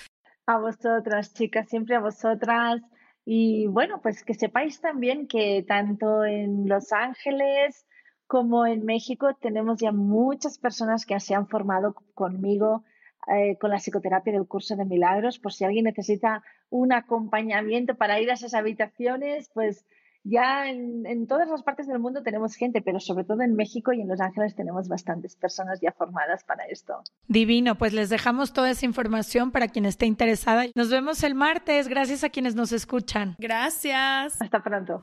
A 0.47 0.59
vosotras, 0.59 1.33
chicas, 1.33 1.69
siempre 1.69 1.95
a 1.95 2.01
vosotras. 2.01 2.83
Y 3.25 3.66
bueno, 3.69 4.01
pues 4.03 4.25
que 4.25 4.35
sepáis 4.35 4.81
también 4.81 5.29
que 5.29 5.64
tanto 5.66 6.25
en 6.25 6.69
Los 6.69 6.93
Ángeles 6.93 7.87
como 8.29 8.66
en 8.66 8.85
México 8.85 9.35
tenemos 9.41 9.81
ya 9.81 9.91
muchas 9.91 10.59
personas 10.59 11.07
que 11.07 11.18
se 11.18 11.35
han 11.35 11.49
formado 11.49 11.95
conmigo 12.14 12.85
eh, 13.26 13.57
con 13.59 13.70
la 13.70 13.79
psicoterapia 13.79 14.35
del 14.35 14.47
curso 14.47 14.76
de 14.76 14.85
milagros. 14.85 15.39
Por 15.39 15.53
si 15.53 15.64
alguien 15.64 15.87
necesita 15.87 16.45
un 16.70 16.93
acompañamiento 16.93 17.97
para 17.97 18.20
ir 18.20 18.31
a 18.31 18.35
esas 18.35 18.53
habitaciones, 18.53 19.51
pues 19.55 19.87
ya 20.24 20.68
en, 20.68 21.26
todas 21.26 21.49
las 21.49 21.62
partes 21.62 21.87
del 21.87 22.01
mundo 22.01 22.22
tenemos 22.22 22.55
gente, 22.55 22.83
pero 22.83 23.01
sobre 23.01 23.24
todo 23.24 23.41
en 23.41 23.55
México 23.55 23.95
y 23.95 24.03
en 24.03 24.09
Los 24.09 24.20
Ángeles 24.20 24.55
tenemos 24.55 24.89
bastantes 24.89 25.35
personas 25.35 25.81
ya 25.81 25.93
formadas 25.93 26.45
para 26.45 26.64
esto. 26.64 27.03
Divino, 27.29 27.76
pues 27.76 27.95
les 27.95 28.11
dejamos 28.11 28.53
toda 28.53 28.70
esa 28.70 28.85
información 28.85 29.53
para 29.53 29.68
quien 29.68 29.87
esté 29.87 30.05
interesada. 30.05 30.66
Nos 30.74 30.91
vemos 30.91 31.22
el 31.22 31.35
martes. 31.35 31.89
Gracias 31.89 32.24
a 32.24 32.29
quienes 32.29 32.55
nos 32.55 32.72
escuchan. 32.72 33.37
Gracias. 33.39 34.41
Hasta 34.43 34.62
pronto. 34.62 35.03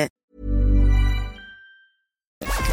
you 2.43 2.70